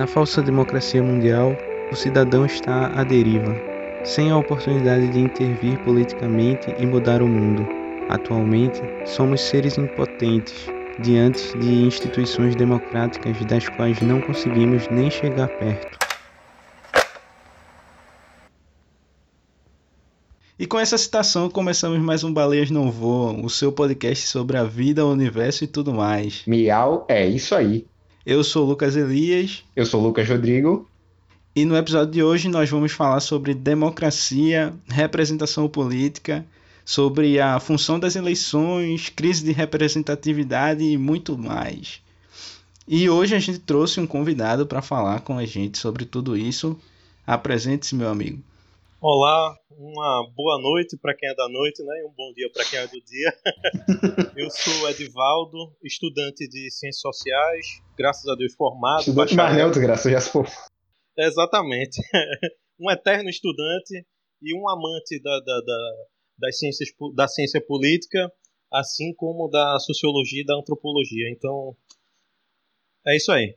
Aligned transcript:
Na 0.00 0.06
falsa 0.06 0.40
democracia 0.40 1.02
mundial, 1.02 1.54
o 1.92 1.94
cidadão 1.94 2.46
está 2.46 2.86
à 2.98 3.04
deriva, 3.04 3.54
sem 4.02 4.30
a 4.30 4.38
oportunidade 4.38 5.08
de 5.08 5.18
intervir 5.18 5.78
politicamente 5.84 6.74
e 6.78 6.86
mudar 6.86 7.20
o 7.20 7.28
mundo. 7.28 7.68
Atualmente, 8.08 8.80
somos 9.04 9.42
seres 9.42 9.76
impotentes 9.76 10.54
diante 11.00 11.54
de 11.58 11.82
instituições 11.82 12.56
democráticas 12.56 13.44
das 13.44 13.68
quais 13.68 14.00
não 14.00 14.22
conseguimos 14.22 14.88
nem 14.88 15.10
chegar 15.10 15.48
perto. 15.48 15.98
E 20.58 20.66
com 20.66 20.78
essa 20.78 20.96
citação 20.96 21.50
começamos 21.50 21.98
mais 21.98 22.24
um 22.24 22.32
Baleias 22.32 22.70
Não 22.70 22.90
Voam, 22.90 23.44
o 23.44 23.50
seu 23.50 23.70
podcast 23.70 24.28
sobre 24.28 24.56
a 24.56 24.64
vida, 24.64 25.04
o 25.04 25.12
universo 25.12 25.62
e 25.64 25.66
tudo 25.66 25.92
mais. 25.92 26.42
Miau, 26.46 27.04
é 27.06 27.26
isso 27.26 27.54
aí. 27.54 27.84
Eu 28.24 28.44
sou 28.44 28.66
Lucas 28.66 28.96
Elias. 28.96 29.64
Eu 29.74 29.86
sou 29.86 30.02
Lucas 30.02 30.28
Rodrigo. 30.28 30.86
E 31.56 31.64
no 31.64 31.74
episódio 31.74 32.12
de 32.12 32.22
hoje 32.22 32.48
nós 32.48 32.68
vamos 32.68 32.92
falar 32.92 33.20
sobre 33.20 33.54
democracia, 33.54 34.74
representação 34.86 35.66
política, 35.66 36.44
sobre 36.84 37.40
a 37.40 37.58
função 37.58 37.98
das 37.98 38.16
eleições, 38.16 39.08
crise 39.08 39.42
de 39.42 39.52
representatividade 39.52 40.84
e 40.84 40.98
muito 40.98 41.36
mais. 41.36 42.02
E 42.86 43.08
hoje 43.08 43.34
a 43.34 43.38
gente 43.38 43.58
trouxe 43.58 43.98
um 44.00 44.06
convidado 44.06 44.66
para 44.66 44.82
falar 44.82 45.20
com 45.20 45.38
a 45.38 45.46
gente 45.46 45.78
sobre 45.78 46.04
tudo 46.04 46.36
isso. 46.36 46.78
Apresente-se, 47.26 47.94
meu 47.94 48.10
amigo. 48.10 48.42
Olá, 49.02 49.56
uma 49.70 50.30
boa 50.36 50.60
noite 50.60 50.94
para 50.98 51.16
quem 51.16 51.26
é 51.26 51.34
da 51.34 51.48
noite, 51.48 51.82
né? 51.82 52.00
E 52.00 52.04
um 52.04 52.12
bom 52.12 52.34
dia 52.34 52.50
para 52.52 52.66
quem 52.66 52.78
é 52.78 52.86
do 52.86 53.00
dia. 53.00 53.32
eu 54.36 54.50
sou 54.50 54.90
Edivaldo, 54.90 55.74
estudante 55.82 56.46
de 56.46 56.70
Ciências 56.70 57.00
Sociais, 57.00 57.66
graças 57.96 58.26
a 58.28 58.34
Deus 58.34 58.54
formado. 58.54 59.00
Estudante 59.00 59.34
neutro, 59.34 59.80
graças 59.80 60.04
a 60.04 60.10
Deus. 60.10 60.52
Exatamente. 61.16 61.98
um 62.78 62.90
eterno 62.90 63.30
estudante 63.30 64.04
e 64.42 64.54
um 64.54 64.68
amante 64.68 65.18
da, 65.22 65.40
da, 65.40 65.60
da, 65.62 65.92
das 66.38 66.58
ciências, 66.58 66.90
da 67.14 67.26
ciência 67.26 67.64
política, 67.66 68.30
assim 68.70 69.14
como 69.14 69.48
da 69.48 69.78
sociologia 69.78 70.42
e 70.42 70.46
da 70.46 70.58
antropologia. 70.58 71.30
Então, 71.30 71.74
é 73.06 73.16
isso 73.16 73.32
aí. 73.32 73.56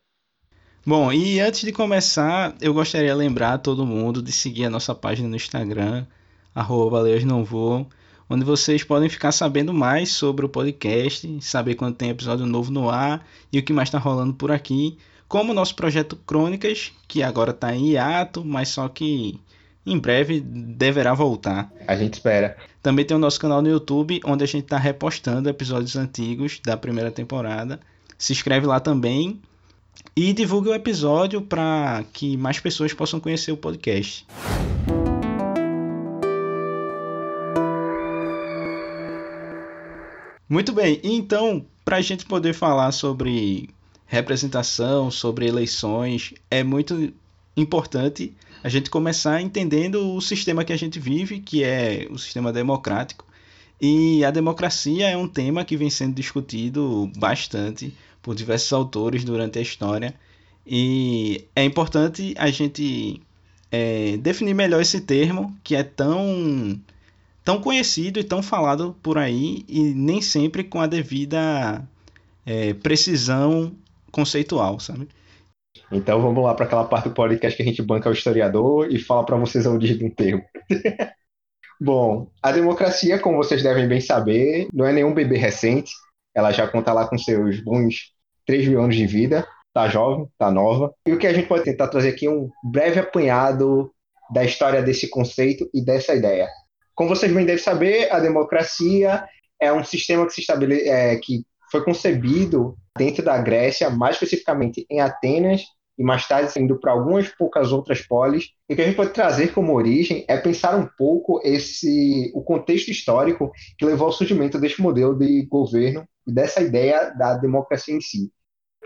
Bom, 0.86 1.14
e 1.14 1.40
antes 1.40 1.62
de 1.62 1.72
começar, 1.72 2.58
eu 2.60 2.74
gostaria 2.74 3.08
de 3.08 3.16
lembrar 3.16 3.54
a 3.54 3.58
todo 3.58 3.86
mundo 3.86 4.22
de 4.22 4.34
seguir 4.34 4.66
a 4.66 4.70
nossa 4.70 4.94
página 4.94 5.30
no 5.30 5.36
Instagram, 5.38 6.06
arroba 6.54 7.02
onde 8.30 8.44
vocês 8.44 8.84
podem 8.84 9.08
ficar 9.08 9.32
sabendo 9.32 9.74
mais 9.74 10.12
sobre 10.12 10.46
o 10.46 10.50
podcast, 10.50 11.38
saber 11.40 11.76
quando 11.76 11.96
tem 11.96 12.10
episódio 12.10 12.46
novo 12.46 12.70
no 12.70 12.90
ar 12.90 13.26
e 13.50 13.60
o 13.60 13.64
que 13.64 13.72
mais 13.72 13.88
está 13.88 13.98
rolando 13.98 14.34
por 14.34 14.52
aqui, 14.52 14.98
como 15.26 15.54
o 15.54 15.56
nosso 15.56 15.74
projeto 15.74 16.18
Crônicas, 16.28 16.92
que 17.08 17.24
agora 17.24 17.52
está 17.52 17.74
em 17.74 17.92
hiato, 17.92 18.44
mas 18.44 18.68
só 18.68 18.90
que 18.90 19.40
em 19.86 19.98
breve 19.98 20.42
deverá 20.42 21.14
voltar. 21.14 21.72
A 21.88 21.96
gente 21.96 22.16
espera. 22.16 22.58
Também 22.82 23.06
tem 23.06 23.16
o 23.16 23.20
nosso 23.22 23.40
canal 23.40 23.62
no 23.62 23.70
YouTube, 23.70 24.20
onde 24.26 24.44
a 24.44 24.48
gente 24.48 24.66
está 24.66 24.78
repostando 24.78 25.48
episódios 25.48 25.96
antigos 25.96 26.60
da 26.62 26.76
primeira 26.76 27.10
temporada. 27.10 27.80
Se 28.18 28.34
inscreve 28.34 28.68
lá 28.68 28.82
também 28.82 29.42
e 30.16 30.32
divulgue 30.34 30.70
o 30.70 30.74
episódio 30.74 31.42
para 31.42 32.04
que 32.14 32.38
mais 32.38 32.60
pessoas 32.60 32.94
possam 32.94 33.20
conhecer 33.20 33.52
o 33.52 33.58
podcast. 33.58 34.26
Muito 40.48 40.72
bem, 40.72 41.00
então, 41.04 41.66
para 41.84 41.98
a 41.98 42.02
gente 42.02 42.26
poder 42.26 42.54
falar 42.54 42.92
sobre 42.92 43.70
representação, 44.06 45.10
sobre 45.10 45.48
eleições, 45.48 46.34
é 46.52 46.64
muito 46.64 47.12
importante 47.58 48.34
a 48.64 48.70
gente 48.70 48.90
começar 48.90 49.42
entendendo 49.42 50.14
o 50.16 50.22
sistema 50.22 50.64
que 50.64 50.72
a 50.72 50.78
gente 50.78 51.00
vive, 51.00 51.40
que 51.40 51.64
é 51.64 52.08
o 52.10 52.18
sistema 52.18 52.54
democrático. 52.54 53.26
E 53.80 54.24
a 54.24 54.32
democracia 54.32 55.10
é 55.10 55.18
um 55.18 55.28
tema 55.28 55.66
que 55.66 55.76
vem 55.76 55.90
sendo 55.90 56.16
discutido 56.16 57.12
bastante 57.18 57.94
por 58.22 58.34
diversos 58.34 58.72
autores 58.72 59.24
durante 59.24 59.60
a 59.60 59.62
história. 59.62 60.14
E 60.66 61.46
é 61.56 61.64
importante 61.64 62.34
a 62.38 62.50
gente 62.50 63.22
é, 63.72 64.18
definir 64.18 64.54
melhor 64.54 64.82
esse 64.82 65.02
termo 65.02 65.54
que 65.64 65.76
é 65.76 65.84
tão, 65.84 66.80
tão 67.44 67.60
conhecido 67.60 68.20
e 68.20 68.24
tão 68.24 68.42
falado 68.42 68.96
por 69.04 69.18
aí 69.18 69.66
e 69.68 69.82
nem 69.94 70.22
sempre 70.22 70.64
com 70.64 70.80
a 70.80 70.88
devida 70.88 71.84
é, 72.46 72.74
precisão 72.76 73.74
conceitual, 74.12 74.80
sabe? 74.80 75.08
Então 75.92 76.22
vamos 76.22 76.44
lá 76.44 76.54
para 76.54 76.66
aquela 76.66 76.86
parte 76.86 77.10
do 77.10 77.16
podcast 77.16 77.58
que 77.58 77.64
a 77.64 77.66
gente 77.66 77.82
banca 77.82 78.10
o 78.10 78.14
historiador 78.14 78.88
e 78.92 79.00
fala 79.00 79.26
para 79.26 79.38
vocês 79.38 79.66
a 79.66 79.72
origem 79.72 79.98
de 79.98 80.06
um 80.06 80.10
termo. 80.10 80.44
Bom, 81.80 82.32
a 82.42 82.52
democracia, 82.52 83.20
como 83.20 83.38
vocês 83.38 83.62
devem 83.62 83.88
bem 83.88 84.00
saber, 84.00 84.68
não 84.74 84.86
é 84.86 84.94
nenhum 84.94 85.14
bebê 85.14 85.38
recente. 85.38 85.92
Ela 86.36 86.52
já 86.52 86.68
conta 86.68 86.94
lá 86.94 87.08
com 87.08 87.18
seus 87.18 87.60
bons 87.62 88.12
3 88.46 88.68
mil 88.68 88.82
anos 88.82 88.96
de 88.96 89.06
vida, 89.06 89.48
tá 89.74 89.88
jovem, 89.88 90.28
tá 90.38 90.52
nova. 90.52 90.94
E 91.06 91.14
o 91.14 91.20
que 91.20 91.28
a 91.28 91.34
gente 91.34 91.48
pode 91.48 91.64
tentar 91.64 91.88
trazer 91.88 92.10
aqui 92.10 92.26
é 92.26 92.32
um 92.32 92.50
breve 92.64 93.00
apanhado 93.00 93.92
da 94.32 94.44
história 94.44 94.82
desse 94.82 95.10
conceito 95.10 95.70
e 95.74 95.84
dessa 95.84 96.16
ideia. 96.16 96.48
Como 96.96 97.10
vocês 97.10 97.32
bem 97.32 97.46
devem 97.46 97.62
saber, 97.62 98.12
a 98.12 98.20
democracia 98.20 99.24
é 99.60 99.72
um 99.72 99.84
sistema 99.84 100.26
que 100.26 100.34
se 100.34 100.42
estabele... 100.42 100.88
É, 100.88 101.16
que 101.18 101.44
foi 101.72 101.84
concebido 101.84 102.78
dentro 102.96 103.24
da 103.24 103.36
Grécia, 103.40 103.90
mais 103.90 104.16
especificamente 104.16 104.86
em 104.90 105.02
Atenas, 105.02 105.64
e 105.98 106.04
mais 106.04 106.28
tarde 106.28 106.52
indo 106.60 106.80
para 106.80 106.92
algumas 106.92 107.30
poucas 107.30 107.72
outras 107.72 108.02
polis. 108.02 108.50
E 108.70 108.74
o 108.74 108.76
que 108.76 108.82
a 108.82 108.86
gente 108.86 108.96
pode 108.96 109.14
trazer 109.14 109.54
como 109.54 109.76
origem 109.76 110.26
é 110.28 110.38
pensar 110.38 110.76
um 110.76 110.88
pouco 110.98 111.40
esse 111.44 112.32
o 112.34 112.42
contexto 112.44 112.90
histórico 112.90 113.52
que 113.78 113.86
levou 113.86 114.08
ao 114.08 114.14
surgimento 114.14 114.60
deste 114.60 114.82
modelo 114.82 115.18
de 115.18 115.46
governo 115.46 116.08
e 116.28 116.32
dessa 116.32 116.62
ideia 116.62 117.12
da 117.12 117.36
democracia 117.36 117.96
em 117.96 118.02
si. 118.02 118.32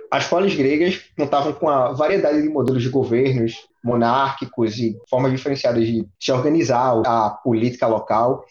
As 0.10 0.26
polis 0.28 0.56
gregas 0.56 1.02
contavam 1.18 1.54
com 1.54 1.68
a 1.68 1.92
variedade 1.92 2.42
de 2.42 2.50
modelos 2.50 2.82
de 2.82 2.90
governos 2.90 3.68
monárquicos 3.84 4.78
e 4.78 4.98
formas 5.10 5.32
diferenciadas 5.32 5.86
de 5.86 6.08
se 6.20 6.32
organizar 6.32 7.02
a 7.06 7.30
política 7.30 7.88
local. 7.88 8.46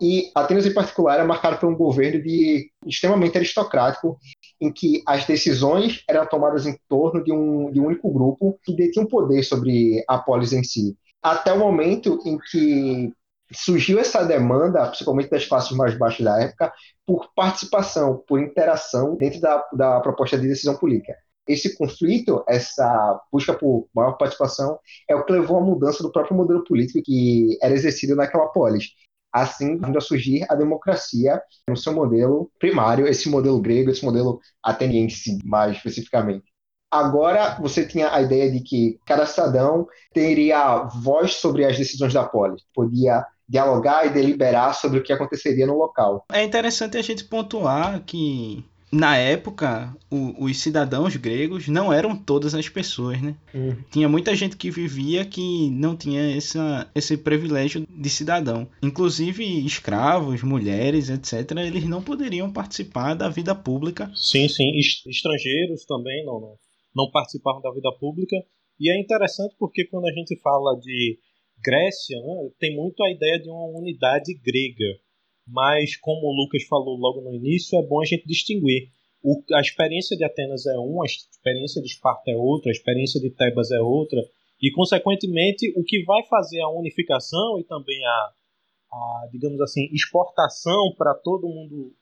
E 0.00 0.30
Atenas, 0.34 0.64
em 0.66 0.72
particular, 0.72 1.20
é 1.20 1.24
marcado 1.24 1.58
por 1.58 1.68
um 1.68 1.76
governo 1.76 2.22
de, 2.22 2.70
extremamente 2.86 3.36
aristocrático, 3.36 4.18
em 4.60 4.72
que 4.72 5.02
as 5.06 5.24
decisões 5.24 6.04
eram 6.08 6.26
tomadas 6.26 6.66
em 6.66 6.76
torno 6.88 7.22
de 7.24 7.32
um, 7.32 7.70
de 7.72 7.80
um 7.80 7.86
único 7.86 8.12
grupo 8.12 8.58
que 8.62 8.74
detinha 8.74 9.04
um 9.04 9.08
poder 9.08 9.42
sobre 9.42 10.04
a 10.08 10.18
polis 10.18 10.52
em 10.52 10.62
si. 10.62 10.96
Até 11.22 11.52
o 11.52 11.58
momento 11.58 12.18
em 12.24 12.38
que 12.50 13.12
surgiu 13.52 13.98
essa 13.98 14.22
demanda, 14.22 14.86
principalmente 14.86 15.30
das 15.30 15.46
classes 15.46 15.76
mais 15.76 15.96
baixas 15.96 16.24
da 16.24 16.40
época, 16.40 16.72
por 17.06 17.32
participação, 17.34 18.22
por 18.26 18.40
interação 18.40 19.16
dentro 19.16 19.40
da, 19.40 19.64
da 19.72 20.00
proposta 20.00 20.38
de 20.38 20.46
decisão 20.46 20.76
política. 20.76 21.14
Esse 21.48 21.76
conflito, 21.76 22.44
essa 22.46 23.20
busca 23.32 23.52
por 23.52 23.88
maior 23.94 24.12
participação, 24.12 24.78
é 25.08 25.16
o 25.16 25.24
que 25.24 25.32
levou 25.32 25.58
à 25.58 25.60
mudança 25.60 26.02
do 26.02 26.12
próprio 26.12 26.36
modelo 26.36 26.62
político 26.64 27.02
que 27.02 27.58
era 27.60 27.74
exercido 27.74 28.14
naquela 28.14 28.46
polis. 28.48 28.90
Assim, 29.32 29.78
vindo 29.78 29.96
a 29.96 30.00
surgir 30.00 30.44
a 30.48 30.54
democracia 30.54 31.40
no 31.68 31.76
seu 31.76 31.92
modelo 31.92 32.50
primário, 32.58 33.06
esse 33.06 33.28
modelo 33.28 33.60
grego, 33.60 33.90
esse 33.90 34.04
modelo 34.04 34.40
ateniense, 34.62 35.38
mais 35.44 35.76
especificamente. 35.76 36.44
Agora 36.90 37.56
você 37.60 37.86
tinha 37.86 38.12
a 38.12 38.20
ideia 38.20 38.50
de 38.50 38.60
que 38.60 38.98
cada 39.06 39.24
cidadão 39.24 39.86
teria 40.12 40.82
voz 40.84 41.34
sobre 41.34 41.64
as 41.64 41.78
decisões 41.78 42.12
da 42.12 42.24
polis, 42.24 42.64
podia 42.74 43.24
dialogar 43.48 44.06
e 44.06 44.10
deliberar 44.10 44.74
sobre 44.74 44.98
o 44.98 45.02
que 45.02 45.12
aconteceria 45.12 45.66
no 45.66 45.76
local. 45.76 46.24
É 46.32 46.42
interessante 46.42 46.96
a 46.96 47.02
gente 47.02 47.24
pontuar 47.24 48.02
que 48.04 48.64
na 48.92 49.16
época, 49.16 49.96
o, 50.10 50.44
os 50.44 50.58
cidadãos 50.58 51.14
gregos 51.16 51.68
não 51.68 51.92
eram 51.92 52.16
todas 52.16 52.54
as 52.54 52.68
pessoas, 52.68 53.22
né? 53.22 53.36
Uhum. 53.54 53.76
Tinha 53.90 54.08
muita 54.08 54.34
gente 54.34 54.56
que 54.56 54.70
vivia 54.70 55.24
que 55.24 55.70
não 55.70 55.96
tinha 55.96 56.36
essa, 56.36 56.90
esse 56.94 57.16
privilégio 57.16 57.86
de 57.88 58.10
cidadão. 58.10 58.68
Inclusive, 58.82 59.44
escravos, 59.64 60.42
mulheres, 60.42 61.08
etc., 61.08 61.52
eles 61.58 61.84
não 61.86 62.02
poderiam 62.02 62.52
participar 62.52 63.14
da 63.14 63.28
vida 63.28 63.54
pública. 63.54 64.10
Sim, 64.14 64.48
sim. 64.48 64.72
Estrangeiros 65.06 65.84
também 65.84 66.24
não, 66.24 66.40
não, 66.40 66.56
não 66.94 67.10
participavam 67.10 67.62
da 67.62 67.72
vida 67.72 67.92
pública. 68.00 68.36
E 68.78 68.90
é 68.90 69.00
interessante 69.00 69.54
porque 69.58 69.84
quando 69.84 70.06
a 70.06 70.12
gente 70.12 70.36
fala 70.40 70.74
de 70.80 71.18
Grécia, 71.62 72.18
né, 72.18 72.50
tem 72.58 72.74
muito 72.74 73.02
a 73.04 73.10
ideia 73.10 73.38
de 73.38 73.48
uma 73.48 73.78
unidade 73.78 74.34
grega 74.42 74.98
mas 75.46 75.96
como 75.96 76.26
o 76.26 76.32
Lucas 76.32 76.64
falou 76.64 76.96
logo 76.96 77.20
no 77.20 77.34
início, 77.34 77.78
é 77.78 77.82
bom 77.82 78.00
a 78.00 78.04
gente 78.04 78.26
distinguir. 78.26 78.88
O, 79.22 79.42
a 79.52 79.60
experiência 79.60 80.16
de 80.16 80.24
Atenas 80.24 80.66
é 80.66 80.78
uma, 80.78 81.04
a 81.04 81.06
experiência 81.06 81.82
de 81.82 81.88
Esparta 81.88 82.30
é 82.30 82.36
outra, 82.36 82.70
a 82.70 82.72
experiência 82.72 83.20
de 83.20 83.30
Tebas 83.30 83.70
é 83.70 83.80
outra, 83.80 84.20
e 84.62 84.70
consequentemente 84.72 85.72
o 85.76 85.84
que 85.84 86.04
vai 86.04 86.22
fazer 86.24 86.60
a 86.60 86.68
unificação 86.68 87.58
e 87.58 87.64
também 87.64 87.98
a, 88.04 88.32
a 88.92 89.28
digamos 89.32 89.60
assim, 89.60 89.88
exportação 89.92 90.94
para 90.96 91.14
todo 91.14 91.48
mundo 91.48 91.92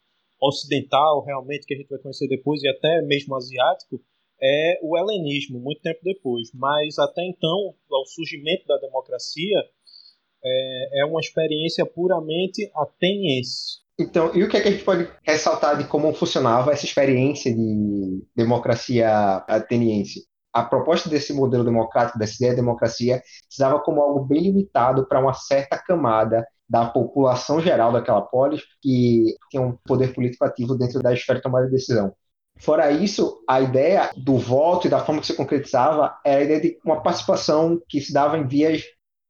ocidental, 0.41 1.25
realmente, 1.25 1.67
que 1.67 1.75
a 1.75 1.77
gente 1.77 1.89
vai 1.89 1.99
conhecer 1.99 2.29
depois, 2.29 2.63
e 2.63 2.69
até 2.69 3.03
mesmo 3.03 3.35
asiático, 3.35 4.01
é 4.41 4.79
o 4.83 4.97
helenismo, 4.97 5.59
muito 5.59 5.83
tempo 5.83 6.01
depois. 6.03 6.51
Mas 6.55 6.99
até 6.99 7.25
então, 7.25 7.75
o 7.91 8.05
surgimento 8.07 8.67
da 8.67 8.79
democracia 8.79 9.65
é, 10.45 11.01
é 11.01 11.05
uma 11.05 11.21
experiência 11.21 11.85
puramente 11.87 12.71
ateniense. 12.75 13.79
Então, 13.99 14.31
e 14.35 14.45
o 14.45 14.49
que, 14.49 14.57
é 14.57 14.61
que 14.61 14.69
a 14.69 14.71
gente 14.71 14.85
pode 14.85 15.09
ressaltar 15.25 15.77
de 15.77 15.85
como 15.85 16.15
funcionava 16.15 16.73
essa 16.73 16.85
experiência 16.85 17.53
de 17.53 18.25
democracia 18.35 19.45
ateniense? 19.49 20.25
A 20.53 20.63
proposta 20.63 21.09
desse 21.09 21.33
modelo 21.33 21.65
democrático, 21.65 22.19
dessa 22.19 22.37
ideia 22.37 22.53
de 22.53 22.61
democracia, 22.61 23.21
dava 23.59 23.81
como 23.81 24.01
algo 24.01 24.25
bem 24.25 24.43
limitado 24.43 25.07
para 25.07 25.21
uma 25.21 25.35
certa 25.35 25.77
camada 25.77 26.47
da 26.69 26.87
população 26.87 27.61
geral 27.61 27.93
daquela 27.93 28.23
polis 28.23 28.63
que 28.81 29.35
tinha 29.51 29.63
um 29.63 29.77
poder 29.85 30.15
político 30.15 30.45
ativo 30.45 30.77
dentro 30.77 31.03
da 31.03 31.13
esfera 31.13 31.39
de 31.39 31.43
tomada 31.43 31.67
de 31.67 31.73
decisão. 31.73 32.15
Fora 32.59 32.91
isso, 32.91 33.43
a 33.49 33.61
ideia 33.61 34.11
do 34.17 34.37
voto 34.37 34.87
e 34.87 34.91
da 34.91 34.99
forma 34.99 35.21
que 35.21 35.27
se 35.27 35.35
concretizava 35.35 36.17
era 36.25 36.41
a 36.41 36.45
ideia 36.45 36.61
de 36.61 36.79
uma 36.85 37.01
participação 37.03 37.81
que 37.89 38.01
se 38.01 38.13
dava 38.13 38.37
em 38.37 38.47
vias 38.47 38.83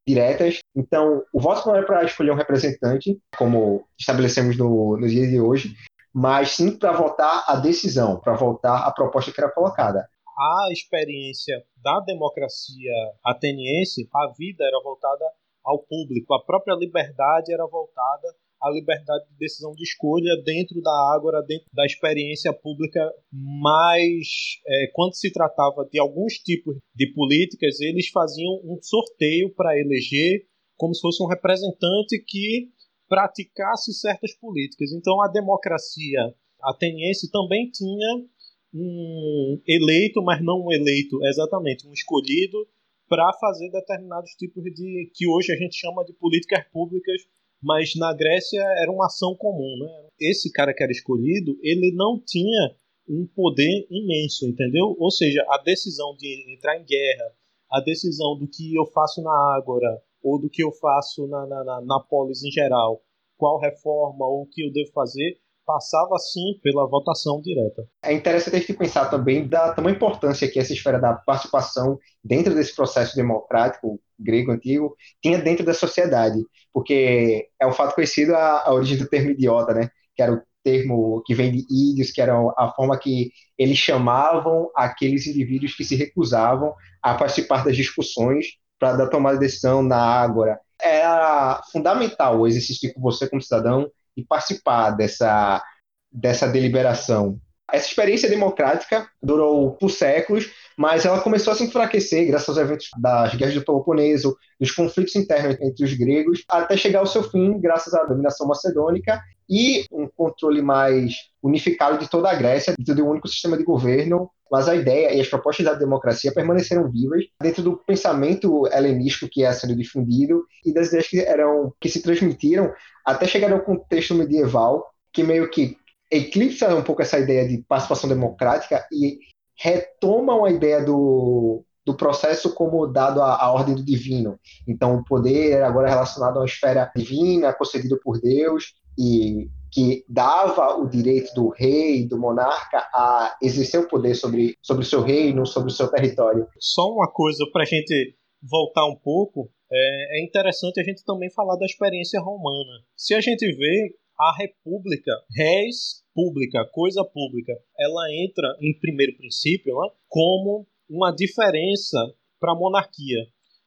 diretas. 0.09 0.59
Então, 0.75 1.23
o 1.33 1.41
voto 1.41 1.69
não 1.69 1.77
era 1.77 1.87
para 1.87 2.05
escolher 2.05 2.31
um 2.31 2.37
representante, 2.37 3.21
como 3.37 3.87
estabelecemos 3.99 4.57
no, 4.57 4.97
no 4.97 5.07
dia 5.07 5.27
de 5.29 5.39
hoje, 5.39 5.75
mas 6.13 6.53
sim 6.53 6.77
para 6.79 6.93
votar 6.93 7.45
a 7.47 7.57
decisão, 7.57 8.19
para 8.19 8.35
votar 8.35 8.89
a 8.89 8.91
proposta 8.91 9.31
que 9.31 9.41
era 9.41 9.53
colocada. 9.53 10.09
A 10.39 10.73
experiência 10.73 11.63
da 11.83 12.01
democracia 12.01 12.93
ateniense, 13.25 14.09
a 14.15 14.33
vida 14.39 14.65
era 14.65 14.81
voltada 14.83 15.25
ao 15.65 15.81
público, 15.81 16.33
a 16.33 16.43
própria 16.43 16.75
liberdade 16.75 17.53
era 17.53 17.67
voltada 17.67 18.29
à 18.61 18.71
liberdade 18.71 19.29
de 19.31 19.39
decisão 19.39 19.73
de 19.73 19.83
escolha 19.83 20.35
dentro 20.45 20.81
da 20.81 21.15
Ágora, 21.15 21.43
dentro 21.43 21.67
da 21.73 21.85
experiência 21.87 22.53
pública, 22.53 23.01
mas 23.33 24.59
é, 24.67 24.91
quando 24.93 25.15
se 25.15 25.33
tratava 25.33 25.89
de 25.91 25.99
alguns 25.99 26.35
tipos 26.35 26.77
de 26.95 27.13
políticas, 27.13 27.81
eles 27.81 28.09
faziam 28.09 28.61
um 28.65 28.79
sorteio 28.83 29.55
para 29.55 29.79
eleger 29.79 30.47
como 30.77 30.95
se 30.95 31.01
fosse 31.01 31.23
um 31.23 31.27
representante 31.27 32.19
que 32.27 32.69
praticasse 33.09 33.93
certas 33.93 34.35
políticas. 34.39 34.93
Então 34.93 35.21
a 35.23 35.29
democracia 35.29 36.35
ateniense 36.63 37.31
também 37.31 37.71
tinha 37.71 38.25
um 38.73 39.61
eleito, 39.67 40.23
mas 40.23 40.43
não 40.43 40.67
um 40.67 40.73
eleito 40.73 41.25
exatamente, 41.25 41.87
um 41.89 41.93
escolhido 41.93 42.69
para 43.09 43.33
fazer 43.41 43.71
determinados 43.71 44.33
tipos 44.33 44.63
de 44.63 45.11
que 45.15 45.27
hoje 45.27 45.53
a 45.53 45.57
gente 45.57 45.77
chama 45.77 46.05
de 46.05 46.13
políticas 46.13 46.67
públicas, 46.71 47.23
mas 47.63 47.95
na 47.97 48.13
Grécia 48.15 48.61
era 48.81 48.91
uma 48.91 49.07
ação 49.07 49.35
comum, 49.35 49.79
né? 49.81 50.09
Esse 50.21 50.51
cara 50.53 50.75
que 50.75 50.83
era 50.83 50.93
escolhido, 50.93 51.57
ele 51.63 51.93
não 51.95 52.21
tinha 52.25 52.75
um 53.09 53.27
poder 53.27 53.87
imenso, 53.91 54.47
entendeu? 54.47 54.97
Ou 54.99 55.11
seja, 55.11 55.45
a 55.49 55.59
decisão 55.59 56.15
de 56.17 56.55
entrar 56.55 56.79
em 56.79 56.85
guerra, 56.85 57.33
a 57.71 57.81
decisão 57.81 58.37
do 58.39 58.47
que 58.49 58.75
eu 58.75 58.87
faço 58.87 59.23
na 59.23 59.57
Ágora 59.57 60.03
ou 60.23 60.41
do 60.41 60.51
que 60.51 60.63
eu 60.63 60.73
faço 60.73 61.27
na, 61.27 61.47
na, 61.47 61.65
na, 61.65 61.81
na 61.81 62.01
polis 62.01 62.43
em 62.43 62.51
geral, 62.51 63.01
qual 63.37 63.59
reforma 63.59 64.27
ou 64.27 64.43
o 64.43 64.47
que 64.47 64.67
eu 64.67 64.73
devo 64.73 64.91
fazer, 64.93 65.39
passava 65.69 66.17
sim 66.19 66.59
pela 66.63 66.89
votação 66.89 67.43
direta. 67.43 67.87
É 68.03 68.15
interessante 68.15 68.57
a 68.57 68.59
gente 68.59 68.73
pensar 68.73 69.11
também 69.11 69.47
da 69.47 69.75
tamanha 69.75 69.95
importância 69.95 70.51
que 70.51 70.59
essa 70.59 70.73
esfera 70.73 70.99
da 70.99 71.13
participação 71.13 71.99
dentro 72.25 72.55
desse 72.55 72.75
processo 72.75 73.15
democrático 73.15 74.01
grego 74.19 74.51
antigo 74.51 74.97
tinha 75.23 75.37
dentro 75.37 75.67
da 75.67 75.75
sociedade, 75.75 76.43
porque 76.73 77.49
é 77.61 77.67
um 77.67 77.73
fato 77.73 77.95
conhecido 77.95 78.35
a, 78.35 78.63
a 78.63 78.73
origem 78.73 78.97
do 78.97 79.07
termo 79.07 79.31
idiota, 79.31 79.75
né? 79.75 79.91
Que 80.17 80.23
era 80.23 80.33
o 80.33 80.43
termo 80.65 81.23
que 81.27 81.35
vem 81.35 81.53
de 81.53 81.67
ídios, 81.71 82.11
que 82.13 82.23
era 82.23 82.35
a 82.57 82.73
forma 82.75 82.99
que 82.99 83.31
eles 83.59 83.77
chamavam 83.77 84.71
aqueles 84.75 85.27
indivíduos 85.27 85.77
que 85.77 85.85
se 85.85 85.97
recusavam 85.97 86.73
a 87.03 87.15
participar 87.15 87.63
das 87.63 87.77
discussões 87.77 88.47
para 88.79 88.97
dar 88.97 89.09
tomada 89.09 89.37
de 89.37 89.45
decisão 89.45 89.83
na 89.83 90.01
ágora. 90.01 90.59
Era 90.83 91.61
fundamental 91.71 92.41
o 92.41 92.47
exercício 92.47 92.89
de 92.89 92.99
você 92.99 93.29
como 93.29 93.43
cidadão 93.43 93.91
e 94.19 94.25
participar 94.25 94.91
dessa, 94.91 95.63
dessa 96.11 96.49
deliberação. 96.49 97.39
Essa 97.71 97.87
experiência 97.87 98.29
democrática 98.29 99.09
durou 99.23 99.73
por 99.73 99.91
séculos, 99.91 100.51
mas 100.77 101.05
ela 101.05 101.21
começou 101.21 101.53
a 101.53 101.57
se 101.57 101.65
enfraquecer 101.65 102.27
graças 102.27 102.49
aos 102.49 102.59
eventos 102.59 102.89
das 102.99 103.35
guerras 103.35 103.55
do 103.55 103.65
Peloponeso, 103.65 104.37
dos 104.59 104.71
conflitos 104.71 105.15
internos 105.15 105.57
entre 105.61 105.85
os 105.85 105.93
gregos, 105.93 106.43
até 106.49 106.77
chegar 106.77 107.01
ao 107.01 107.07
seu 107.07 107.23
fim 107.23 107.61
graças 107.61 107.95
à 107.95 108.05
dominação 108.05 108.49
macedônica 108.49 109.21
e 109.49 109.85
um 109.91 110.07
controle 110.07 110.61
mais 110.61 111.15
unificado 111.43 111.99
de 111.99 112.09
toda 112.09 112.31
a 112.31 112.35
Grécia, 112.35 112.75
dentro 112.77 112.95
de 112.95 113.03
um 113.03 113.09
único 113.09 113.29
sistema 113.29 113.57
de 113.57 113.65
governo. 113.65 114.31
Mas 114.51 114.69
a 114.69 114.75
ideia 114.75 115.13
e 115.13 115.21
as 115.21 115.29
propostas 115.29 115.67
da 115.67 115.75
democracia 115.75 116.33
permaneceram 116.33 116.91
vivas 116.91 117.25
dentro 117.41 117.63
do 117.63 117.77
pensamento 117.77 118.67
helenístico 118.69 119.29
que 119.31 119.41
ia 119.41 119.53
sendo 119.53 119.77
difundido 119.77 120.43
e 120.65 120.73
das 120.73 120.89
ideias 120.89 121.07
que 121.07 121.21
eram 121.21 121.73
que 121.79 121.89
se 121.89 122.03
transmitiram 122.03 122.73
até 123.05 123.27
chegar 123.27 123.53
ao 123.53 123.61
contexto 123.61 124.15
medieval, 124.15 124.87
que 125.13 125.23
meio 125.23 125.51
que 125.51 125.77
eclipsa 126.11 126.75
um 126.75 126.83
pouco 126.83 127.03
essa 127.03 127.19
ideia 127.19 127.47
de 127.47 127.63
participação 127.69 128.09
democrática 128.09 128.87
e 128.91 129.19
retomam 129.55 130.45
a 130.45 130.51
ideia 130.51 130.83
do, 130.83 131.65
do 131.85 131.95
processo 131.95 132.55
como 132.55 132.87
dado 132.87 133.23
à, 133.23 133.51
ordem 133.51 133.75
do 133.75 133.85
divino. 133.85 134.39
Então, 134.67 134.97
o 134.97 135.05
poder 135.05 135.63
agora 135.63 135.89
é 135.89 135.91
relacionado 135.91 136.37
a 136.37 136.41
uma 136.41 136.47
esfera 136.47 136.91
divina, 136.95 137.53
concedido 137.53 137.99
por 138.03 138.21
Deus, 138.21 138.75
e 138.99 139.49
que 139.71 140.05
dava 140.09 140.77
o 140.79 140.89
direito 140.89 141.33
do 141.35 141.51
rei, 141.51 142.07
do 142.07 142.19
monarca, 142.19 142.79
a 142.93 143.37
exercer 143.43 143.81
o 143.81 143.89
poder 143.89 144.15
sobre, 144.15 144.57
sobre 144.63 144.83
o 144.83 144.87
seu 144.87 145.03
reino, 145.03 145.47
sobre 145.47 145.71
o 145.71 145.75
seu 145.75 145.89
território. 145.91 146.49
Só 146.59 146.83
uma 146.91 147.11
coisa 147.11 147.45
para 147.53 147.63
a 147.63 147.67
gente 147.67 148.17
voltar 148.43 148.87
um 148.87 148.97
pouco, 148.97 149.51
é, 149.71 150.19
é 150.19 150.25
interessante 150.25 150.81
a 150.81 150.85
gente 150.85 151.05
também 151.05 151.31
falar 151.31 151.57
da 151.57 151.67
experiência 151.67 152.21
romana. 152.21 152.83
Se 152.97 153.15
a 153.15 153.21
gente 153.21 153.47
vê 153.57 153.95
a 154.19 154.35
república, 154.37 155.13
res 155.37 156.03
pública, 156.15 156.67
coisa 156.73 157.05
pública, 157.05 157.53
ela 157.79 158.13
entra 158.13 158.57
em 158.61 158.77
primeiro 158.81 159.17
princípio 159.17 159.75
né, 159.77 159.89
como 160.09 160.67
uma 160.91 161.13
diferença 161.13 161.99
para 162.41 162.53
a 162.53 162.59
monarquia. 162.59 163.27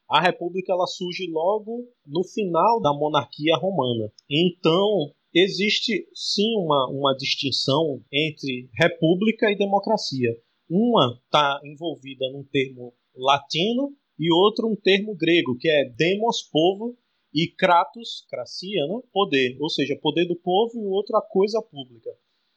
A 0.09 0.19
república 0.19 0.73
ela 0.73 0.87
surge 0.87 1.25
logo 1.31 1.87
no 2.05 2.23
final 2.25 2.81
da 2.81 2.91
monarquia 2.91 3.55
romana. 3.55 4.11
Então, 4.29 5.13
existe 5.33 6.07
sim 6.13 6.55
uma, 6.57 6.89
uma 6.89 7.15
distinção 7.15 8.03
entre 8.11 8.69
república 8.79 9.51
e 9.51 9.57
democracia. 9.57 10.29
Uma 10.69 11.19
está 11.25 11.59
envolvida 11.63 12.29
num 12.31 12.43
termo 12.43 12.93
latino 13.15 13.95
e 14.17 14.31
outro 14.31 14.67
um 14.67 14.75
termo 14.75 15.15
grego, 15.15 15.57
que 15.57 15.69
é 15.69 15.89
demos, 15.89 16.43
povo, 16.43 16.97
e 17.33 17.47
kratos, 17.47 18.25
cracia, 18.29 18.85
né? 18.87 19.01
poder, 19.11 19.57
ou 19.59 19.69
seja, 19.69 19.97
poder 20.01 20.25
do 20.25 20.35
povo 20.35 20.73
e 20.75 20.85
o 20.85 20.89
outro 20.89 21.15
a 21.15 21.21
coisa 21.21 21.61
pública. 21.61 22.09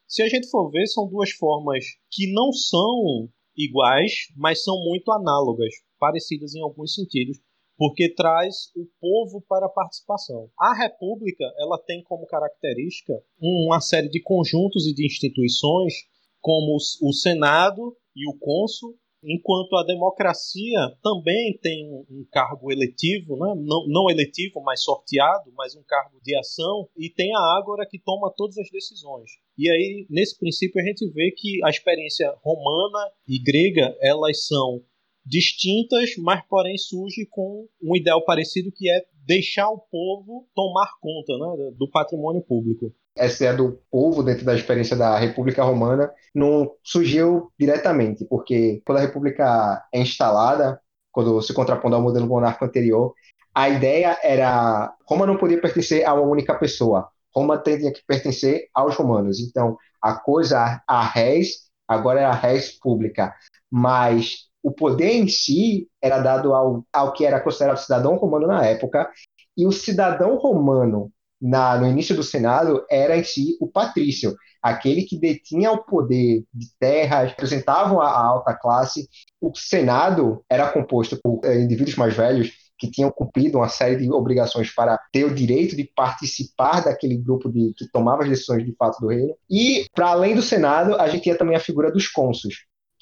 Se 0.07 0.21
a 0.21 0.27
gente 0.27 0.49
for 0.49 0.69
ver, 0.69 0.85
são 0.87 1.07
duas 1.07 1.31
formas 1.31 1.85
que 2.11 2.31
não 2.31 2.51
são 2.51 3.29
iguais, 3.57 4.27
mas 4.35 4.63
são 4.63 4.83
muito 4.83 5.11
análogas, 5.11 5.73
parecidas 5.97 6.53
em 6.53 6.61
alguns 6.61 6.93
sentidos, 6.93 7.39
porque 7.77 8.13
traz 8.13 8.71
o 8.75 8.85
povo 8.99 9.43
para 9.47 9.65
a 9.65 9.69
participação. 9.69 10.49
A 10.59 10.73
república, 10.73 11.43
ela 11.59 11.77
tem 11.77 12.03
como 12.03 12.25
característica 12.25 13.13
uma 13.39 13.79
série 13.81 14.09
de 14.09 14.21
conjuntos 14.21 14.87
e 14.87 14.93
de 14.93 15.05
instituições, 15.05 15.93
como 16.39 16.75
o 16.75 17.13
Senado 17.13 17.95
e 18.15 18.29
o 18.29 18.37
cônsul, 18.37 18.95
enquanto 19.25 19.75
a 19.75 19.83
democracia 19.83 20.79
também 21.01 21.57
tem 21.61 21.91
um, 21.91 22.25
cargo 22.31 22.71
eletivo, 22.71 23.35
né? 23.37 23.53
não, 23.57 23.87
não, 23.87 24.09
eletivo, 24.09 24.61
mas 24.61 24.83
sorteado, 24.83 25.51
mas 25.55 25.75
um 25.75 25.83
cargo 25.83 26.19
de 26.21 26.37
ação, 26.37 26.87
e 26.95 27.09
tem 27.09 27.35
a 27.35 27.57
Ágora 27.57 27.87
que 27.89 27.99
toma 27.99 28.31
todas 28.35 28.57
as 28.57 28.69
decisões. 28.69 29.31
E 29.57 29.69
aí, 29.69 30.05
nesse 30.09 30.37
princípio, 30.37 30.79
a 30.79 30.85
gente 30.85 31.09
vê 31.11 31.31
que 31.35 31.63
a 31.63 31.69
experiência 31.69 32.33
romana 32.43 33.11
e 33.27 33.39
grega, 33.39 33.97
elas 33.99 34.45
são 34.45 34.83
distintas, 35.25 36.11
mas 36.19 36.41
porém 36.47 36.77
surge 36.77 37.27
com 37.29 37.67
um 37.81 37.95
ideal 37.95 38.23
parecido 38.23 38.71
que 38.71 38.89
é 38.89 39.01
deixar 39.25 39.69
o 39.69 39.79
povo 39.79 40.47
tomar 40.53 40.91
conta 41.01 41.33
né, 41.37 41.71
do 41.77 41.89
patrimônio 41.89 42.41
público 42.41 42.93
essa 43.17 43.43
ideia 43.43 43.57
do 43.57 43.79
povo 43.89 44.21
dentro 44.21 44.45
da 44.45 44.53
experiência 44.53 44.95
da 44.95 45.17
República 45.17 45.63
Romana 45.63 46.11
não 46.33 46.71
surgiu 46.83 47.51
diretamente, 47.57 48.25
porque 48.25 48.81
quando 48.85 48.97
a 48.97 49.01
República 49.01 49.83
é 49.93 50.01
instalada, 50.01 50.81
quando 51.11 51.41
se 51.41 51.53
contrapondo 51.53 51.95
ao 51.95 52.01
modelo 52.01 52.27
monárquico 52.27 52.65
anterior, 52.65 53.13
a 53.53 53.69
ideia 53.69 54.19
era 54.21 54.93
Roma 55.07 55.25
não 55.25 55.37
podia 55.37 55.61
pertencer 55.61 56.05
a 56.05 56.13
uma 56.13 56.23
única 56.23 56.53
pessoa. 56.55 57.09
Roma 57.33 57.57
tinha 57.57 57.91
que 57.91 58.03
pertencer 58.05 58.67
aos 58.73 58.95
romanos. 58.95 59.39
Então, 59.39 59.77
a 60.01 60.15
coisa, 60.15 60.81
a 60.85 61.05
res, 61.05 61.69
agora 61.87 62.19
é 62.21 62.25
a 62.25 62.33
res 62.33 62.71
pública. 62.71 63.33
Mas 63.71 64.49
o 64.65 64.71
poder 64.71 65.11
em 65.11 65.27
si 65.27 65.87
era 66.01 66.17
dado 66.17 66.55
ao, 66.55 66.83
ao 66.91 67.13
que 67.13 67.23
era 67.23 67.39
considerado 67.39 67.77
cidadão 67.77 68.15
romano 68.15 68.47
na 68.47 68.65
época, 68.65 69.07
e 69.55 69.67
o 69.67 69.71
cidadão 69.71 70.37
romano 70.37 71.11
na, 71.39 71.77
no 71.77 71.87
início 71.87 72.15
do 72.15 72.23
Senado 72.23 72.83
era 72.89 73.15
em 73.15 73.23
si 73.23 73.55
o 73.61 73.67
patrício, 73.67 74.35
aquele 74.63 75.03
que 75.03 75.19
detinha 75.19 75.71
o 75.71 75.83
poder 75.83 76.43
de 76.51 76.65
terras, 76.79 77.29
representavam 77.29 78.01
a, 78.01 78.07
a 78.07 78.25
alta 78.25 78.55
classe. 78.55 79.07
O 79.39 79.51
Senado 79.55 80.43
era 80.49 80.71
composto 80.71 81.19
por 81.21 81.41
é, 81.45 81.61
indivíduos 81.61 81.95
mais 81.95 82.15
velhos 82.15 82.51
que 82.75 82.89
tinham 82.89 83.11
cumprido 83.11 83.59
uma 83.59 83.69
série 83.69 83.97
de 83.97 84.11
obrigações 84.11 84.73
para 84.73 84.99
ter 85.13 85.25
o 85.25 85.35
direito 85.35 85.75
de 85.75 85.83
participar 85.95 86.83
daquele 86.83 87.17
grupo 87.17 87.51
de, 87.51 87.71
que 87.77 87.87
tomava 87.91 88.23
as 88.23 88.29
decisões 88.29 88.65
de 88.65 88.75
fato 88.75 88.99
do 88.99 89.09
reino. 89.09 89.35
E, 89.47 89.85
para 89.93 90.07
além 90.07 90.33
do 90.33 90.41
Senado, 90.41 90.95
a 90.95 91.07
gente 91.07 91.21
tinha 91.21 91.37
também 91.37 91.55
a 91.55 91.59
figura 91.59 91.91
dos 91.91 92.07
cônsuls, 92.07 92.55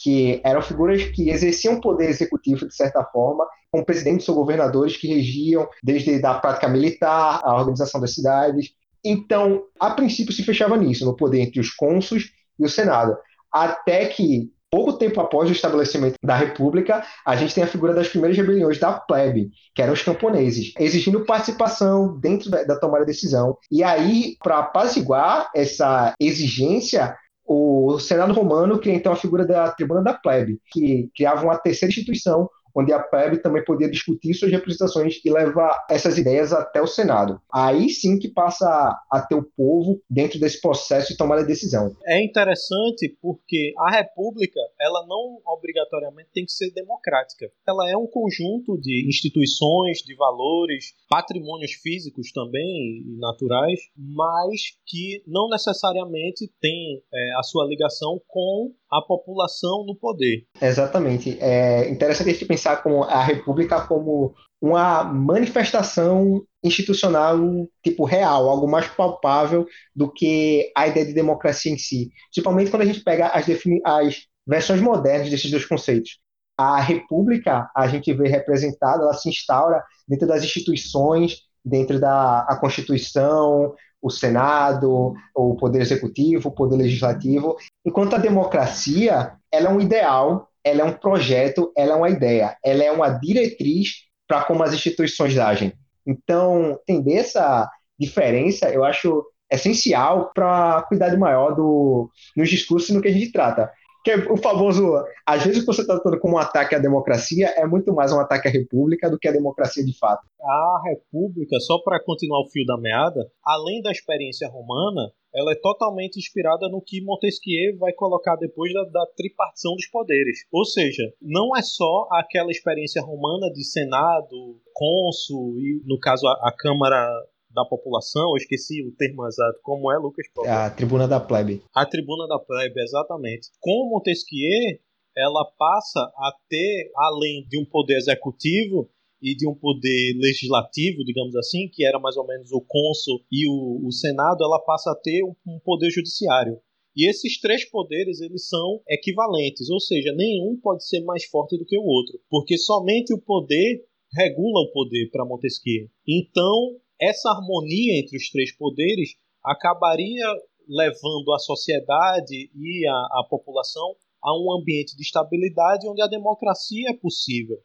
que 0.03 0.41
eram 0.43 0.61
figuras 0.61 1.01
que 1.01 1.29
exerciam 1.29 1.79
poder 1.79 2.09
executivo 2.09 2.67
de 2.67 2.75
certa 2.75 3.01
forma, 3.05 3.47
como 3.71 3.85
presidentes 3.85 4.27
ou 4.27 4.35
governadores 4.35 4.97
que 4.97 5.07
regiam 5.07 5.65
desde 5.81 6.23
a 6.25 6.33
prática 6.33 6.67
militar, 6.67 7.39
a 7.41 7.55
organização 7.55 8.01
das 8.01 8.13
cidades. 8.13 8.71
Então, 9.03 9.63
a 9.79 9.91
princípio 9.91 10.33
se 10.33 10.43
fechava 10.43 10.75
nisso, 10.75 11.05
no 11.05 11.15
poder 11.15 11.39
entre 11.39 11.61
os 11.61 11.71
cônsuls 11.71 12.31
e 12.59 12.65
o 12.65 12.69
Senado, 12.69 13.17
até 13.49 14.07
que 14.07 14.51
pouco 14.69 14.93
tempo 14.93 15.21
após 15.21 15.47
o 15.49 15.53
estabelecimento 15.53 16.15
da 16.21 16.35
República, 16.35 17.05
a 17.25 17.35
gente 17.35 17.53
tem 17.53 17.63
a 17.63 17.67
figura 17.67 17.93
das 17.93 18.09
primeiras 18.09 18.35
rebeliões 18.35 18.79
da 18.79 18.91
plebe, 18.91 19.51
que 19.73 19.81
eram 19.81 19.93
os 19.93 20.01
camponeses, 20.01 20.73
exigindo 20.79 21.25
participação 21.25 22.19
dentro 22.19 22.49
da, 22.49 22.63
da 22.63 22.79
tomada 22.79 23.05
de 23.05 23.11
decisão. 23.11 23.55
E 23.71 23.83
aí, 23.83 24.35
para 24.43 24.57
apaziguar 24.57 25.49
essa 25.55 26.15
exigência, 26.19 27.15
o 27.45 27.99
Senado 27.99 28.33
Romano 28.33 28.79
cria 28.79 28.93
então 28.93 29.11
a 29.11 29.17
figura 29.17 29.45
da 29.45 29.71
tribuna 29.71 30.01
da 30.01 30.13
plebe, 30.13 30.61
que 30.71 31.09
criava 31.15 31.43
uma 31.43 31.57
terceira 31.57 31.91
instituição 31.91 32.49
onde 32.75 32.91
a 32.91 32.99
plebe 32.99 33.37
também 33.37 33.63
podia 33.63 33.89
discutir 33.89 34.33
suas 34.33 34.51
representações 34.51 35.19
e 35.23 35.31
levar 35.31 35.85
essas 35.89 36.17
ideias 36.17 36.51
até 36.53 36.81
o 36.81 36.87
Senado. 36.87 37.39
Aí 37.51 37.89
sim 37.89 38.17
que 38.17 38.27
passa 38.27 38.65
a 39.11 39.21
ter 39.21 39.35
o 39.35 39.43
povo 39.55 40.01
dentro 40.09 40.39
desse 40.39 40.59
processo 40.61 41.11
de 41.11 41.17
tomar 41.17 41.39
a 41.39 41.43
decisão. 41.43 41.95
É 42.05 42.23
interessante 42.23 43.15
porque 43.21 43.73
a 43.77 43.91
república, 43.91 44.59
ela 44.79 45.05
não 45.07 45.39
obrigatoriamente 45.45 46.29
tem 46.33 46.45
que 46.45 46.51
ser 46.51 46.71
democrática. 46.71 47.49
Ela 47.67 47.89
é 47.89 47.97
um 47.97 48.07
conjunto 48.07 48.79
de 48.79 49.07
instituições, 49.07 49.99
de 49.99 50.15
valores, 50.15 50.93
patrimônios 51.09 51.73
físicos 51.73 52.31
também 52.31 53.03
e 53.05 53.17
naturais, 53.19 53.79
mas 53.97 54.61
que 54.85 55.21
não 55.27 55.49
necessariamente 55.49 56.51
tem 56.59 57.01
é, 57.13 57.33
a 57.37 57.43
sua 57.43 57.65
ligação 57.67 58.19
com 58.27 58.71
a 58.91 59.01
população 59.01 59.83
no 59.85 59.95
poder. 59.95 60.45
Exatamente. 60.61 61.37
É 61.39 61.89
interessante 61.89 62.29
a 62.29 62.33
gente 62.33 62.45
pensar 62.45 62.62
como 62.81 63.03
a 63.03 63.23
República 63.23 63.81
como 63.81 64.33
uma 64.61 65.03
manifestação 65.03 66.41
institucional 66.63 67.37
tipo 67.83 68.05
real, 68.05 68.49
algo 68.49 68.67
mais 68.67 68.87
palpável 68.87 69.67
do 69.93 70.11
que 70.11 70.71
a 70.75 70.87
ideia 70.87 71.05
de 71.05 71.13
democracia 71.13 71.71
em 71.71 71.77
si. 71.77 72.11
Principalmente 72.31 72.71
quando 72.71 72.83
a 72.83 72.85
gente 72.85 73.03
pega 73.03 73.27
as, 73.27 73.45
as 73.83 74.27
versões 74.47 74.81
modernas 74.81 75.29
desses 75.29 75.51
dois 75.51 75.65
conceitos. 75.65 76.19
A 76.57 76.79
República, 76.79 77.69
a 77.75 77.87
gente 77.87 78.13
vê 78.13 78.29
representada, 78.29 79.03
ela 79.03 79.13
se 79.13 79.27
instaura 79.27 79.83
dentro 80.07 80.27
das 80.27 80.43
instituições, 80.43 81.39
dentro 81.65 81.99
da 81.99 82.41
a 82.41 82.55
Constituição, 82.57 83.73
o 84.01 84.09
Senado, 84.09 85.13
o 85.33 85.55
Poder 85.55 85.81
Executivo, 85.81 86.49
o 86.49 86.51
Poder 86.51 86.75
Legislativo, 86.75 87.55
enquanto 87.85 88.15
a 88.15 88.19
democracia 88.19 89.33
ela 89.51 89.69
é 89.69 89.73
um 89.73 89.79
ideal, 89.79 90.49
ela 90.63 90.81
é 90.81 90.83
um 90.83 90.93
projeto, 90.93 91.71
ela 91.75 91.93
é 91.93 91.95
uma 91.95 92.09
ideia, 92.09 92.57
ela 92.63 92.83
é 92.83 92.91
uma 92.91 93.09
diretriz 93.09 94.05
para 94.27 94.43
como 94.43 94.63
as 94.63 94.73
instituições 94.73 95.37
agem. 95.37 95.73
Então, 96.05 96.79
entender 96.87 97.15
essa 97.15 97.69
diferença, 97.99 98.69
eu 98.69 98.83
acho 98.83 99.23
essencial 99.51 100.31
para 100.33 100.83
cuidado 100.83 101.17
maior 101.17 101.55
do, 101.55 102.09
nos 102.35 102.49
discursos 102.49 102.89
no 102.89 103.01
que 103.01 103.07
a 103.07 103.11
gente 103.11 103.31
trata 103.31 103.71
que 104.03 104.11
é 104.11 104.17
o 104.17 104.35
famoso, 104.35 104.83
às 105.25 105.45
vezes 105.45 105.65
você 105.65 105.81
está 105.81 105.93
tratando 105.93 106.19
como 106.19 106.35
um 106.35 106.37
ataque 106.39 106.75
à 106.75 106.79
democracia, 106.79 107.47
é 107.55 107.65
muito 107.65 107.93
mais 107.93 108.11
um 108.11 108.19
ataque 108.19 108.49
à 108.49 108.51
república 108.51 109.09
do 109.09 109.17
que 109.17 109.29
à 109.29 109.31
democracia 109.31 109.83
de 109.83 109.97
fato. 109.97 110.27
A 110.41 110.81
república, 110.89 111.57
só 111.61 111.79
para 111.79 112.03
continuar 112.03 112.41
o 112.41 112.49
fio 112.49 112.65
da 112.65 112.77
meada, 112.77 113.31
além 113.45 113.81
da 113.81 113.91
experiência 113.91 114.49
romana, 114.49 115.09
ela 115.33 115.53
é 115.53 115.55
totalmente 115.55 116.17
inspirada 116.17 116.69
no 116.69 116.81
que 116.81 117.01
Montesquieu 117.01 117.77
vai 117.79 117.91
colocar 117.93 118.35
depois 118.35 118.71
da, 118.73 118.83
da, 118.83 119.05
tripartição 119.15 119.73
dos 119.73 119.87
poderes. 119.87 120.39
Ou 120.51 120.63
seja, 120.63 121.03
não 121.21 121.55
é 121.57 121.61
só 121.61 122.07
aquela 122.11 122.51
experiência 122.51 123.01
romana 123.01 123.51
de 123.51 123.63
Senado, 123.63 124.59
cônsul 124.73 125.59
e, 125.59 125.81
no 125.85 125.97
caso, 125.97 126.27
a, 126.27 126.49
a 126.49 126.53
Câmara 126.55 127.09
da 127.53 127.63
população, 127.65 128.31
eu 128.31 128.37
esqueci 128.37 128.81
o 128.81 128.91
termo 128.95 129.25
exato, 129.27 129.59
como 129.61 129.91
é, 129.91 129.97
Lucas? 129.97 130.25
É 130.45 130.51
a 130.51 130.69
tribuna 130.69 131.07
da 131.07 131.19
plebe. 131.19 131.63
A 131.73 131.85
tribuna 131.85 132.27
da 132.27 132.39
plebe, 132.39 132.81
exatamente. 132.81 133.49
Com 133.59 133.89
Montesquieu, 133.89 134.79
ela 135.15 135.45
passa 135.57 135.99
a 135.99 136.33
ter, 136.49 136.91
além 136.95 137.45
de 137.47 137.59
um 137.59 137.65
poder 137.65 137.97
executivo 137.97 138.89
e 139.21 139.35
de 139.35 139.47
um 139.47 139.53
poder 139.53 140.17
legislativo, 140.17 141.05
digamos 141.05 141.35
assim, 141.35 141.69
que 141.71 141.85
era 141.85 141.99
mais 141.99 142.17
ou 142.17 142.27
menos 142.27 142.51
o 142.51 142.59
cônsul 142.59 143.21
e 143.31 143.47
o, 143.47 143.87
o 143.87 143.91
Senado, 143.91 144.43
ela 144.43 144.59
passa 144.59 144.91
a 144.91 144.95
ter 144.95 145.23
um, 145.23 145.33
um 145.47 145.59
poder 145.59 145.89
judiciário. 145.91 146.59
E 146.95 147.09
esses 147.09 147.39
três 147.39 147.67
poderes 147.69 148.21
eles 148.21 148.47
são 148.47 148.81
equivalentes, 148.87 149.69
ou 149.69 149.79
seja, 149.79 150.13
nenhum 150.13 150.59
pode 150.61 150.87
ser 150.87 151.01
mais 151.01 151.25
forte 151.25 151.57
do 151.57 151.65
que 151.65 151.77
o 151.77 151.83
outro, 151.83 152.19
porque 152.29 152.57
somente 152.57 153.13
o 153.13 153.21
poder 153.21 153.83
regula 154.15 154.61
o 154.61 154.71
poder 154.71 155.09
para 155.09 155.25
Montesquieu. 155.25 155.87
Então, 156.07 156.75
essa 156.99 157.29
harmonia 157.29 157.99
entre 157.99 158.17
os 158.17 158.29
três 158.29 158.55
poderes 158.55 159.15
acabaria 159.43 160.25
levando 160.67 161.33
a 161.33 161.39
sociedade 161.39 162.49
e 162.55 162.87
a, 162.87 163.19
a 163.19 163.27
população 163.29 163.95
a 164.23 164.33
um 164.39 164.57
ambiente 164.57 164.95
de 164.95 165.03
estabilidade 165.03 165.87
onde 165.87 166.01
a 166.01 166.07
democracia 166.07 166.89
é 166.89 166.93
possível. 166.93 167.57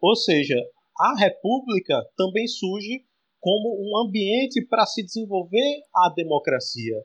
Ou 0.00 0.16
seja, 0.16 0.56
a 0.98 1.18
república 1.18 2.02
também 2.16 2.46
surge 2.48 3.04
como 3.38 3.78
um 3.80 4.06
ambiente 4.06 4.66
para 4.66 4.84
se 4.86 5.04
desenvolver 5.04 5.80
a 5.94 6.12
democracia. 6.14 6.96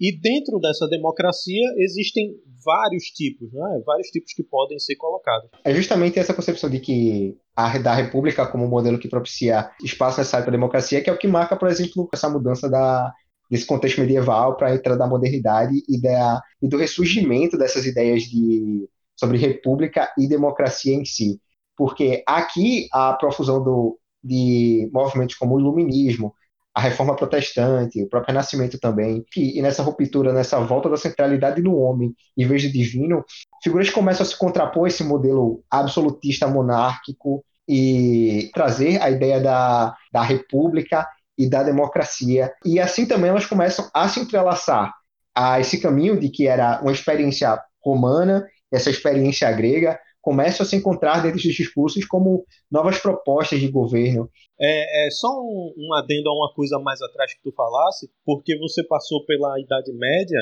E 0.00 0.18
dentro 0.18 0.58
dessa 0.58 0.88
democracia 0.88 1.62
existem 1.78 2.34
vários 2.64 3.04
tipos, 3.04 3.52
né? 3.52 3.82
vários 3.86 4.08
tipos 4.08 4.32
que 4.32 4.42
podem 4.42 4.78
ser 4.78 4.96
colocados. 4.96 5.50
É 5.62 5.72
justamente 5.72 6.18
essa 6.18 6.34
concepção 6.34 6.68
de 6.68 6.80
que 6.80 7.38
a 7.56 7.78
da 7.78 7.94
República 7.94 8.46
como 8.46 8.66
modelo 8.66 8.98
que 8.98 9.08
propicia 9.08 9.70
espaço 9.82 10.18
necessário 10.18 10.44
para 10.44 10.52
a 10.52 10.58
democracia, 10.58 11.00
que 11.00 11.08
é 11.08 11.12
o 11.12 11.18
que 11.18 11.28
marca, 11.28 11.56
por 11.56 11.68
exemplo, 11.68 12.08
essa 12.12 12.28
mudança 12.28 12.68
da, 12.68 13.12
desse 13.50 13.66
contexto 13.66 14.00
medieval 14.00 14.56
para 14.56 14.68
a 14.68 14.74
entrada 14.74 14.98
da 14.98 15.06
modernidade 15.06 15.82
e, 15.88 16.00
da, 16.00 16.42
e 16.60 16.68
do 16.68 16.76
ressurgimento 16.76 17.56
dessas 17.56 17.86
ideias 17.86 18.24
de, 18.24 18.88
sobre 19.16 19.38
república 19.38 20.12
e 20.18 20.26
democracia 20.26 20.94
em 20.94 21.04
si. 21.04 21.40
Porque 21.76 22.22
aqui 22.26 22.88
a 22.92 23.12
profusão 23.14 23.62
do, 23.62 23.98
de 24.22 24.88
movimentos 24.92 25.36
como 25.36 25.54
o 25.54 25.60
iluminismo, 25.60 26.34
a 26.74 26.80
reforma 26.80 27.14
protestante, 27.14 28.02
o 28.02 28.08
próprio 28.08 28.32
renascimento 28.32 28.80
também, 28.80 29.24
e, 29.36 29.62
nessa 29.62 29.82
ruptura, 29.82 30.32
nessa 30.32 30.58
volta 30.58 30.88
da 30.88 30.96
centralidade 30.96 31.62
do 31.62 31.76
homem 31.76 32.12
em 32.36 32.46
vez 32.46 32.62
de 32.62 32.72
divino, 32.72 33.24
figuras 33.64 33.88
começam 33.88 34.24
a 34.24 34.28
se 34.28 34.38
contrapor 34.38 34.84
a 34.84 34.88
esse 34.88 35.02
modelo 35.02 35.64
absolutista 35.70 36.46
monárquico 36.46 37.42
e 37.66 38.50
trazer 38.52 39.00
a 39.00 39.10
ideia 39.10 39.40
da, 39.40 39.96
da 40.12 40.22
república 40.22 41.08
e 41.36 41.48
da 41.48 41.62
democracia. 41.62 42.52
E 42.64 42.78
assim 42.78 43.06
também 43.06 43.30
elas 43.30 43.46
começam 43.46 43.88
a 43.94 44.06
se 44.06 44.20
entrelaçar 44.20 44.92
a 45.34 45.58
esse 45.58 45.80
caminho 45.80 46.20
de 46.20 46.28
que 46.28 46.46
era 46.46 46.78
uma 46.82 46.92
experiência 46.92 47.58
romana, 47.82 48.46
essa 48.70 48.90
experiência 48.90 49.50
grega, 49.50 49.98
começam 50.20 50.64
a 50.64 50.68
se 50.68 50.76
encontrar 50.76 51.22
dentro 51.22 51.40
dos 51.40 51.54
discursos 51.54 52.04
como 52.04 52.44
novas 52.70 52.98
propostas 52.98 53.60
de 53.60 53.68
governo. 53.68 54.30
É, 54.60 55.06
é 55.06 55.10
só 55.10 55.28
um, 55.40 55.74
um 55.76 55.94
adendo 55.94 56.28
a 56.28 56.34
uma 56.34 56.52
coisa 56.54 56.78
mais 56.78 57.00
atrás 57.00 57.32
que 57.32 57.42
tu 57.42 57.52
falasse, 57.52 58.10
porque 58.24 58.58
você 58.58 58.84
passou 58.84 59.24
pela 59.24 59.58
Idade 59.58 59.92
Média, 59.92 60.40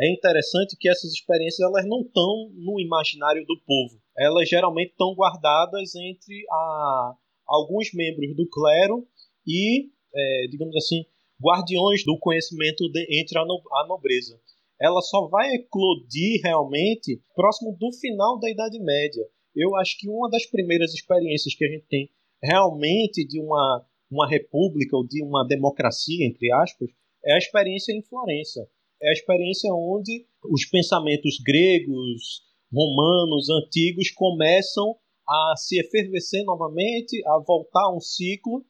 é 0.00 0.12
interessante 0.12 0.76
que 0.78 0.88
essas 0.88 1.12
experiências 1.12 1.60
elas 1.60 1.86
não 1.86 2.00
estão 2.00 2.50
no 2.54 2.80
imaginário 2.80 3.44
do 3.46 3.60
povo. 3.66 4.00
Elas 4.16 4.48
geralmente 4.48 4.90
estão 4.90 5.14
guardadas 5.14 5.94
entre 5.94 6.44
a, 6.50 7.14
alguns 7.46 7.92
membros 7.92 8.34
do 8.34 8.48
clero 8.48 9.06
e, 9.46 9.90
é, 10.14 10.46
digamos 10.50 10.74
assim, 10.76 11.04
guardiões 11.42 12.04
do 12.04 12.18
conhecimento 12.18 12.88
de, 12.90 13.20
entre 13.20 13.38
a, 13.38 13.44
no, 13.44 13.60
a 13.72 13.86
nobreza 13.86 14.40
ela 14.80 15.02
só 15.02 15.28
vai 15.28 15.52
eclodir 15.56 16.40
realmente 16.42 17.22
próximo 17.34 17.76
do 17.78 17.92
final 17.92 18.40
da 18.40 18.50
Idade 18.50 18.80
Média. 18.80 19.22
Eu 19.54 19.76
acho 19.76 19.98
que 19.98 20.08
uma 20.08 20.30
das 20.30 20.46
primeiras 20.46 20.94
experiências 20.94 21.54
que 21.54 21.64
a 21.64 21.68
gente 21.68 21.84
tem 21.86 22.10
realmente 22.42 23.26
de 23.26 23.38
uma, 23.38 23.86
uma 24.10 24.26
república 24.26 24.96
ou 24.96 25.06
de 25.06 25.22
uma 25.22 25.46
democracia, 25.46 26.26
entre 26.26 26.50
aspas, 26.52 26.88
é 27.22 27.34
a 27.34 27.38
experiência 27.38 27.92
em 27.92 28.02
Florença. 28.02 28.66
É 29.02 29.08
a 29.08 29.12
experiência 29.12 29.72
onde 29.72 30.26
os 30.44 30.64
pensamentos 30.66 31.36
gregos, 31.44 32.42
romanos, 32.72 33.48
antigos 33.50 34.10
começam 34.10 34.96
a 35.28 35.54
se 35.56 35.78
efervescer 35.80 36.44
novamente, 36.44 37.22
a 37.26 37.38
voltar 37.46 37.84
a 37.84 37.96
um 37.96 38.00
ciclo 38.00 38.64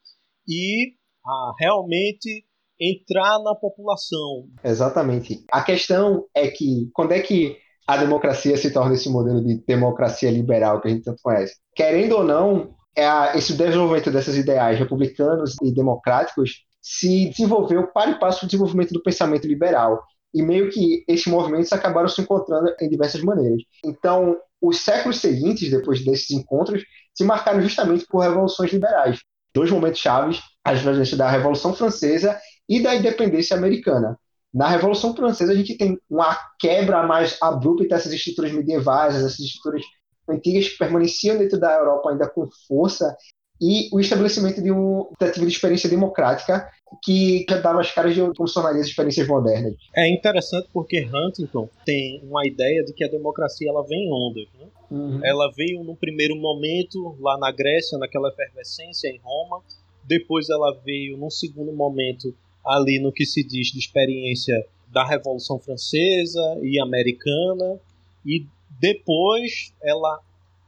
e 0.46 0.94
a 1.24 1.52
realmente 1.58 2.44
entrar 2.80 3.38
na 3.42 3.54
população. 3.54 4.48
Exatamente. 4.64 5.44
A 5.50 5.62
questão 5.62 6.24
é 6.34 6.48
que 6.48 6.90
quando 6.94 7.12
é 7.12 7.20
que 7.20 7.56
a 7.86 7.96
democracia 7.96 8.56
se 8.56 8.72
torna 8.72 8.94
esse 8.94 9.08
modelo 9.08 9.44
de 9.44 9.56
democracia 9.66 10.30
liberal 10.30 10.80
que 10.80 10.88
a 10.88 10.90
gente 10.90 11.04
tanto 11.04 11.20
conhece? 11.22 11.56
Querendo 11.74 12.18
ou 12.18 12.24
não, 12.24 12.74
é 12.96 13.06
a, 13.06 13.36
esse 13.36 13.54
desenvolvimento 13.54 14.10
desses 14.10 14.36
ideais 14.36 14.78
republicanos 14.78 15.56
e 15.62 15.72
democráticos 15.72 16.64
se 16.80 17.28
desenvolveu 17.28 17.88
para 17.92 18.12
e 18.12 18.18
passo 18.18 18.44
o 18.44 18.48
desenvolvimento 18.48 18.92
do 18.92 19.02
pensamento 19.02 19.46
liberal. 19.46 20.02
E 20.32 20.42
meio 20.42 20.70
que 20.70 21.04
esses 21.08 21.26
movimentos 21.26 21.72
acabaram 21.72 22.08
se 22.08 22.20
encontrando 22.20 22.72
em 22.80 22.88
diversas 22.88 23.22
maneiras. 23.22 23.62
Então, 23.84 24.36
os 24.60 24.78
séculos 24.78 25.18
seguintes, 25.18 25.70
depois 25.70 26.04
desses 26.04 26.30
encontros, 26.30 26.84
se 27.14 27.24
marcaram 27.24 27.60
justamente 27.60 28.06
por 28.06 28.20
revoluções 28.20 28.72
liberais. 28.72 29.20
Dois 29.52 29.70
momentos 29.70 30.00
chaves, 30.00 30.40
a 30.64 30.74
diferença 30.74 31.16
da 31.16 31.28
Revolução 31.28 31.74
Francesa 31.74 32.38
e 32.68 32.80
da 32.80 32.94
independência 32.94 33.56
americana. 33.56 34.16
Na 34.52 34.68
Revolução 34.68 35.14
Francesa, 35.14 35.52
a 35.52 35.56
gente 35.56 35.76
tem 35.76 35.98
uma 36.08 36.36
quebra 36.58 37.04
mais 37.06 37.36
abrupta 37.40 37.86
dessas 37.88 38.12
estruturas 38.12 38.52
medievais, 38.52 39.14
essas 39.14 39.38
estruturas 39.38 39.82
antigas 40.28 40.68
que 40.68 40.78
permaneciam 40.78 41.38
dentro 41.38 41.58
da 41.58 41.72
Europa 41.72 42.10
ainda 42.10 42.28
com 42.28 42.48
força, 42.68 43.16
e 43.60 43.88
o 43.92 44.00
estabelecimento 44.00 44.62
de 44.62 44.70
uma 44.70 45.06
tentativa 45.18 45.46
de 45.46 45.52
experiência 45.52 45.88
democrática 45.88 46.68
que 47.02 47.46
dava 47.62 47.80
as 47.80 47.90
caras 47.90 48.14
de 48.14 48.20
como 48.20 48.48
se 48.48 48.54
tornaria 48.54 48.80
as 48.80 48.88
experiências 48.88 49.26
modernas. 49.26 49.74
É 49.96 50.08
interessante 50.08 50.68
porque 50.72 51.06
Huntington 51.06 51.68
tem 51.84 52.20
uma 52.24 52.46
ideia 52.46 52.84
de 52.84 52.92
que 52.92 53.04
a 53.04 53.08
democracia 53.08 53.70
ela 53.70 53.86
vem 53.86 54.06
em 54.06 54.12
ondas. 54.12 54.48
Né? 54.58 54.66
Uhum. 54.90 55.20
Ela 55.24 55.50
veio 55.56 55.84
no 55.84 55.94
primeiro 55.94 56.36
momento 56.36 57.16
lá 57.20 57.38
na 57.38 57.50
Grécia, 57.52 57.96
naquela 57.98 58.28
efervescência 58.28 59.08
em 59.08 59.20
Roma, 59.22 59.62
depois 60.04 60.50
ela 60.50 60.76
veio 60.84 61.16
num 61.16 61.30
segundo 61.30 61.72
momento 61.72 62.34
ali 62.66 62.98
no 62.98 63.12
que 63.12 63.24
se 63.24 63.42
diz 63.42 63.68
de 63.68 63.78
experiência 63.78 64.66
da 64.88 65.04
Revolução 65.04 65.58
Francesa 65.58 66.58
e 66.62 66.80
Americana, 66.80 67.78
e 68.26 68.44
depois 68.80 69.72
ela 69.82 70.20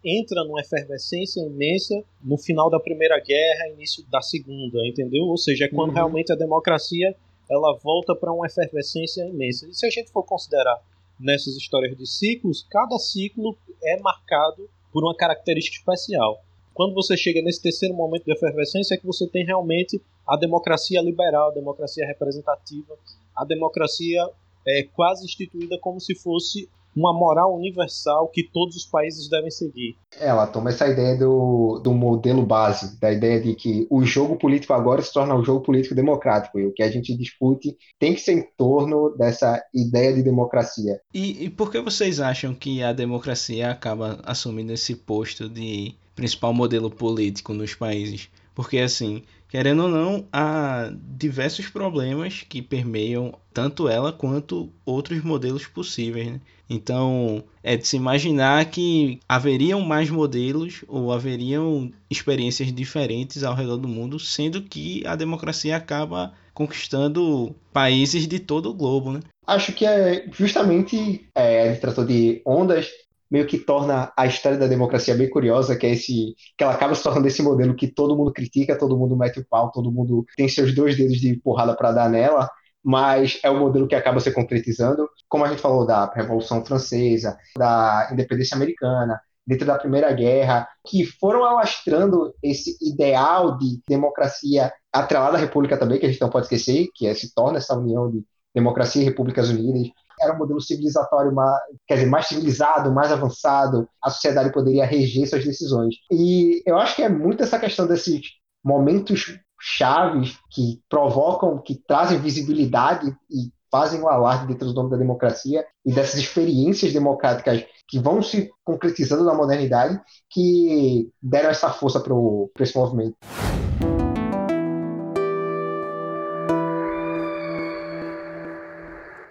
entra 0.04 0.44
numa 0.44 0.60
efervescência 0.60 1.40
imensa 1.40 2.02
no 2.22 2.36
final 2.36 2.68
da 2.68 2.80
Primeira 2.80 3.18
Guerra, 3.20 3.68
início 3.74 4.04
da 4.10 4.20
Segunda, 4.20 4.78
entendeu? 4.86 5.24
Ou 5.24 5.36
seja, 5.36 5.66
é 5.66 5.68
quando 5.68 5.90
uhum. 5.90 5.94
realmente 5.94 6.32
a 6.32 6.36
democracia 6.36 7.14
ela 7.50 7.76
volta 7.76 8.14
para 8.14 8.32
uma 8.32 8.46
efervescência 8.46 9.22
imensa. 9.26 9.66
E 9.68 9.74
se 9.74 9.86
a 9.86 9.90
gente 9.90 10.10
for 10.10 10.22
considerar 10.22 10.80
nessas 11.20 11.54
histórias 11.56 11.96
de 11.96 12.06
ciclos, 12.06 12.66
cada 12.70 12.98
ciclo 12.98 13.56
é 13.82 14.00
marcado 14.00 14.68
por 14.92 15.04
uma 15.04 15.16
característica 15.16 15.76
especial. 15.76 16.42
Quando 16.74 16.94
você 16.94 17.16
chega 17.16 17.42
nesse 17.42 17.60
terceiro 17.60 17.94
momento 17.94 18.24
de 18.24 18.32
efervescência, 18.32 18.94
é 18.94 18.98
que 18.98 19.06
você 19.06 19.26
tem 19.26 19.44
realmente 19.44 20.00
a 20.26 20.36
democracia 20.36 21.00
liberal, 21.02 21.50
a 21.50 21.54
democracia 21.54 22.06
representativa, 22.06 22.96
a 23.36 23.44
democracia 23.44 24.28
é 24.66 24.84
quase 24.94 25.24
instituída 25.24 25.78
como 25.78 26.00
se 26.00 26.14
fosse 26.14 26.68
uma 26.94 27.12
moral 27.12 27.56
universal 27.56 28.28
que 28.28 28.42
todos 28.42 28.76
os 28.76 28.84
países 28.84 29.28
devem 29.28 29.50
seguir. 29.50 29.96
Ela 30.20 30.46
toma 30.46 30.70
essa 30.70 30.86
ideia 30.86 31.16
do, 31.16 31.80
do 31.82 31.92
modelo 31.92 32.44
base, 32.44 32.98
da 33.00 33.10
ideia 33.10 33.40
de 33.40 33.54
que 33.54 33.86
o 33.90 34.04
jogo 34.04 34.36
político 34.36 34.72
agora 34.72 35.00
se 35.00 35.12
torna 35.12 35.34
um 35.34 35.44
jogo 35.44 35.64
político 35.64 35.94
democrático, 35.94 36.58
e 36.58 36.66
o 36.66 36.72
que 36.72 36.82
a 36.82 36.90
gente 36.90 37.16
discute 37.16 37.76
tem 37.98 38.14
que 38.14 38.20
ser 38.20 38.32
em 38.32 38.46
torno 38.56 39.16
dessa 39.16 39.62
ideia 39.74 40.12
de 40.12 40.22
democracia. 40.22 41.00
E, 41.14 41.44
e 41.44 41.50
por 41.50 41.70
que 41.70 41.80
vocês 41.80 42.20
acham 42.20 42.54
que 42.54 42.82
a 42.82 42.92
democracia 42.92 43.70
acaba 43.70 44.20
assumindo 44.24 44.72
esse 44.72 44.94
posto 44.94 45.48
de 45.48 45.94
principal 46.14 46.52
modelo 46.52 46.90
político 46.90 47.54
nos 47.54 47.74
países? 47.74 48.28
Porque, 48.54 48.78
assim, 48.78 49.22
querendo 49.52 49.82
ou 49.82 49.88
não, 49.90 50.26
há 50.32 50.90
diversos 51.14 51.68
problemas 51.68 52.42
que 52.48 52.62
permeiam 52.62 53.34
tanto 53.52 53.86
ela 53.86 54.10
quanto 54.10 54.72
outros 54.82 55.22
modelos 55.22 55.66
possíveis. 55.66 56.26
Né? 56.32 56.40
Então, 56.70 57.44
é 57.62 57.76
de 57.76 57.86
se 57.86 57.98
imaginar 57.98 58.64
que 58.70 59.20
haveriam 59.28 59.82
mais 59.82 60.08
modelos 60.08 60.82
ou 60.88 61.12
haveriam 61.12 61.92
experiências 62.10 62.72
diferentes 62.72 63.44
ao 63.44 63.54
redor 63.54 63.76
do 63.76 63.86
mundo, 63.86 64.18
sendo 64.18 64.62
que 64.62 65.06
a 65.06 65.14
democracia 65.14 65.76
acaba 65.76 66.32
conquistando 66.54 67.54
países 67.74 68.26
de 68.26 68.38
todo 68.38 68.70
o 68.70 68.74
globo, 68.74 69.12
né? 69.12 69.20
Acho 69.46 69.74
que 69.74 69.84
é 69.84 70.24
justamente 70.32 71.26
é, 71.36 71.66
ele 71.66 71.76
tratou 71.76 72.06
de 72.06 72.40
ondas 72.46 72.88
meio 73.32 73.46
que 73.46 73.56
torna 73.56 74.12
a 74.14 74.26
história 74.26 74.58
da 74.58 74.66
democracia 74.66 75.14
bem 75.14 75.30
curiosa, 75.30 75.74
que 75.74 75.86
é 75.86 75.92
esse 75.92 76.34
que 76.56 76.62
ela 76.62 76.74
acaba 76.74 76.94
se 76.94 77.02
tornando 77.02 77.26
esse 77.26 77.42
modelo 77.42 77.74
que 77.74 77.88
todo 77.88 78.14
mundo 78.14 78.30
critica, 78.30 78.78
todo 78.78 78.94
mundo 78.94 79.16
mete 79.16 79.40
o 79.40 79.46
pau, 79.48 79.72
todo 79.72 79.90
mundo 79.90 80.26
tem 80.36 80.50
seus 80.50 80.74
dois 80.74 80.98
dedos 80.98 81.16
de 81.16 81.34
porrada 81.36 81.74
para 81.74 81.92
dar 81.92 82.10
nela, 82.10 82.46
mas 82.84 83.40
é 83.42 83.48
o 83.48 83.58
modelo 83.58 83.88
que 83.88 83.94
acaba 83.94 84.20
se 84.20 84.30
concretizando, 84.32 85.08
como 85.30 85.46
a 85.46 85.48
gente 85.48 85.62
falou 85.62 85.86
da 85.86 86.12
Revolução 86.12 86.62
Francesa, 86.62 87.38
da 87.56 88.10
independência 88.12 88.54
americana, 88.54 89.18
dentro 89.46 89.66
da 89.66 89.78
Primeira 89.78 90.12
Guerra, 90.12 90.68
que 90.86 91.06
foram 91.06 91.42
alastrando 91.42 92.34
esse 92.42 92.76
ideal 92.82 93.56
de 93.56 93.80
democracia 93.88 94.70
atrelada 94.92 95.38
à 95.38 95.40
República 95.40 95.78
também, 95.78 95.98
que 95.98 96.04
a 96.04 96.08
gente 96.10 96.20
não 96.20 96.28
pode 96.28 96.44
esquecer, 96.44 96.88
que 96.94 97.06
é, 97.06 97.14
se 97.14 97.34
torna 97.34 97.56
essa 97.56 97.74
união 97.74 98.10
de 98.10 98.22
democracia 98.54 99.00
e 99.00 99.04
repúblicas 99.06 99.48
unidas, 99.48 99.90
era 100.22 100.34
um 100.34 100.38
modelo 100.38 100.60
civilizatório, 100.60 101.34
mais, 101.34 101.58
quer 101.86 101.94
dizer, 101.94 102.06
mais 102.06 102.26
civilizado, 102.26 102.92
mais 102.92 103.10
avançado, 103.10 103.88
a 104.02 104.10
sociedade 104.10 104.52
poderia 104.52 104.86
reger 104.86 105.26
suas 105.26 105.44
decisões. 105.44 105.94
E 106.10 106.62
eu 106.64 106.78
acho 106.78 106.96
que 106.96 107.02
é 107.02 107.08
muito 107.08 107.42
essa 107.42 107.58
questão 107.58 107.86
desses 107.86 108.20
momentos 108.64 109.38
chaves 109.60 110.36
que 110.50 110.80
provocam, 110.88 111.58
que 111.58 111.80
trazem 111.86 112.18
visibilidade 112.18 113.08
e 113.30 113.52
fazem 113.70 114.00
o 114.00 114.08
alarde 114.08 114.46
dentro 114.48 114.66
do 114.66 114.74
nome 114.74 114.90
da 114.90 114.96
democracia 114.96 115.64
e 115.84 115.92
dessas 115.92 116.20
experiências 116.20 116.92
democráticas 116.92 117.64
que 117.88 117.98
vão 117.98 118.22
se 118.22 118.50
concretizando 118.62 119.24
na 119.24 119.34
modernidade 119.34 119.98
que 120.30 121.10
deram 121.22 121.50
essa 121.50 121.70
força 121.70 121.98
para 122.00 122.64
esse 122.64 122.76
movimento. 122.76 123.16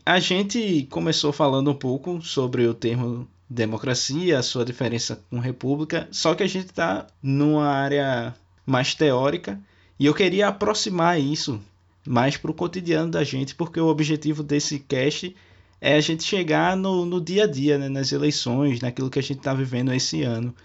A 0.06 0.20
gente 0.20 0.88
começou 0.90 1.32
falando 1.32 1.70
um 1.70 1.76
pouco 1.76 2.22
sobre 2.24 2.66
o 2.66 2.74
termo 2.74 3.28
democracia, 3.48 4.40
a 4.40 4.44
sua 4.44 4.66
diferença 4.66 5.24
com 5.30 5.38
república, 5.40 6.08
só 6.12 6.34
que 6.34 6.42
a 6.42 6.48
gente 6.48 6.68
está 6.68 7.06
numa 7.22 7.68
área 7.68 8.34
mais 8.66 8.96
teórica 8.96 9.60
e 10.00 10.06
eu 10.08 10.14
queria 10.14 10.48
aproximar 10.48 11.20
isso 11.20 11.62
mais 12.08 12.36
para 12.36 12.50
o 12.50 12.54
cotidiano 12.54 13.12
da 13.12 13.24
gente, 13.24 13.54
porque 13.54 13.80
o 13.80 13.88
objetivo 13.88 14.42
desse 14.42 14.80
cast 14.80 15.36
é 15.80 15.96
a 15.96 16.02
gente 16.02 16.24
chegar 16.24 16.76
no, 16.76 17.06
no 17.06 17.22
dia 17.22 17.44
a 17.44 17.48
dia, 17.48 17.78
né, 17.78 17.88
nas 17.88 18.12
eleições, 18.12 18.82
naquilo 18.82 19.10
que 19.10 19.20
a 19.20 19.24
gente 19.24 19.38
está 19.38 19.54
vivendo 19.54 19.94
esse 19.94 20.24
ano. 20.24 20.56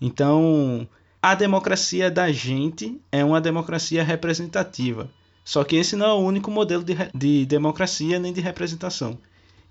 Então, 0.00 0.86
a 1.22 1.34
democracia 1.34 2.10
da 2.10 2.30
gente 2.30 3.00
é 3.10 3.24
uma 3.24 3.40
democracia 3.40 4.04
representativa. 4.04 5.10
Só 5.44 5.64
que 5.64 5.76
esse 5.76 5.96
não 5.96 6.06
é 6.06 6.12
o 6.12 6.18
único 6.18 6.50
modelo 6.50 6.84
de, 6.84 6.94
de 7.14 7.46
democracia 7.46 8.18
nem 8.18 8.32
de 8.32 8.40
representação. 8.40 9.18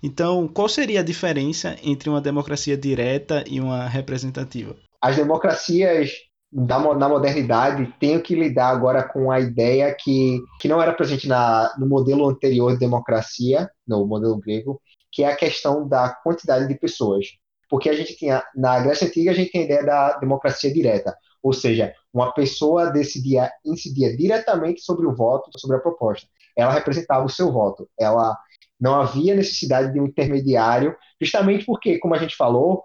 Então, 0.02 0.48
qual 0.48 0.68
seria 0.68 1.00
a 1.00 1.04
diferença 1.04 1.76
entre 1.82 2.10
uma 2.10 2.20
democracia 2.20 2.76
direta 2.76 3.44
e 3.46 3.60
uma 3.60 3.86
representativa? 3.86 4.74
As 5.00 5.16
democracias 5.16 6.10
da, 6.52 6.78
na 6.94 7.08
modernidade 7.08 7.86
têm 7.98 8.20
que 8.20 8.34
lidar 8.34 8.68
agora 8.68 9.02
com 9.02 9.30
a 9.30 9.40
ideia 9.40 9.94
que, 9.98 10.40
que 10.60 10.68
não 10.68 10.82
era 10.82 10.92
presente 10.92 11.26
na, 11.26 11.72
no 11.78 11.86
modelo 11.86 12.28
anterior 12.28 12.72
de 12.72 12.78
democracia, 12.78 13.70
no 13.86 14.06
modelo 14.06 14.38
grego, 14.38 14.80
que 15.10 15.22
é 15.22 15.28
a 15.28 15.36
questão 15.36 15.88
da 15.88 16.10
quantidade 16.10 16.66
de 16.66 16.74
pessoas. 16.74 17.26
Porque 17.70 17.88
a 17.88 17.94
gente 17.94 18.16
tinha, 18.16 18.42
na 18.54 18.80
Grécia 18.80 19.06
Antiga, 19.06 19.30
a 19.30 19.34
gente 19.34 19.50
tem 19.50 19.62
a 19.62 19.64
ideia 19.64 19.84
da 19.84 20.18
democracia 20.18 20.72
direta, 20.72 21.16
ou 21.42 21.52
seja, 21.52 21.94
uma 22.12 22.32
pessoa 22.32 22.90
decidia, 22.90 23.50
incidia 23.64 24.16
diretamente 24.16 24.82
sobre 24.82 25.06
o 25.06 25.14
voto, 25.14 25.50
sobre 25.58 25.76
a 25.76 25.80
proposta. 25.80 26.26
Ela 26.56 26.72
representava 26.72 27.24
o 27.24 27.30
seu 27.30 27.50
voto. 27.50 27.88
Ela 27.98 28.36
não 28.78 29.00
havia 29.00 29.34
necessidade 29.34 29.92
de 29.92 30.00
um 30.00 30.06
intermediário, 30.06 30.94
justamente 31.20 31.64
porque, 31.64 31.98
como 31.98 32.14
a 32.14 32.18
gente 32.18 32.36
falou, 32.36 32.84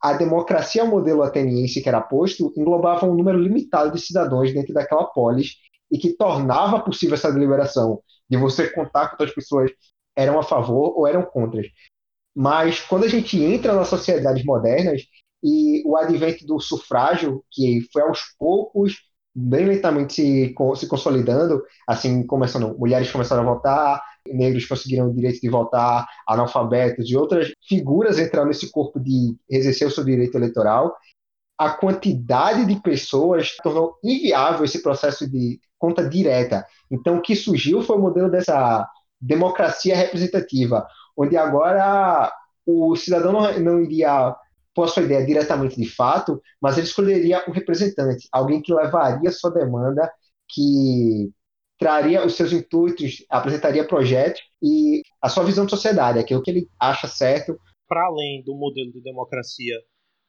a 0.00 0.12
democracia 0.12 0.82
ao 0.82 0.88
modelo 0.88 1.22
ateniense 1.22 1.82
que 1.82 1.88
era 1.88 2.00
posto 2.00 2.52
englobava 2.56 3.06
um 3.06 3.14
número 3.14 3.38
limitado 3.38 3.90
de 3.92 4.00
cidadãos 4.00 4.52
dentro 4.52 4.72
daquela 4.72 5.06
polis 5.06 5.56
e 5.90 5.98
que 5.98 6.12
tornava 6.12 6.80
possível 6.80 7.14
essa 7.14 7.32
deliberação 7.32 8.00
de 8.28 8.36
você 8.36 8.68
contar 8.70 9.08
quantas 9.08 9.34
pessoas 9.34 9.70
eram 10.14 10.38
a 10.38 10.42
favor 10.42 10.96
ou 10.96 11.06
eram 11.06 11.22
contra. 11.22 11.62
Mas 12.36 12.80
quando 12.80 13.04
a 13.04 13.08
gente 13.08 13.42
entra 13.42 13.72
nas 13.72 13.88
sociedades 13.88 14.44
modernas, 14.44 15.02
e 15.42 15.82
o 15.86 15.96
advento 15.96 16.44
do 16.46 16.58
sufrágio, 16.60 17.44
que 17.50 17.80
foi 17.92 18.02
aos 18.02 18.20
poucos, 18.38 18.96
bem 19.34 19.66
lentamente 19.66 20.14
se, 20.14 20.54
se 20.76 20.88
consolidando, 20.88 21.62
assim, 21.86 22.26
começando, 22.26 22.76
mulheres 22.78 23.10
começaram 23.10 23.42
a 23.42 23.54
votar, 23.54 24.02
negros 24.26 24.66
conseguiram 24.66 25.08
o 25.08 25.14
direito 25.14 25.40
de 25.40 25.48
votar, 25.48 26.06
analfabetos 26.26 27.08
e 27.08 27.16
outras 27.16 27.52
figuras 27.66 28.18
entraram 28.18 28.48
nesse 28.48 28.70
corpo 28.70 28.98
de 28.98 29.36
exercer 29.48 29.86
o 29.86 29.90
seu 29.90 30.04
direito 30.04 30.36
eleitoral, 30.36 30.94
a 31.56 31.70
quantidade 31.70 32.64
de 32.66 32.80
pessoas 32.80 33.56
tornou 33.62 33.96
inviável 34.02 34.64
esse 34.64 34.82
processo 34.82 35.28
de 35.28 35.60
conta 35.78 36.08
direta. 36.08 36.66
Então, 36.90 37.16
o 37.16 37.22
que 37.22 37.34
surgiu 37.34 37.82
foi 37.82 37.96
o 37.96 38.00
modelo 38.00 38.30
dessa 38.30 38.88
democracia 39.20 39.96
representativa, 39.96 40.86
onde 41.16 41.36
agora 41.36 42.32
o 42.64 42.94
cidadão 42.94 43.32
não, 43.32 43.58
não 43.58 43.82
iria 43.82 44.36
pôr 44.78 44.84
a 44.84 44.88
sua 44.88 45.02
ideia 45.02 45.26
diretamente 45.26 45.74
de 45.74 45.88
fato, 45.90 46.40
mas 46.62 46.78
ele 46.78 46.86
escolheria 46.86 47.42
um 47.48 47.50
representante, 47.50 48.28
alguém 48.30 48.62
que 48.62 48.72
levaria 48.72 49.32
sua 49.32 49.50
demanda, 49.50 50.08
que 50.48 51.32
traria 51.76 52.24
os 52.24 52.34
seus 52.34 52.52
intuitos, 52.52 53.24
apresentaria 53.28 53.84
projetos 53.84 54.40
e 54.62 55.02
a 55.20 55.28
sua 55.28 55.42
visão 55.42 55.64
de 55.64 55.72
sociedade, 55.72 56.20
aquilo 56.20 56.40
que 56.44 56.50
ele 56.52 56.68
acha 56.78 57.08
certo. 57.08 57.58
Para 57.88 58.06
além 58.06 58.44
do 58.44 58.54
modelo 58.54 58.92
de 58.92 59.02
democracia 59.02 59.74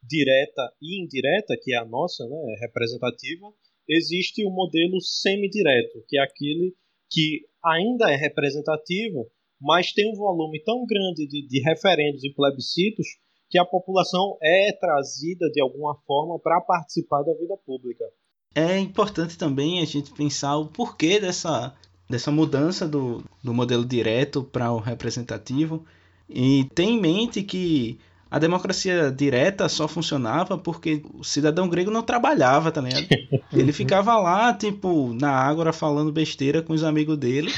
direta 0.01 0.73
e 0.81 1.03
indireta, 1.03 1.55
que 1.61 1.75
é 1.75 1.77
a 1.77 1.85
nossa, 1.85 2.25
né, 2.25 2.55
representativa, 2.59 3.53
existe 3.87 4.43
o 4.43 4.49
modelo 4.49 4.99
semidireto, 4.99 6.03
que 6.07 6.17
é 6.17 6.23
aquele 6.23 6.73
que 7.07 7.41
ainda 7.63 8.11
é 8.11 8.15
representativo, 8.15 9.29
mas 9.61 9.93
tem 9.93 10.11
um 10.11 10.15
volume 10.15 10.59
tão 10.63 10.87
grande 10.87 11.27
de, 11.27 11.47
de 11.47 11.61
referendos 11.61 12.23
e 12.23 12.33
plebiscitos 12.33 13.05
que 13.49 13.57
a 13.57 13.65
população 13.65 14.37
é 14.41 14.71
trazida 14.79 15.49
de 15.51 15.61
alguma 15.61 15.95
forma 16.05 16.37
para 16.39 16.61
participar 16.61 17.23
da 17.23 17.33
vida 17.33 17.55
pública. 17.65 18.05
É 18.53 18.77
importante 18.77 19.37
também 19.37 19.81
a 19.81 19.85
gente 19.85 20.11
pensar 20.11 20.57
o 20.57 20.67
porquê 20.67 21.19
dessa, 21.19 21.73
dessa 22.09 22.31
mudança 22.31 22.87
do, 22.87 23.23
do 23.43 23.53
modelo 23.53 23.85
direto 23.85 24.43
para 24.43 24.71
o 24.71 24.79
representativo 24.79 25.85
e 26.29 26.65
ter 26.75 26.83
em 26.83 26.99
mente 26.99 27.41
que 27.41 27.99
a 28.29 28.37
democracia 28.37 29.11
direta 29.11 29.67
só 29.67 29.87
funcionava 29.87 30.55
porque 30.55 31.01
o 31.15 31.23
cidadão 31.23 31.67
grego 31.67 31.89
não 31.89 32.03
trabalhava, 32.03 32.71
tá 32.71 32.79
ligado? 32.81 33.07
Ele 33.51 33.73
ficava 33.73 34.15
lá, 34.17 34.53
tipo, 34.53 35.13
na 35.13 35.31
ágora 35.31 35.73
falando 35.73 36.11
besteira 36.11 36.61
com 36.61 36.73
os 36.73 36.83
amigos 36.83 37.17
dele, 37.17 37.51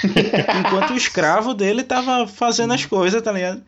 enquanto 0.60 0.92
o 0.92 0.98
escravo 0.98 1.54
dele 1.54 1.84
tava 1.84 2.26
fazendo 2.26 2.74
as 2.74 2.86
coisas, 2.86 3.22
tá 3.22 3.34
ligado? 3.34 3.62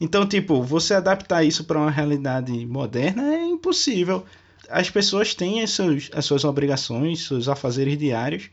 Então, 0.00 0.26
tipo, 0.26 0.62
você 0.62 0.94
adaptar 0.94 1.42
isso 1.42 1.64
para 1.64 1.78
uma 1.78 1.90
realidade 1.90 2.66
moderna 2.66 3.34
é 3.34 3.44
impossível. 3.44 4.24
As 4.68 4.90
pessoas 4.90 5.34
têm 5.34 5.62
as 5.62 5.70
suas, 5.70 6.10
as 6.14 6.24
suas 6.24 6.44
obrigações, 6.44 7.26
seus 7.26 7.48
afazeres 7.48 7.98
diários, 7.98 8.50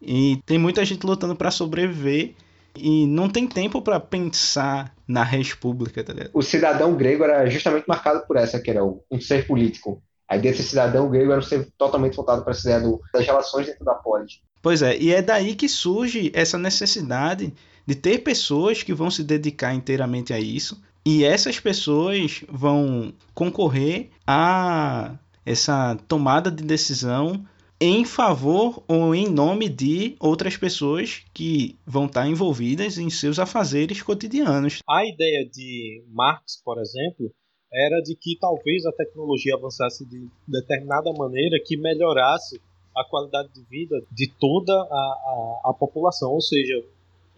e 0.00 0.40
tem 0.44 0.58
muita 0.58 0.84
gente 0.84 1.06
lutando 1.06 1.36
para 1.36 1.50
sobreviver 1.50 2.34
e 2.76 3.06
não 3.06 3.28
tem 3.28 3.46
tempo 3.46 3.80
para 3.80 4.00
pensar 4.00 4.94
na 5.06 5.22
res 5.22 5.54
pública, 5.54 6.02
tá 6.02 6.12
ligado? 6.12 6.30
O 6.32 6.42
cidadão 6.42 6.94
grego 6.96 7.24
era 7.24 7.48
justamente 7.48 7.84
marcado 7.86 8.26
por 8.26 8.36
essa, 8.36 8.60
que 8.60 8.70
era 8.70 8.84
um 8.84 9.20
ser 9.20 9.46
político. 9.46 10.02
A 10.28 10.36
ideia 10.36 10.54
desse 10.54 10.68
cidadão 10.68 11.10
grego 11.10 11.30
era 11.30 11.40
um 11.40 11.44
ser 11.44 11.68
totalmente 11.76 12.16
voltado 12.16 12.42
para 12.42 12.52
essa 12.52 12.68
ideia 12.68 12.80
do, 12.80 13.00
das 13.12 13.24
relações 13.24 13.66
dentro 13.66 13.84
da 13.84 13.94
polis. 13.94 14.40
Pois 14.62 14.80
é, 14.80 14.96
e 14.96 15.12
é 15.12 15.20
daí 15.20 15.54
que 15.54 15.68
surge 15.68 16.30
essa 16.34 16.56
necessidade 16.56 17.52
de 17.86 17.94
ter 17.94 18.18
pessoas 18.18 18.82
que 18.82 18.94
vão 18.94 19.10
se 19.10 19.24
dedicar 19.24 19.74
inteiramente 19.74 20.32
a 20.32 20.40
isso, 20.40 20.80
e 21.04 21.24
essas 21.24 21.58
pessoas 21.58 22.44
vão 22.48 23.12
concorrer 23.34 24.10
a 24.26 25.16
essa 25.44 25.96
tomada 26.06 26.50
de 26.50 26.62
decisão 26.62 27.44
em 27.80 28.04
favor 28.04 28.80
ou 28.86 29.12
em 29.12 29.28
nome 29.28 29.68
de 29.68 30.14
outras 30.20 30.56
pessoas 30.56 31.24
que 31.34 31.76
vão 31.84 32.06
estar 32.06 32.28
envolvidas 32.28 32.96
em 32.96 33.10
seus 33.10 33.40
afazeres 33.40 34.00
cotidianos. 34.00 34.78
A 34.88 35.04
ideia 35.04 35.44
de 35.52 36.04
Marx, 36.08 36.62
por 36.64 36.80
exemplo, 36.80 37.34
era 37.72 38.00
de 38.02 38.14
que 38.14 38.38
talvez 38.38 38.86
a 38.86 38.92
tecnologia 38.92 39.56
avançasse 39.56 40.06
de 40.06 40.28
determinada 40.46 41.12
maneira 41.12 41.58
que 41.64 41.76
melhorasse 41.76 42.60
a 42.96 43.02
qualidade 43.04 43.52
de 43.52 43.64
vida 43.64 43.96
de 44.12 44.30
toda 44.38 44.72
a, 44.72 44.76
a, 44.84 45.60
a 45.70 45.74
população, 45.74 46.30
ou 46.30 46.40
seja, 46.40 46.84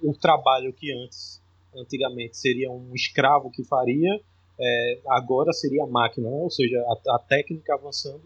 o 0.03 0.13
trabalho 0.13 0.73
que 0.73 0.93
antes, 0.93 1.43
antigamente, 1.75 2.37
seria 2.37 2.71
um 2.71 2.95
escravo 2.95 3.51
que 3.51 3.65
faria, 3.65 4.21
é, 4.59 5.01
agora 5.09 5.53
seria 5.53 5.85
a 5.85 5.87
máquina, 5.87 6.31
né? 6.31 6.37
ou 6.37 6.51
seja, 6.51 6.79
a, 6.79 7.17
a 7.17 7.19
técnica 7.19 7.75
avançando 7.75 8.23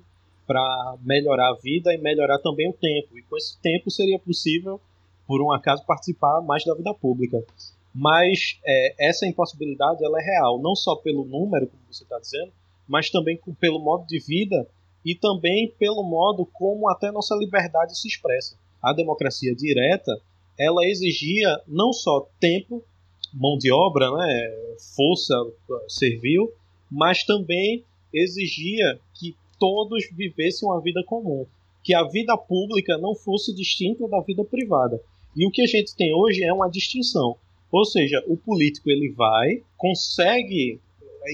para 0.47 0.97
melhorar 1.03 1.51
a 1.51 1.57
vida 1.57 1.93
e 1.93 1.99
melhorar 1.99 2.39
também 2.39 2.71
o 2.71 2.73
tempo. 2.73 3.19
E 3.19 3.23
com 3.23 3.37
esse 3.37 3.59
tempo 3.61 3.91
seria 3.91 4.19
possível, 4.19 4.81
por 5.27 5.43
um 5.43 5.53
acaso, 5.53 5.85
participar 5.85 6.41
mais 6.41 6.65
da 6.65 6.75
vida 6.75 6.93
pública. 6.95 7.45
Mas 7.95 8.59
é, 8.65 9.09
essa 9.09 9.27
impossibilidade 9.27 10.05
ela 10.05 10.21
é 10.21 10.25
real, 10.25 10.61
não 10.61 10.75
só 10.75 10.97
pelo 10.97 11.25
número, 11.25 11.67
como 11.67 11.83
você 11.91 12.03
está 12.03 12.19
dizendo, 12.19 12.53
mas 12.87 13.11
também 13.11 13.39
pelo 13.61 13.79
modo 13.79 14.07
de 14.07 14.19
vida 14.19 14.67
e 15.05 15.15
também 15.15 15.75
pelo 15.79 16.03
modo 16.03 16.47
como 16.47 16.89
até 16.89 17.13
nossa 17.13 17.35
liberdade 17.35 17.99
se 17.99 18.09
expressa. 18.09 18.57
A 18.83 18.93
democracia 18.93 19.55
direta 19.55 20.19
ela 20.59 20.85
exigia 20.85 21.49
não 21.67 21.93
só 21.93 22.29
tempo, 22.41 22.83
mão 23.33 23.57
de 23.59 23.71
obra, 23.71 24.11
né, 24.11 24.75
força 24.97 25.35
servil, 25.89 26.53
mas 26.91 27.25
também 27.25 27.85
exigia 28.13 28.99
que 29.15 29.37
todos 29.59 30.09
vivessem 30.13 30.69
uma 30.69 30.81
vida 30.81 31.03
comum, 31.05 31.47
que 31.85 31.95
a 31.95 32.03
vida 32.05 32.37
pública 32.37 32.97
não 32.99 33.15
fosse 33.15 33.55
distinta 33.55 34.09
da 34.09 34.21
vida 34.21 34.45
privada. 34.45 35.01
E 35.37 35.47
o 35.47 35.51
que 35.51 35.63
a 35.63 35.67
gente 35.67 35.95
tem 35.95 36.13
hoje 36.15 36.43
é 36.43 36.53
uma 36.53 36.69
distinção. 36.69 37.37
Ou 37.71 37.85
seja, 37.85 38.25
o 38.27 38.37
político 38.37 38.91
ele 38.91 39.11
vai, 39.11 39.63
consegue 39.77 40.81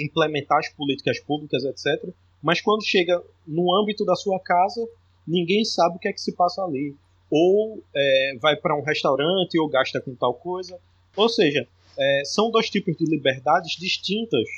implementar 0.02 0.58
as 0.58 0.68
políticas 0.68 1.20
públicas, 1.20 1.64
etc. 1.64 2.12
Mas 2.42 2.60
quando 2.60 2.84
chega 2.84 3.22
no 3.46 3.72
âmbito 3.74 4.04
da 4.04 4.14
sua 4.14 4.40
casa, 4.40 4.86
ninguém 5.26 5.64
sabe 5.64 5.96
o 5.96 5.98
que 5.98 6.08
é 6.08 6.12
que 6.12 6.20
se 6.20 6.34
passa 6.34 6.62
ali. 6.62 6.94
Ou 7.36 7.82
é, 7.92 8.36
vai 8.40 8.54
para 8.54 8.76
um 8.76 8.82
restaurante 8.82 9.58
ou 9.58 9.68
gasta 9.68 10.00
com 10.00 10.14
tal 10.14 10.34
coisa. 10.34 10.78
Ou 11.16 11.28
seja, 11.28 11.66
é, 11.98 12.22
são 12.24 12.48
dois 12.48 12.70
tipos 12.70 12.96
de 12.96 13.04
liberdades 13.04 13.76
distintas. 13.76 14.48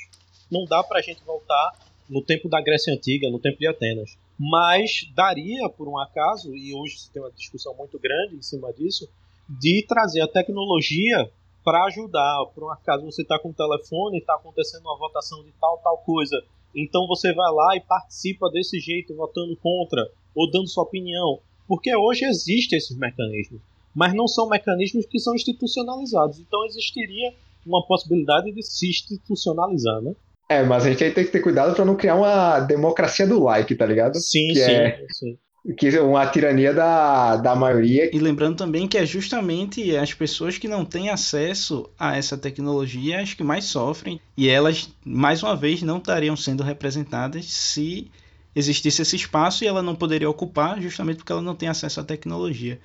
Não 0.51 0.63
dá 0.63 0.83
para 0.83 0.99
a 0.99 1.01
gente 1.01 1.23
voltar 1.23 1.71
no 2.07 2.21
tempo 2.21 2.47
da 2.47 2.61
Grécia 2.61 2.93
Antiga, 2.93 3.31
no 3.31 3.39
tempo 3.39 3.57
de 3.57 3.65
Atenas. 3.65 4.15
Mas 4.37 5.09
daria, 5.15 5.67
por 5.69 5.87
um 5.87 5.97
acaso, 5.97 6.55
e 6.55 6.71
hoje 6.71 6.99
se 6.99 7.11
tem 7.11 7.19
uma 7.19 7.31
discussão 7.31 7.73
muito 7.73 7.97
grande 7.97 8.35
em 8.35 8.43
cima 8.43 8.71
disso, 8.71 9.09
de 9.49 9.83
trazer 9.87 10.21
a 10.21 10.27
tecnologia 10.27 11.31
para 11.63 11.85
ajudar. 11.85 12.45
Por 12.53 12.65
um 12.65 12.69
acaso 12.69 13.03
você 13.05 13.23
está 13.23 13.39
com 13.39 13.49
o 13.49 13.53
telefone 13.55 14.19
está 14.19 14.35
acontecendo 14.35 14.83
uma 14.83 14.97
votação 14.99 15.43
de 15.43 15.51
tal, 15.59 15.79
tal 15.79 15.97
coisa. 15.97 16.39
Então 16.75 17.07
você 17.07 17.33
vai 17.33 17.51
lá 17.51 17.75
e 17.75 17.81
participa 17.81 18.51
desse 18.51 18.79
jeito, 18.79 19.15
votando 19.15 19.57
contra 19.57 20.07
ou 20.35 20.49
dando 20.51 20.67
sua 20.67 20.83
opinião. 20.83 21.39
Porque 21.67 21.95
hoje 21.95 22.25
existem 22.25 22.77
esses 22.77 22.97
mecanismos, 22.97 23.61
mas 23.93 24.13
não 24.13 24.27
são 24.27 24.47
mecanismos 24.47 25.05
que 25.05 25.19
são 25.19 25.35
institucionalizados. 25.35 26.39
Então 26.39 26.65
existiria 26.65 27.33
uma 27.65 27.85
possibilidade 27.85 28.51
de 28.51 28.63
se 28.63 28.89
institucionalizar, 28.89 30.01
né? 30.01 30.13
É, 30.49 30.63
mas 30.63 30.85
a 30.85 30.89
gente 30.89 31.03
aí 31.03 31.11
tem 31.11 31.25
que 31.25 31.31
ter 31.31 31.41
cuidado 31.41 31.75
para 31.75 31.83
não 31.83 31.95
criar 31.95 32.15
uma 32.15 32.59
democracia 32.61 33.27
do 33.27 33.43
like, 33.43 33.75
tá 33.75 33.85
ligado? 33.85 34.17
Sim, 34.17 34.47
que 34.47 34.55
sim, 34.55 34.71
é, 34.71 35.05
sim. 35.09 35.37
Que 35.77 35.87
é 35.89 36.01
uma 36.01 36.25
tirania 36.25 36.73
da, 36.73 37.35
da 37.35 37.53
maioria. 37.53 38.09
E 38.15 38.19
lembrando 38.19 38.55
também 38.55 38.87
que 38.87 38.97
é 38.97 39.05
justamente 39.05 39.97
as 39.97 40.13
pessoas 40.13 40.57
que 40.57 40.65
não 40.65 40.85
têm 40.85 41.09
acesso 41.09 41.89
a 41.99 42.15
essa 42.15 42.37
tecnologia 42.37 43.19
as 43.19 43.33
que 43.33 43.43
mais 43.43 43.65
sofrem. 43.65 44.21
E 44.37 44.47
elas, 44.47 44.89
mais 45.03 45.43
uma 45.43 45.57
vez, 45.57 45.81
não 45.81 45.97
estariam 45.97 46.37
sendo 46.37 46.63
representadas 46.63 47.45
se 47.45 48.09
existisse 48.57 49.03
esse 49.03 49.15
espaço 49.15 49.63
e 49.63 49.67
ela 49.67 49.83
não 49.83 49.95
poderia 49.95 50.27
ocupar 50.27 50.81
justamente 50.81 51.17
porque 51.17 51.31
ela 51.31 51.43
não 51.43 51.55
tem 51.55 51.69
acesso 51.69 51.99
à 51.99 52.03
tecnologia. 52.03 52.79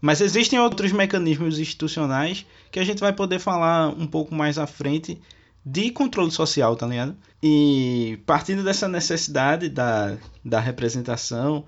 Mas 0.00 0.22
existem 0.22 0.58
outros 0.58 0.90
mecanismos 0.90 1.58
institucionais 1.58 2.46
que 2.70 2.80
a 2.80 2.84
gente 2.84 2.98
vai 2.98 3.12
poder 3.12 3.38
falar 3.38 3.90
um 3.90 4.06
pouco 4.06 4.34
mais 4.34 4.58
à 4.58 4.66
frente 4.66 5.20
de 5.64 5.90
controle 5.90 6.30
social, 6.30 6.74
tá 6.74 6.86
ligado? 6.86 7.14
E 7.42 8.18
partindo 8.24 8.64
dessa 8.64 8.88
necessidade 8.88 9.68
da, 9.68 10.16
da 10.42 10.58
representação, 10.58 11.64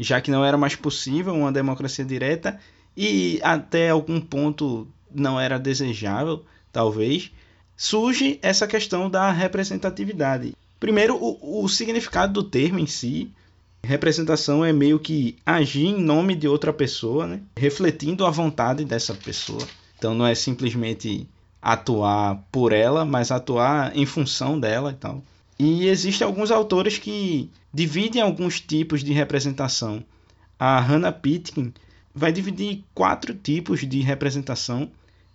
já 0.00 0.20
que 0.20 0.30
não 0.30 0.44
era 0.44 0.56
mais 0.56 0.74
possível 0.74 1.34
uma 1.34 1.52
democracia 1.52 2.04
direta 2.04 2.58
e 2.96 3.38
até 3.42 3.90
algum 3.90 4.20
ponto 4.20 4.88
não 5.14 5.38
era 5.38 5.58
desejável, 5.58 6.44
talvez, 6.72 7.30
surge 7.76 8.38
essa 8.42 8.66
questão 8.66 9.10
da 9.10 9.30
representatividade. 9.30 10.54
Primeiro, 10.86 11.16
o, 11.16 11.64
o 11.64 11.68
significado 11.68 12.32
do 12.32 12.44
termo 12.44 12.78
em 12.78 12.86
si. 12.86 13.32
Representação 13.82 14.64
é 14.64 14.72
meio 14.72 15.00
que 15.00 15.36
agir 15.44 15.86
em 15.86 16.00
nome 16.00 16.36
de 16.36 16.46
outra 16.46 16.72
pessoa, 16.72 17.26
né? 17.26 17.40
refletindo 17.56 18.24
a 18.24 18.30
vontade 18.30 18.84
dessa 18.84 19.12
pessoa. 19.12 19.66
Então 19.98 20.14
não 20.14 20.24
é 20.24 20.32
simplesmente 20.32 21.28
atuar 21.60 22.40
por 22.52 22.72
ela, 22.72 23.04
mas 23.04 23.32
atuar 23.32 23.96
em 23.96 24.06
função 24.06 24.60
dela 24.60 24.92
e 24.92 24.94
tal. 24.94 25.24
E 25.58 25.88
existem 25.88 26.24
alguns 26.24 26.52
autores 26.52 26.98
que 26.98 27.50
dividem 27.74 28.22
alguns 28.22 28.60
tipos 28.60 29.02
de 29.02 29.12
representação. 29.12 30.04
A 30.56 30.78
Hannah 30.78 31.10
Pitkin 31.10 31.74
vai 32.14 32.30
dividir 32.30 32.84
quatro 32.94 33.34
tipos 33.34 33.80
de 33.80 34.02
representação. 34.02 34.88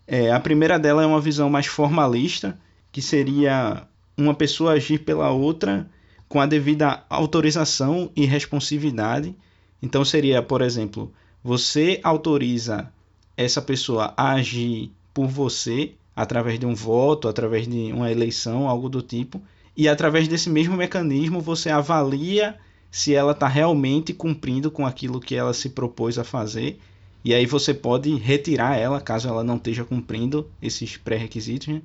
É, 0.07 0.31
a 0.31 0.39
primeira 0.39 0.79
dela 0.79 1.03
é 1.03 1.05
uma 1.05 1.19
visão 1.19 1.49
mais 1.49 1.65
formalista, 1.65 2.57
que 2.89 3.01
seria 3.01 3.85
uma 4.21 4.33
pessoa 4.33 4.73
agir 4.73 4.99
pela 4.99 5.31
outra 5.31 5.89
com 6.29 6.39
a 6.39 6.45
devida 6.45 7.03
autorização 7.09 8.09
e 8.15 8.25
responsividade. 8.25 9.35
Então 9.81 10.05
seria, 10.05 10.41
por 10.41 10.61
exemplo, 10.61 11.11
Você 11.43 11.99
autoriza 12.03 12.91
essa 13.35 13.61
pessoa 13.61 14.13
a 14.15 14.33
agir 14.33 14.91
por 15.13 15.27
você 15.27 15.93
através 16.15 16.59
de 16.59 16.65
um 16.65 16.75
voto, 16.75 17.27
através 17.27 17.67
de 17.67 17.91
uma 17.91 18.11
eleição, 18.11 18.67
algo 18.69 18.87
do 18.87 19.01
tipo, 19.01 19.41
e 19.75 19.87
através 19.87 20.27
desse 20.27 20.49
mesmo 20.49 20.77
mecanismo 20.77 21.41
você 21.41 21.69
avalia 21.69 22.57
se 22.91 23.15
ela 23.15 23.31
está 23.31 23.47
realmente 23.47 24.13
cumprindo 24.13 24.69
com 24.69 24.85
aquilo 24.85 25.19
que 25.19 25.35
ela 25.35 25.53
se 25.53 25.69
propôs 25.69 26.19
a 26.19 26.23
fazer. 26.23 26.79
E 27.23 27.33
aí 27.33 27.45
você 27.45 27.73
pode 27.73 28.13
retirar 28.15 28.77
ela 28.77 28.99
caso 28.99 29.27
ela 29.27 29.43
não 29.43 29.55
esteja 29.55 29.83
cumprindo 29.83 30.49
esses 30.61 30.97
pré-requisitos, 30.97 31.67
né? 31.67 31.81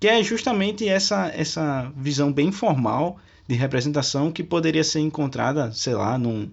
Que 0.00 0.06
é 0.06 0.22
justamente 0.22 0.88
essa, 0.88 1.28
essa 1.34 1.92
visão 1.96 2.32
bem 2.32 2.52
formal 2.52 3.18
de 3.48 3.54
representação 3.54 4.30
que 4.30 4.44
poderia 4.44 4.84
ser 4.84 5.00
encontrada, 5.00 5.72
sei 5.72 5.94
lá, 5.94 6.18
num, 6.18 6.50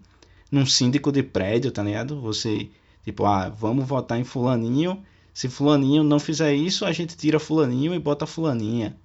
num 0.52 0.66
síndico 0.66 1.12
de 1.12 1.22
prédio, 1.22 1.72
tá 1.72 1.84
ligado? 1.84 2.20
Você, 2.22 2.70
tipo, 3.04 3.26
ah, 3.26 3.50
vamos 3.50 3.86
votar 3.86 4.20
em 4.20 4.24
fulaninho, 4.24 5.04
se 5.34 5.50
fulaninho 5.50 6.04
não 6.04 6.20
fizer 6.20 6.54
isso, 6.54 6.86
a 6.86 6.92
gente 6.92 7.18
tira 7.18 7.40
fulaninho 7.40 7.94
e 7.94 8.00
bota 8.00 8.26
fulaninha. 8.26 8.96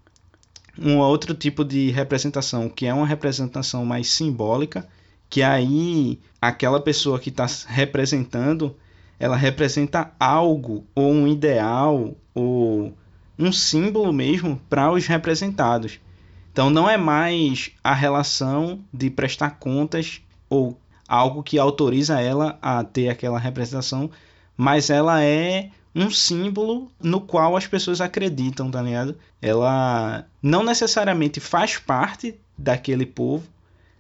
Um 0.79 0.98
outro 0.98 1.35
tipo 1.35 1.64
de 1.64 1.90
representação, 1.90 2.68
que 2.68 2.87
é 2.87 2.94
uma 2.94 3.07
representação 3.07 3.85
mais 3.85 4.11
simbólica, 4.12 4.88
que 5.29 5.42
aí 5.42 6.20
aquela 6.40 6.81
pessoa 6.81 7.18
que 7.18 7.29
está 7.29 7.46
representando, 7.66 8.76
ela 9.18 9.37
representa 9.37 10.12
algo, 10.18 10.87
ou 10.94 11.12
um 11.12 11.26
ideal, 11.26 12.16
ou 12.33 12.94
um 13.40 13.50
símbolo 13.50 14.12
mesmo 14.12 14.61
para 14.68 14.92
os 14.92 15.07
representados. 15.07 15.98
Então 16.53 16.68
não 16.68 16.88
é 16.88 16.96
mais 16.96 17.72
a 17.83 17.94
relação 17.94 18.81
de 18.92 19.09
prestar 19.09 19.59
contas 19.59 20.20
ou 20.48 20.79
algo 21.09 21.42
que 21.42 21.59
autoriza 21.59 22.20
ela 22.20 22.59
a 22.61 22.85
ter 22.85 23.09
aquela 23.09 23.38
representação, 23.38 24.11
mas 24.57 24.90
ela 24.90 25.22
é 25.22 25.70
um 25.94 26.11
símbolo 26.11 26.90
no 27.00 27.20
qual 27.20 27.57
as 27.57 27.66
pessoas 27.66 28.00
acreditam, 28.00 28.70
tá 28.70 28.83
ligado? 28.83 29.16
Ela 29.40 30.26
não 30.42 30.62
necessariamente 30.62 31.40
faz 31.40 31.79
parte 31.79 32.38
daquele 32.57 33.07
povo, 33.07 33.48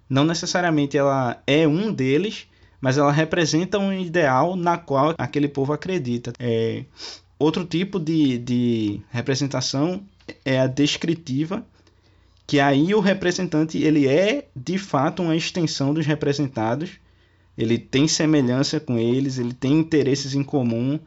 não 0.08 0.24
necessariamente 0.24 0.98
ela 0.98 1.42
é 1.46 1.66
um 1.66 1.92
deles, 1.92 2.46
mas 2.80 2.98
ela 2.98 3.10
representa 3.10 3.78
um 3.78 3.92
ideal 3.92 4.54
na 4.54 4.76
qual 4.76 5.14
aquele 5.16 5.48
povo 5.48 5.72
acredita. 5.72 6.32
É, 6.38 6.84
Outro 7.40 7.64
tipo 7.64 7.98
de, 7.98 8.36
de 8.36 9.00
representação 9.10 10.02
é 10.44 10.60
a 10.60 10.66
descritiva, 10.66 11.64
que 12.46 12.60
aí 12.60 12.94
o 12.94 13.00
representante 13.00 13.78
ele 13.78 14.06
é 14.06 14.46
de 14.54 14.76
fato 14.76 15.22
uma 15.22 15.34
extensão 15.34 15.94
dos 15.94 16.04
representados, 16.04 16.90
ele 17.56 17.78
tem 17.78 18.06
semelhança 18.06 18.78
com 18.78 18.98
eles, 18.98 19.38
ele 19.38 19.54
tem 19.54 19.72
interesses 19.72 20.34
em 20.34 20.42
comum, 20.42 21.00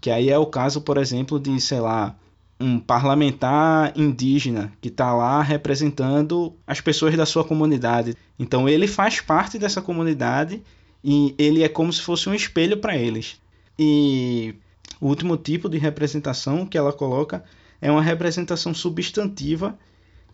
que 0.00 0.12
aí 0.12 0.30
é 0.30 0.38
o 0.38 0.46
caso, 0.46 0.80
por 0.80 0.96
exemplo, 0.96 1.40
de, 1.40 1.60
sei 1.60 1.80
lá, 1.80 2.14
um 2.60 2.78
parlamentar 2.78 3.92
indígena 3.96 4.72
que 4.80 4.90
está 4.90 5.12
lá 5.12 5.42
representando 5.42 6.54
as 6.68 6.80
pessoas 6.80 7.16
da 7.16 7.26
sua 7.26 7.42
comunidade. 7.42 8.16
Então 8.38 8.68
ele 8.68 8.86
faz 8.86 9.20
parte 9.20 9.58
dessa 9.58 9.82
comunidade 9.82 10.62
e 11.02 11.34
ele 11.36 11.64
é 11.64 11.68
como 11.68 11.92
se 11.92 12.00
fosse 12.00 12.28
um 12.28 12.34
espelho 12.34 12.76
para 12.76 12.96
eles. 12.96 13.40
E 13.76 14.54
o 15.00 15.08
último 15.08 15.36
tipo 15.36 15.68
de 15.68 15.78
representação 15.78 16.66
que 16.66 16.76
ela 16.76 16.92
coloca 16.92 17.42
é 17.80 17.90
uma 17.90 18.02
representação 18.02 18.74
substantiva, 18.74 19.78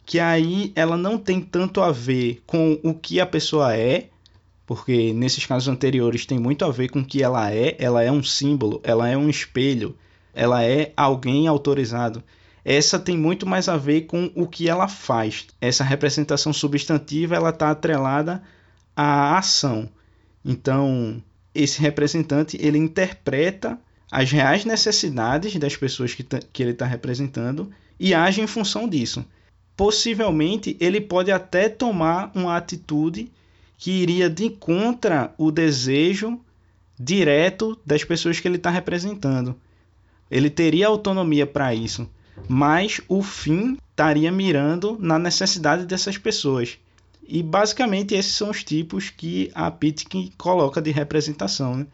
que 0.05 0.19
aí 0.19 0.73
ela 0.75 0.97
não 0.97 1.19
tem 1.19 1.41
tanto 1.41 1.81
a 1.81 1.93
ver 1.93 2.43
com 2.47 2.79
o 2.83 2.93
que 2.93 3.21
a 3.21 3.27
pessoa 3.27 3.77
é, 3.77 4.09
porque 4.67 5.13
nesses 5.13 5.47
casos 5.47 5.69
anteriores 5.69 6.27
tem 6.27 6.39
muito 6.39 6.65
a 6.65 6.71
ver 6.71 6.89
com 6.89 7.01
o 7.01 7.05
que 7.05 7.23
ela 7.23 7.53
é, 7.53 7.77
ela 7.79 8.03
é 8.03 8.11
um 8.11 8.23
símbolo, 8.23 8.81
ela 8.83 9.09
é 9.09 9.17
um 9.17 9.31
espelho, 9.31 9.97
ela 10.35 10.65
é 10.65 10.93
alguém 10.97 11.47
autorizado. 11.47 12.23
Essa 12.65 12.99
tem 12.99 13.17
muito 13.17 13.47
mais 13.47 13.69
a 13.69 13.77
ver 13.77 14.03
com 14.03 14.29
o 14.35 14.49
que 14.49 14.69
ela 14.69 14.89
faz. 14.89 15.47
Essa 15.61 15.85
representação 15.85 16.53
substantiva 16.53 17.37
ela 17.37 17.51
está 17.51 17.71
atrelada 17.71 18.43
à 18.95 19.39
ação. 19.39 19.89
Então, 20.45 21.23
esse 21.55 21.81
representante 21.81 22.59
ele 22.61 22.77
interpreta 22.77 23.79
as 24.11 24.31
reais 24.31 24.65
necessidades 24.65 25.57
das 25.57 25.77
pessoas 25.77 26.15
que, 26.15 26.23
que 26.23 26.63
ele 26.63 26.73
está 26.73 26.87
representando 26.87 27.71
e 27.99 28.15
age 28.15 28.41
em 28.41 28.47
função 28.47 28.89
disso. 28.89 29.25
Possivelmente 29.77 30.77
ele 30.81 31.01
pode 31.01 31.31
até 31.31 31.69
tomar 31.69 32.31
uma 32.35 32.57
atitude 32.57 33.31
que 33.77 33.91
iria 33.91 34.31
de 34.31 34.49
contra 34.51 35.35
o 35.37 35.51
desejo 35.51 36.41
direto 36.99 37.79
das 37.85 38.03
pessoas 38.05 38.41
que 38.41 38.49
ele 38.49 38.57
está 38.57 38.71
representando. 38.71 39.55
Ele 40.31 40.49
teria 40.49 40.89
autonomia 40.89 41.47
para 41.47 41.75
isso, 41.75 42.09
mas 42.49 43.01
o 43.09 43.23
fim 43.23 43.77
estaria 43.91 44.33
mirando 44.33 44.97
na 44.99 45.19
necessidade 45.19 45.85
dessas 45.85 46.17
pessoas. 46.17 46.79
E 47.29 47.43
basicamente 47.43 48.15
esses 48.15 48.35
são 48.35 48.51
os 48.51 48.65
tipos 48.65 49.11
que 49.11 49.51
a 49.55 49.71
Pitkin 49.71 50.33
coloca 50.39 50.81
de 50.81 50.91
representação. 50.91 51.77
Né? 51.77 51.87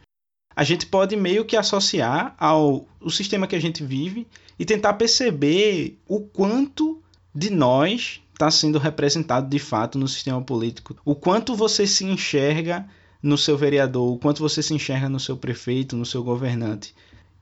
A 0.55 0.65
gente 0.65 0.87
pode 0.87 1.17
meio 1.17 1.45
que 1.45 1.57
associar 1.57 2.35
ao 2.38 2.87
o 3.01 3.11
sistema 3.11 3.47
que 3.47 3.57
a 3.57 3.61
gente 3.61 3.83
vive 3.83 4.27
e 4.59 4.65
tentar 4.65 4.95
perceber 4.95 5.99
o 6.07 6.21
quanto 6.21 7.03
de 7.35 7.51
nós 7.51 8.21
está 8.33 8.51
sendo 8.51 8.79
representado 8.79 9.49
de 9.49 9.59
fato 9.59 9.99
no 9.99 10.09
sistema 10.09 10.43
político, 10.43 10.97
o 11.05 11.15
quanto 11.15 11.55
você 11.55 11.87
se 11.87 12.05
enxerga 12.05 12.87
no 13.23 13.38
seu 13.38 13.57
vereador, 13.57 14.12
o 14.12 14.19
quanto 14.19 14.41
você 14.41 14.62
se 14.62 14.75
enxerga 14.75 15.09
no 15.09 15.21
seu 15.21 15.37
prefeito, 15.37 15.97
no 15.97 16.05
seu 16.05 16.25
governante, 16.25 16.95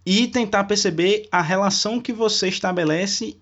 e 0.05 0.27
tentar 0.27 0.65
perceber 0.65 1.27
a 1.33 1.41
relação 1.41 2.01
que 2.01 2.13
você 2.13 2.49
estabelece 2.49 3.37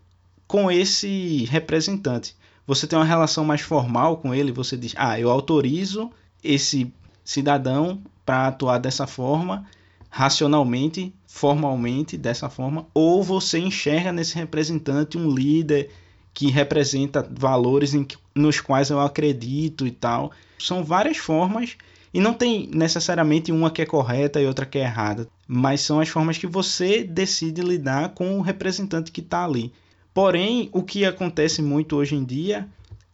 com 0.46 0.70
esse 0.70 1.44
representante. 1.50 2.36
Você 2.66 2.86
tem 2.86 2.98
uma 2.98 3.04
relação 3.04 3.44
mais 3.44 3.60
formal 3.60 4.18
com 4.18 4.34
ele, 4.34 4.52
você 4.52 4.76
diz: 4.76 4.94
"Ah, 4.96 5.18
eu 5.18 5.30
autorizo 5.30 6.10
esse 6.42 6.92
cidadão 7.28 8.00
para 8.24 8.46
atuar 8.46 8.78
dessa 8.78 9.06
forma, 9.06 9.66
racionalmente, 10.08 11.12
formalmente, 11.26 12.16
dessa 12.16 12.48
forma, 12.48 12.86
ou 12.94 13.22
você 13.22 13.58
enxerga 13.58 14.10
nesse 14.10 14.34
representante 14.34 15.18
um 15.18 15.30
líder 15.30 15.90
que 16.32 16.48
representa 16.48 17.28
valores 17.30 17.92
em, 17.92 18.06
nos 18.34 18.62
quais 18.62 18.88
eu 18.88 18.98
acredito 18.98 19.86
e 19.86 19.90
tal. 19.90 20.32
São 20.58 20.82
várias 20.82 21.18
formas 21.18 21.76
e 22.14 22.18
não 22.18 22.32
tem 22.32 22.66
necessariamente 22.72 23.52
uma 23.52 23.70
que 23.70 23.82
é 23.82 23.86
correta 23.86 24.40
e 24.40 24.46
outra 24.46 24.64
que 24.64 24.78
é 24.78 24.84
errada, 24.84 25.28
mas 25.46 25.82
são 25.82 26.00
as 26.00 26.08
formas 26.08 26.38
que 26.38 26.46
você 26.46 27.04
decide 27.04 27.60
lidar 27.60 28.14
com 28.14 28.38
o 28.38 28.40
representante 28.40 29.12
que 29.12 29.20
está 29.20 29.44
ali. 29.44 29.70
Porém, 30.14 30.70
o 30.72 30.82
que 30.82 31.04
acontece 31.04 31.60
muito 31.60 31.94
hoje 31.94 32.14
em 32.14 32.24
dia 32.24 32.66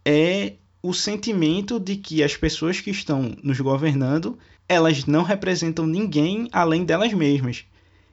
é 0.05 0.53
o 0.85 0.93
sentimento 0.93 1.81
de 1.81 1.97
que 1.97 2.23
as 2.23 2.37
pessoas 2.37 2.79
que 2.79 2.91
estão 2.91 3.35
nos 3.43 3.59
governando 3.59 4.39
elas 4.69 5.07
não 5.07 5.23
representam 5.23 5.87
ninguém 5.87 6.47
além 6.53 6.85
delas 6.85 7.11
mesmas. 7.15 7.65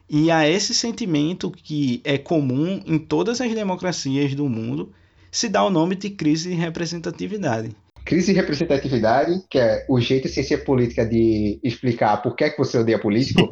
E 0.10 0.32
a 0.32 0.48
esse 0.48 0.74
sentimento 0.74 1.52
que 1.52 2.00
é 2.06 2.18
comum 2.18 2.82
em 2.86 2.98
todas 2.98 3.42
as 3.42 3.54
democracias 3.54 4.34
do 4.36 4.48
mundo 4.48 4.94
se 5.30 5.50
dá 5.50 5.62
o 5.66 5.70
nome 5.70 5.96
de 5.96 6.12
crise 6.12 6.48
de 6.48 6.56
representatividade. 6.56 7.76
Crise 8.06 8.28
de 8.28 8.40
representatividade, 8.40 9.44
que 9.50 9.60
é 9.60 9.86
o 9.90 10.00
jeito 10.00 10.30
sem 10.30 10.42
ser 10.42 10.64
política 10.64 11.06
de 11.06 11.60
explicar 11.62 12.22
por 12.22 12.38
que, 12.38 12.46
é 12.46 12.50
que 12.50 12.58
você 12.58 12.78
odeia 12.78 12.98
político, 12.98 13.52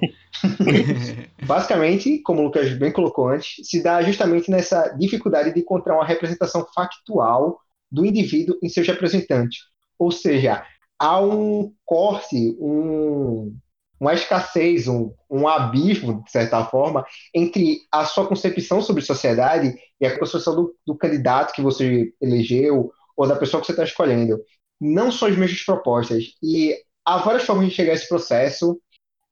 basicamente, 1.45 2.19
como 2.19 2.39
o 2.39 2.45
Lucas 2.45 2.73
bem 2.77 2.91
colocou 2.91 3.27
antes, 3.27 3.67
se 3.67 3.84
dá 3.84 4.01
justamente 4.01 4.49
nessa 4.49 4.95
dificuldade 4.97 5.53
de 5.53 5.60
encontrar 5.60 5.95
uma 5.95 6.05
representação 6.05 6.65
factual 6.73 7.60
do 7.91 8.06
indivíduo 8.06 8.58
em 8.62 8.69
seus 8.69 8.88
representantes. 8.88 9.60
Ou 9.97 10.12
seja, 10.12 10.65
há 10.97 11.21
um 11.21 11.73
corte, 11.86 12.56
um, 12.60 13.56
uma 13.99 14.13
escassez, 14.13 14.88
um, 14.88 15.13
um 15.30 15.47
abismo, 15.47 16.23
de 16.23 16.32
certa 16.32 16.63
forma, 16.65 17.06
entre 17.34 17.80
a 17.91 18.06
sua 18.06 18.28
concepção 18.28 18.82
sobre 18.82 19.02
sociedade 19.02 19.75
e 19.99 20.06
a 20.06 20.17
concepção 20.17 20.56
do, 20.56 20.75
do 20.86 20.95
candidato 20.95 21.54
que 21.54 21.62
você 21.62 22.13
elegeu 22.21 22.91
ou 23.17 23.28
da 23.28 23.36
pessoa 23.36 23.60
que 23.60 23.67
você 23.67 23.73
está 23.73 23.84
escolhendo. 23.84 24.39
Não 24.80 25.12
são 25.12 25.28
as 25.28 25.38
mesmas 25.38 25.62
propostas. 25.63 26.36
E 26.41 26.75
há 27.06 27.17
várias 27.17 27.43
formas 27.43 27.67
de 27.67 27.75
chegar 27.75 27.91
a 27.91 27.95
esse 27.95 28.08
processo 28.08 28.80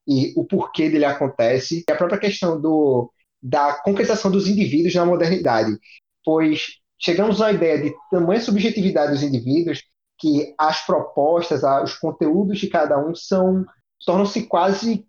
e 0.06 0.32
o 0.36 0.44
porquê 0.44 0.90
dele 0.90 1.06
acontece. 1.06 1.84
E 1.88 1.92
a 1.92 1.96
própria 1.96 2.18
questão 2.18 2.60
do, 2.60 3.10
da 3.42 3.74
concretização 3.82 4.30
dos 4.30 4.46
indivíduos 4.46 4.94
na 4.94 5.06
modernidade. 5.06 5.78
Pois 6.24 6.77
chegamos 6.98 7.40
à 7.40 7.52
ideia 7.52 7.80
de 7.80 7.94
tamanha 8.10 8.40
subjetividade 8.40 9.12
dos 9.12 9.22
indivíduos 9.22 9.82
que 10.18 10.54
as 10.58 10.84
propostas, 10.84 11.62
os 11.82 11.94
conteúdos 11.94 12.58
de 12.58 12.68
cada 12.68 12.98
um 12.98 13.14
são 13.14 13.64
tornam-se 14.04 14.42
quase 14.46 15.06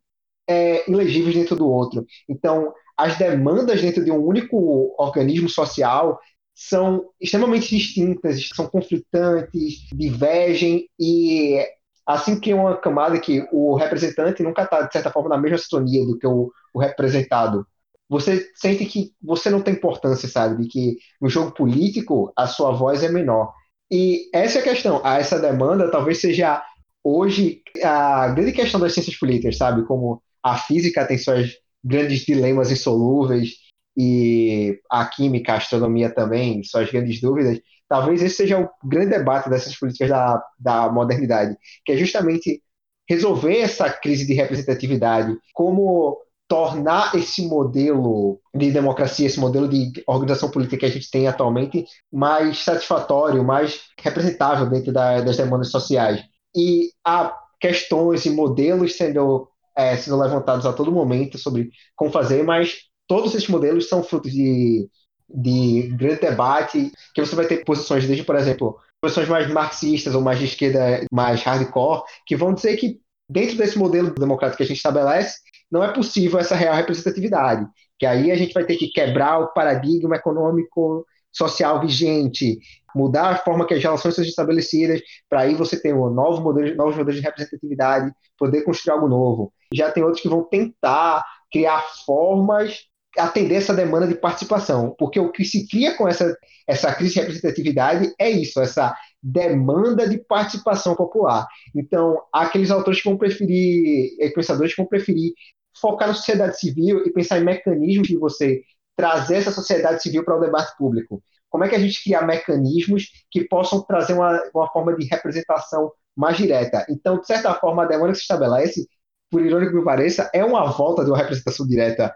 é, 0.47 0.89
ilegíveis 0.89 1.36
dentro 1.36 1.56
do 1.56 1.67
outro. 1.67 2.06
Então, 2.28 2.73
as 2.97 3.17
demandas 3.17 3.82
dentro 3.82 4.04
de 4.04 4.12
um 4.12 4.23
único 4.23 4.93
organismo 4.97 5.47
social 5.47 6.19
são 6.54 7.06
extremamente 7.21 7.69
distintas, 7.69 8.49
são 8.54 8.67
conflitantes, 8.67 9.88
divergem 9.93 10.89
e 10.99 11.65
assim 12.06 12.39
que 12.39 12.54
uma 12.54 12.75
camada 12.75 13.19
que 13.19 13.47
o 13.52 13.75
representante 13.75 14.43
nunca 14.43 14.63
está, 14.63 14.82
de 14.82 14.91
certa 14.91 15.12
forma, 15.12 15.30
na 15.30 15.38
mesma 15.38 15.58
sintonia 15.58 16.06
do 16.06 16.17
que 16.17 16.28
o, 16.28 16.52
o 16.73 16.80
representado. 16.80 17.65
Você 18.09 18.49
sente 18.55 18.85
que 18.85 19.13
você 19.21 19.49
não 19.49 19.61
tem 19.61 19.75
importância, 19.75 20.27
sabe? 20.27 20.67
Que 20.67 20.97
no 21.21 21.29
jogo 21.29 21.51
político 21.51 22.33
a 22.35 22.47
sua 22.47 22.71
voz 22.71 23.03
é 23.03 23.09
menor. 23.09 23.53
E 23.91 24.29
essa 24.33 24.57
é 24.57 24.61
a 24.61 24.63
questão. 24.63 25.01
Ah, 25.03 25.19
essa 25.19 25.39
demanda 25.39 25.91
talvez 25.91 26.19
seja 26.19 26.63
hoje 27.03 27.61
a 27.83 28.29
grande 28.29 28.51
questão 28.51 28.79
das 28.79 28.93
ciências 28.93 29.15
políticas, 29.15 29.57
sabe? 29.57 29.85
Como 29.85 30.21
a 30.43 30.57
física 30.57 31.05
tem 31.05 31.17
suas 31.17 31.51
grandes 31.83 32.25
dilemas 32.25 32.71
insolúveis 32.71 33.55
e 33.95 34.79
a 34.89 35.05
química, 35.05 35.53
a 35.53 35.57
astronomia 35.57 36.09
também, 36.09 36.63
suas 36.63 36.91
grandes 36.91 37.21
dúvidas. 37.21 37.59
Talvez 37.87 38.21
esse 38.21 38.35
seja 38.35 38.59
o 38.59 38.87
grande 38.87 39.09
debate 39.11 39.49
dessas 39.49 39.77
políticas 39.77 40.09
da, 40.09 40.43
da 40.59 40.91
modernidade, 40.91 41.55
que 41.85 41.91
é 41.91 41.97
justamente 41.97 42.61
resolver 43.09 43.57
essa 43.57 43.89
crise 43.89 44.25
de 44.27 44.33
representatividade, 44.33 45.35
como 45.53 46.17
tornar 46.49 47.13
esse 47.13 47.45
modelo 47.45 48.41
de 48.55 48.71
democracia, 48.71 49.27
esse 49.27 49.39
modelo 49.39 49.67
de 49.67 49.93
organização 50.07 50.49
política 50.49 50.79
que 50.79 50.85
a 50.88 50.89
gente 50.89 51.09
tem 51.12 51.27
atualmente 51.27 51.85
mais 52.12 52.63
satisfatório, 52.63 53.43
mais 53.43 53.81
representável 54.01 54.67
dentro 54.67 54.91
da, 54.91 55.21
das 55.21 55.38
demandas 55.38 55.69
sociais. 55.69 56.23
E 56.55 56.89
há 57.05 57.38
questões 57.62 58.25
e 58.25 58.31
modelos 58.31 58.97
sendo, 58.97 59.47
é, 59.77 59.95
sendo 59.95 60.17
levantados 60.17 60.65
a 60.65 60.73
todo 60.73 60.91
momento 60.91 61.38
sobre 61.38 61.69
como 61.95 62.12
fazer, 62.12 62.43
mas 62.43 62.77
todos 63.07 63.35
esses 63.35 63.47
modelos 63.47 63.88
são 63.88 64.01
frutos 64.01 64.31
de, 64.31 64.89
de 65.29 65.93
grande 65.99 66.21
debate, 66.21 66.91
que 67.13 67.23
você 67.23 67.35
vai 67.35 67.45
ter 67.45 67.63
posições 67.63 68.07
desde, 68.07 68.23
por 68.23 68.35
exemplo, 68.35 68.75
posições 68.99 69.29
mais 69.29 69.47
marxistas 69.47 70.15
ou 70.15 70.21
mais 70.21 70.39
de 70.39 70.45
esquerda, 70.45 71.05
mais 71.13 71.43
hardcore, 71.43 72.01
que 72.25 72.35
vão 72.35 72.55
dizer 72.55 72.75
que 72.77 72.99
dentro 73.29 73.55
desse 73.55 73.77
modelo 73.77 74.12
democrático 74.15 74.57
que 74.57 74.63
a 74.63 74.65
gente 74.65 74.77
estabelece, 74.77 75.38
não 75.71 75.84
é 75.84 75.93
possível 75.93 76.39
essa 76.39 76.55
real 76.55 76.75
representatividade. 76.75 77.65
Que 77.97 78.05
aí 78.05 78.32
a 78.32 78.36
gente 78.36 78.53
vai 78.53 78.65
ter 78.65 78.75
que 78.77 78.89
quebrar 78.89 79.39
o 79.39 79.53
paradigma 79.53 80.15
econômico 80.15 81.05
social 81.32 81.79
vigente, 81.79 82.58
mudar 82.95 83.29
a 83.29 83.38
forma 83.38 83.67
que 83.67 83.73
as 83.73 83.84
relações 83.84 84.15
são 84.15 84.23
estabelecidas, 84.23 85.01
para 85.29 85.41
aí 85.41 85.53
você 85.53 85.79
ter 85.79 85.93
um 85.93 86.10
novo 86.10 86.41
modelo, 86.41 86.75
novos 86.75 86.95
modelos 86.95 87.19
de 87.19 87.25
representatividade, 87.25 88.12
poder 88.38 88.63
construir 88.63 88.93
algo 88.93 89.08
novo. 89.08 89.53
Já 89.73 89.91
tem 89.91 90.03
outros 90.03 90.21
que 90.21 90.29
vão 90.29 90.43
tentar 90.43 91.23
criar 91.51 91.82
formas 92.05 92.89
atender 93.17 93.55
essa 93.55 93.73
demanda 93.73 94.08
de 94.08 94.15
participação, 94.15 94.95
porque 94.97 95.19
o 95.19 95.32
que 95.32 95.43
se 95.43 95.67
cria 95.67 95.95
com 95.95 96.08
essa, 96.08 96.36
essa 96.67 96.93
crise 96.93 97.15
de 97.15 97.19
representatividade 97.21 98.13
é 98.19 98.29
isso, 98.29 98.62
essa 98.62 98.95
demanda 99.21 100.08
de 100.08 100.17
participação 100.19 100.95
popular. 100.95 101.47
Então, 101.75 102.21
há 102.34 102.43
aqueles 102.43 102.71
autores 102.71 103.01
que 103.01 103.10
vão 103.10 103.17
preferir, 103.17 104.12
pensadores 104.34 104.73
que 104.73 104.82
vão 104.82 104.88
preferir 104.88 105.34
focar 105.79 106.07
na 106.07 106.13
sociedade 106.13 106.59
civil 106.59 107.05
e 107.05 107.11
pensar 107.11 107.39
em 107.39 107.43
mecanismos 107.43 108.07
de 108.07 108.17
você 108.17 108.61
trazer 108.95 109.35
essa 109.35 109.51
sociedade 109.51 110.01
civil 110.01 110.23
para 110.23 110.37
o 110.37 110.41
debate 110.41 110.75
público. 110.77 111.23
Como 111.49 111.63
é 111.63 111.69
que 111.69 111.75
a 111.75 111.79
gente 111.79 112.03
cria 112.03 112.21
mecanismos 112.21 113.09
que 113.31 113.45
possam 113.45 113.81
trazer 113.81 114.13
uma, 114.13 114.41
uma 114.53 114.69
forma 114.71 114.95
de 114.95 115.05
representação 115.07 115.91
mais 116.15 116.37
direta? 116.37 116.85
Então, 116.89 117.19
de 117.19 117.25
certa 117.25 117.53
forma, 117.55 117.83
a 117.83 117.87
demanda 117.87 118.11
que 118.11 118.17
se 118.17 118.23
estabelece, 118.23 118.87
por 119.31 119.41
irônico 119.41 119.77
que 119.77 119.83
pareça, 119.83 120.29
é 120.33 120.43
uma 120.43 120.65
volta 120.71 121.03
de 121.03 121.09
uma 121.09 121.17
representação 121.17 121.65
direta, 121.67 122.13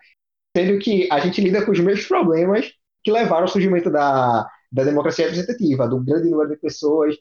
sendo 0.56 0.78
que 0.80 1.08
a 1.12 1.20
gente 1.20 1.42
lida 1.42 1.66
com 1.66 1.72
os 1.72 1.80
mesmos 1.80 2.06
problemas 2.06 2.72
que 3.04 3.12
levaram 3.12 3.44
ao 3.44 3.48
surgimento 3.48 3.90
da, 3.90 4.48
da 4.72 4.84
democracia 4.84 5.26
representativa, 5.26 5.88
do 5.88 6.04
grande 6.04 6.30
número 6.30 6.50
de 6.50 6.58
pessoas. 6.58 7.16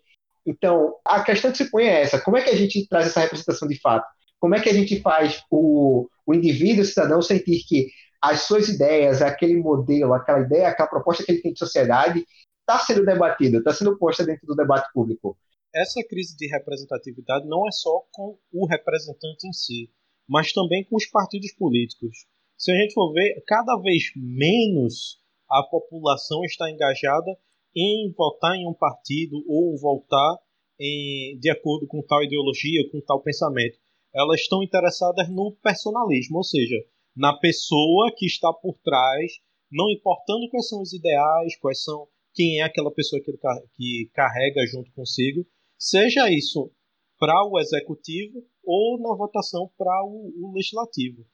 Então, 0.46 0.94
a 1.04 1.22
questão 1.22 1.50
que 1.50 1.58
se 1.58 1.70
põe 1.70 1.84
é 1.84 2.02
essa: 2.02 2.20
como 2.20 2.36
é 2.36 2.42
que 2.42 2.50
a 2.50 2.56
gente 2.56 2.86
traz 2.88 3.06
essa 3.06 3.20
representação 3.20 3.68
de 3.68 3.80
fato? 3.80 4.06
Como 4.42 4.56
é 4.56 4.60
que 4.60 4.68
a 4.68 4.74
gente 4.74 5.00
faz 5.00 5.44
o, 5.48 6.08
o 6.26 6.34
indivíduo, 6.34 6.82
o 6.82 6.84
cidadão, 6.84 7.22
sentir 7.22 7.64
que 7.64 7.86
as 8.20 8.40
suas 8.40 8.68
ideias, 8.68 9.22
aquele 9.22 9.56
modelo, 9.56 10.12
aquela 10.12 10.40
ideia, 10.40 10.66
aquela 10.66 10.88
proposta 10.88 11.24
que 11.24 11.30
ele 11.30 11.42
tem 11.42 11.52
de 11.52 11.60
sociedade 11.60 12.26
está 12.58 12.80
sendo 12.80 13.04
debatida, 13.04 13.58
está 13.58 13.72
sendo 13.72 13.96
posta 13.96 14.26
dentro 14.26 14.44
do 14.44 14.56
debate 14.56 14.92
público? 14.92 15.38
Essa 15.72 16.02
crise 16.02 16.36
de 16.36 16.48
representatividade 16.48 17.46
não 17.46 17.68
é 17.68 17.70
só 17.70 18.02
com 18.10 18.36
o 18.52 18.66
representante 18.66 19.46
em 19.46 19.52
si, 19.52 19.88
mas 20.28 20.52
também 20.52 20.84
com 20.90 20.96
os 20.96 21.06
partidos 21.06 21.52
políticos. 21.52 22.26
Se 22.58 22.72
a 22.72 22.74
gente 22.74 22.94
for 22.94 23.12
ver, 23.12 23.44
cada 23.46 23.76
vez 23.76 24.10
menos 24.16 25.20
a 25.48 25.62
população 25.62 26.44
está 26.44 26.68
engajada 26.68 27.30
em 27.76 28.12
votar 28.18 28.56
em 28.56 28.68
um 28.68 28.74
partido 28.74 29.36
ou 29.46 29.78
votar 29.78 30.36
em, 30.80 31.38
de 31.38 31.48
acordo 31.48 31.86
com 31.86 32.02
tal 32.02 32.24
ideologia, 32.24 32.90
com 32.90 33.00
tal 33.02 33.22
pensamento 33.22 33.78
elas 34.14 34.40
estão 34.40 34.62
interessadas 34.62 35.28
no 35.28 35.56
personalismo, 35.62 36.38
ou 36.38 36.44
seja, 36.44 36.76
na 37.16 37.36
pessoa 37.38 38.12
que 38.16 38.26
está 38.26 38.52
por 38.52 38.78
trás, 38.82 39.32
não 39.70 39.90
importando 39.90 40.48
quais 40.50 40.68
são 40.68 40.80
os 40.82 40.92
ideais, 40.92 41.56
quais 41.58 41.82
são 41.82 42.06
quem 42.34 42.60
é 42.60 42.62
aquela 42.62 42.92
pessoa 42.92 43.20
que, 43.22 43.32
que 43.74 44.10
carrega 44.14 44.66
junto 44.66 44.92
consigo, 44.92 45.46
seja 45.78 46.30
isso 46.30 46.70
para 47.18 47.46
o 47.46 47.58
executivo 47.58 48.42
ou 48.64 48.98
na 49.00 49.14
votação 49.14 49.70
para 49.76 50.04
o, 50.04 50.32
o 50.40 50.52
legislativo. 50.54 51.24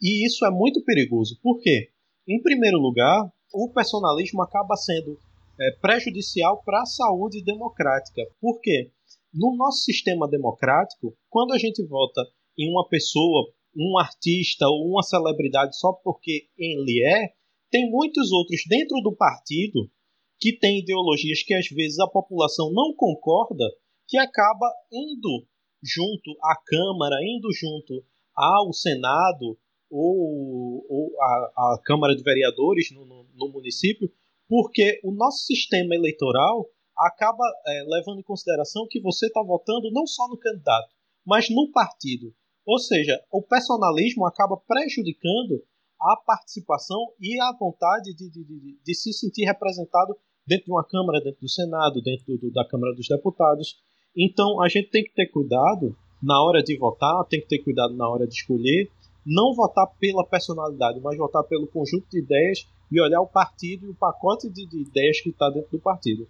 E 0.00 0.26
isso 0.26 0.44
é 0.44 0.50
muito 0.50 0.82
perigoso. 0.84 1.38
Por 1.42 1.60
quê? 1.60 1.90
Em 2.28 2.40
primeiro 2.42 2.78
lugar, 2.78 3.32
o 3.52 3.70
personalismo 3.72 4.42
acaba 4.42 4.76
sendo 4.76 5.18
é, 5.60 5.70
prejudicial 5.80 6.62
para 6.64 6.82
a 6.82 6.86
saúde 6.86 7.42
democrática. 7.42 8.22
Por 8.40 8.60
quê? 8.60 8.90
No 9.36 9.54
nosso 9.54 9.84
sistema 9.84 10.26
democrático, 10.26 11.14
quando 11.28 11.52
a 11.52 11.58
gente 11.58 11.84
vota 11.86 12.22
em 12.58 12.70
uma 12.70 12.88
pessoa, 12.88 13.52
um 13.76 13.98
artista 13.98 14.66
ou 14.66 14.88
uma 14.88 15.02
celebridade 15.02 15.78
só 15.78 15.92
porque 15.92 16.48
ele 16.56 17.04
é, 17.06 17.34
tem 17.70 17.90
muitos 17.90 18.32
outros 18.32 18.62
dentro 18.66 18.98
do 19.02 19.14
partido 19.14 19.90
que 20.40 20.58
têm 20.58 20.78
ideologias 20.78 21.42
que 21.42 21.52
às 21.52 21.68
vezes 21.68 21.98
a 21.98 22.08
população 22.08 22.72
não 22.72 22.94
concorda, 22.94 23.64
que 24.08 24.16
acaba 24.16 24.72
indo 24.90 25.46
junto 25.82 26.30
à 26.42 26.56
Câmara, 26.64 27.16
indo 27.22 27.52
junto 27.52 28.02
ao 28.34 28.72
Senado 28.72 29.58
ou, 29.90 30.86
ou 30.88 31.12
à, 31.20 31.78
Câmara 31.84 32.16
de 32.16 32.22
Vereadores 32.22 32.90
no, 32.90 33.04
no, 33.04 33.26
no 33.34 33.48
município, 33.52 34.10
porque 34.48 34.98
o 35.04 35.12
nosso 35.12 35.44
sistema 35.44 35.94
eleitoral 35.94 36.66
acaba 36.98 37.44
é, 37.66 37.84
levando 37.86 38.20
em 38.20 38.24
consideração 38.24 38.86
que 38.88 39.00
você 39.00 39.26
está 39.26 39.42
votando 39.42 39.90
não 39.92 40.06
só 40.06 40.26
no 40.28 40.38
candidato, 40.38 40.94
mas 41.24 41.50
no 41.50 41.70
partido. 41.72 42.32
Ou 42.64 42.78
seja, 42.78 43.20
o 43.30 43.42
personalismo 43.42 44.26
acaba 44.26 44.56
prejudicando 44.56 45.62
a 46.00 46.16
participação 46.16 46.98
e 47.20 47.40
a 47.40 47.52
vontade 47.58 48.14
de, 48.14 48.30
de, 48.30 48.44
de, 48.44 48.78
de 48.84 48.94
se 48.94 49.12
sentir 49.12 49.44
representado 49.44 50.16
dentro 50.46 50.66
de 50.66 50.72
uma 50.72 50.84
Câmara, 50.84 51.20
dentro 51.20 51.40
do 51.40 51.48
Senado, 51.48 52.02
dentro 52.02 52.36
do, 52.38 52.50
da 52.52 52.66
Câmara 52.66 52.94
dos 52.94 53.08
Deputados. 53.08 53.76
Então 54.16 54.62
a 54.62 54.68
gente 54.68 54.90
tem 54.90 55.04
que 55.04 55.14
ter 55.14 55.26
cuidado 55.26 55.96
na 56.22 56.42
hora 56.42 56.62
de 56.62 56.76
votar, 56.78 57.24
tem 57.26 57.40
que 57.40 57.48
ter 57.48 57.58
cuidado 57.58 57.94
na 57.94 58.08
hora 58.08 58.26
de 58.26 58.34
escolher, 58.34 58.90
não 59.24 59.54
votar 59.54 59.86
pela 59.98 60.24
personalidade, 60.24 61.00
mas 61.00 61.16
votar 61.16 61.42
pelo 61.44 61.66
conjunto 61.66 62.08
de 62.10 62.18
ideias 62.18 62.66
e 62.90 63.00
olhar 63.00 63.20
o 63.20 63.26
partido 63.26 63.86
e 63.86 63.90
o 63.90 63.94
pacote 63.94 64.48
de, 64.48 64.66
de 64.66 64.82
ideias 64.82 65.20
que 65.20 65.30
está 65.30 65.50
dentro 65.50 65.70
do 65.70 65.80
partido. 65.80 66.28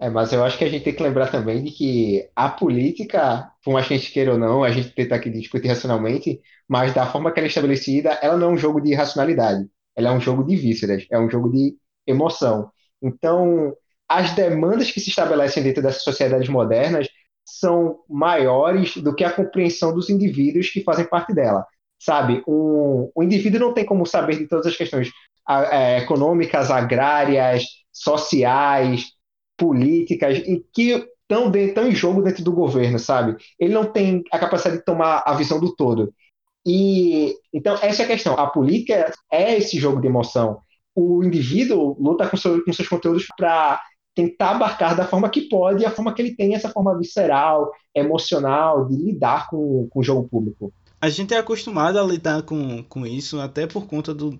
É, 0.00 0.10
mas 0.10 0.32
eu 0.32 0.44
acho 0.44 0.58
que 0.58 0.64
a 0.64 0.68
gente 0.68 0.82
tem 0.84 0.94
que 0.94 1.02
lembrar 1.02 1.30
também 1.30 1.62
de 1.62 1.70
que 1.70 2.28
a 2.34 2.48
política, 2.48 3.50
por 3.64 3.72
mais 3.72 3.86
que 3.86 3.94
a 3.94 3.96
gente 3.96 4.12
queira 4.12 4.32
ou 4.32 4.38
não, 4.38 4.64
a 4.64 4.70
gente 4.70 4.90
tenta 4.90 5.14
aqui 5.14 5.30
discutir 5.30 5.68
racionalmente, 5.68 6.40
mas 6.68 6.92
da 6.92 7.06
forma 7.06 7.30
que 7.32 7.38
ela 7.38 7.46
é 7.46 7.48
estabelecida, 7.48 8.10
ela 8.22 8.36
não 8.36 8.50
é 8.50 8.52
um 8.54 8.56
jogo 8.58 8.80
de 8.80 8.92
racionalidade. 8.94 9.66
Ela 9.96 10.08
é 10.08 10.12
um 10.12 10.20
jogo 10.20 10.44
de 10.44 10.56
vísceras, 10.56 11.06
é 11.10 11.18
um 11.18 11.30
jogo 11.30 11.50
de 11.50 11.76
emoção. 12.06 12.70
Então, 13.00 13.74
as 14.08 14.32
demandas 14.32 14.90
que 14.90 15.00
se 15.00 15.10
estabelecem 15.10 15.62
dentro 15.62 15.82
dessas 15.82 16.02
sociedades 16.02 16.48
modernas 16.48 17.08
são 17.44 18.00
maiores 18.08 18.96
do 18.96 19.14
que 19.14 19.22
a 19.22 19.30
compreensão 19.32 19.94
dos 19.94 20.10
indivíduos 20.10 20.70
que 20.70 20.82
fazem 20.82 21.04
parte 21.06 21.32
dela. 21.32 21.64
Sabe, 21.98 22.42
um, 22.46 23.10
o 23.14 23.22
indivíduo 23.22 23.60
não 23.60 23.72
tem 23.72 23.84
como 23.86 24.04
saber 24.04 24.36
de 24.38 24.48
todas 24.48 24.66
as 24.66 24.76
questões 24.76 25.10
é, 25.70 25.98
econômicas, 25.98 26.70
agrárias, 26.70 27.64
sociais, 27.92 29.14
políticas 29.56 30.38
e 30.38 30.64
que 30.72 31.06
estão, 31.22 31.50
estão 31.54 31.88
em 31.88 31.94
jogo 31.94 32.22
dentro 32.22 32.44
do 32.44 32.52
governo, 32.52 32.98
sabe? 32.98 33.36
Ele 33.58 33.72
não 33.72 33.84
tem 33.84 34.22
a 34.32 34.38
capacidade 34.38 34.78
de 34.78 34.84
tomar 34.84 35.22
a 35.26 35.34
visão 35.34 35.58
do 35.60 35.74
todo. 35.74 36.12
E 36.66 37.34
então 37.52 37.76
essa 37.82 38.02
é 38.02 38.04
a 38.04 38.08
questão. 38.08 38.34
A 38.34 38.46
política 38.46 39.12
é 39.30 39.56
esse 39.56 39.78
jogo 39.78 40.00
de 40.00 40.06
emoção. 40.06 40.58
O 40.94 41.22
indivíduo 41.24 41.96
luta 42.00 42.28
com, 42.28 42.36
seu, 42.36 42.64
com 42.64 42.72
seus 42.72 42.88
conteúdos 42.88 43.26
para 43.36 43.80
tentar 44.14 44.50
abarcar 44.50 44.96
da 44.96 45.06
forma 45.06 45.28
que 45.28 45.42
pode 45.42 45.82
e 45.82 45.86
a 45.86 45.90
forma 45.90 46.14
que 46.14 46.22
ele 46.22 46.36
tem 46.36 46.54
essa 46.54 46.68
forma 46.68 46.96
visceral, 46.96 47.72
emocional 47.94 48.86
de 48.86 48.96
lidar 48.96 49.48
com, 49.48 49.88
com 49.90 50.00
o 50.00 50.04
jogo 50.04 50.28
público. 50.28 50.72
A 51.00 51.10
gente 51.10 51.34
é 51.34 51.38
acostumado 51.38 51.98
a 51.98 52.02
lidar 52.02 52.42
com, 52.42 52.82
com 52.84 53.04
isso 53.06 53.40
até 53.40 53.66
por 53.66 53.86
conta 53.86 54.14
do, 54.14 54.38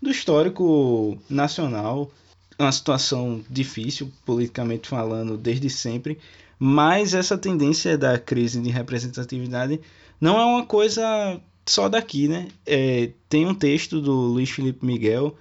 do 0.00 0.10
histórico 0.10 1.16
nacional 1.30 2.10
uma 2.58 2.72
situação 2.72 3.42
difícil, 3.48 4.10
politicamente 4.24 4.88
falando, 4.88 5.36
desde 5.36 5.68
sempre, 5.70 6.18
mas 6.58 7.14
essa 7.14 7.36
tendência 7.36 7.98
da 7.98 8.18
crise 8.18 8.60
de 8.60 8.70
representatividade 8.70 9.80
não 10.20 10.38
é 10.38 10.44
uma 10.44 10.64
coisa 10.64 11.40
só 11.66 11.88
daqui, 11.88 12.28
né? 12.28 12.48
É, 12.66 13.10
tem 13.28 13.46
um 13.46 13.54
texto 13.54 14.00
do 14.00 14.12
Luiz 14.12 14.50
Felipe 14.50 14.84
Miguel 14.84 15.36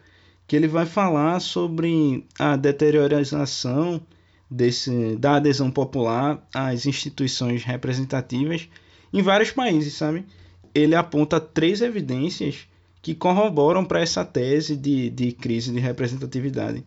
que 0.48 0.56
ele 0.56 0.68
vai 0.68 0.86
falar 0.86 1.40
sobre 1.40 2.26
a 2.38 2.56
deterioração 2.56 4.02
desse, 4.50 5.16
da 5.16 5.36
adesão 5.36 5.72
popular 5.72 6.46
às 6.54 6.86
instituições 6.86 7.64
representativas 7.64 8.68
em 9.14 9.22
vários 9.22 9.52
países, 9.52 9.94
sabe? 9.94 10.26
Ele 10.74 10.96
aponta 10.96 11.40
três 11.40 11.82
evidências 11.82 12.68
que 13.02 13.16
corroboram 13.16 13.84
para 13.86 14.02
essa 14.02 14.24
tese 14.24 14.76
de, 14.76 15.10
de 15.10 15.32
crise 15.32 15.72
de 15.72 15.80
representatividade. 15.80 16.84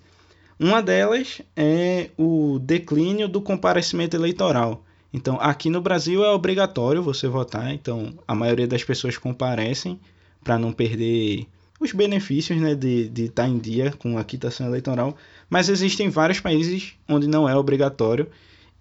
Uma 0.59 0.81
delas 0.81 1.43
é 1.57 2.11
o 2.17 2.59
declínio 2.61 3.29
do 3.29 3.41
comparecimento 3.41 4.17
eleitoral. 4.17 4.85
Então, 5.13 5.39
aqui 5.41 5.71
no 5.71 5.81
Brasil 5.81 6.25
é 6.25 6.31
obrigatório 6.31 7.03
você 7.03 7.29
votar, 7.29 7.73
então 7.73 8.13
a 8.27 8.35
maioria 8.35 8.67
das 8.67 8.83
pessoas 8.83 9.17
comparecem 9.17 9.99
para 10.43 10.59
não 10.59 10.73
perder 10.73 11.47
os 11.81 11.93
benefícios 11.93 12.61
né, 12.61 12.75
de 12.75 13.11
estar 13.17 13.45
tá 13.45 13.49
em 13.49 13.59
dia 13.59 13.93
com 13.93 14.19
a 14.19 14.25
quitação 14.25 14.67
eleitoral, 14.67 15.17
mas 15.49 15.69
existem 15.69 16.09
vários 16.09 16.41
países 16.41 16.95
onde 17.09 17.27
não 17.27 17.49
é 17.49 17.57
obrigatório, 17.57 18.29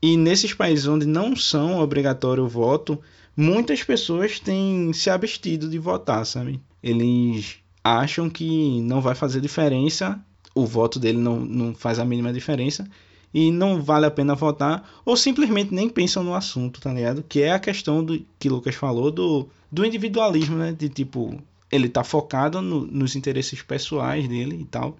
e 0.01 0.17
nesses 0.17 0.53
países 0.53 0.87
onde 0.87 1.05
não 1.05 1.35
são 1.35 1.79
obrigatório 1.79 2.43
o 2.43 2.49
voto, 2.49 2.99
muitas 3.37 3.83
pessoas 3.83 4.39
têm 4.39 4.91
se 4.91 5.09
abstido 5.09 5.69
de 5.69 5.79
votar, 5.79 6.25
sabe? 6.25 6.59
Eles 6.81 7.57
acham 7.83 8.29
que 8.29 8.81
não 8.81 9.01
vai 9.01 9.15
fazer 9.15 9.39
diferença 9.39 10.19
o 10.53 10.65
voto 10.65 10.99
dele 10.99 11.17
não, 11.17 11.39
não 11.39 11.73
faz 11.73 11.99
a 11.99 12.05
mínima 12.05 12.31
diferença 12.31 12.87
e 13.33 13.51
não 13.51 13.81
vale 13.81 14.05
a 14.05 14.11
pena 14.11 14.35
votar, 14.35 14.87
ou 15.03 15.17
simplesmente 15.17 15.73
nem 15.73 15.89
pensam 15.89 16.23
no 16.23 16.35
assunto, 16.35 16.79
tá 16.79 16.93
ligado? 16.93 17.23
Que 17.23 17.41
é 17.41 17.51
a 17.51 17.59
questão 17.59 18.03
do 18.03 18.23
que 18.37 18.47
Lucas 18.47 18.75
falou 18.75 19.09
do, 19.09 19.49
do 19.71 19.83
individualismo, 19.83 20.55
né? 20.55 20.71
De 20.71 20.87
tipo, 20.87 21.41
ele 21.71 21.89
tá 21.89 22.03
focado 22.03 22.61
no, 22.61 22.85
nos 22.85 23.15
interesses 23.15 23.61
pessoais 23.63 24.27
dele 24.27 24.59
e 24.61 24.65
tal. 24.65 24.95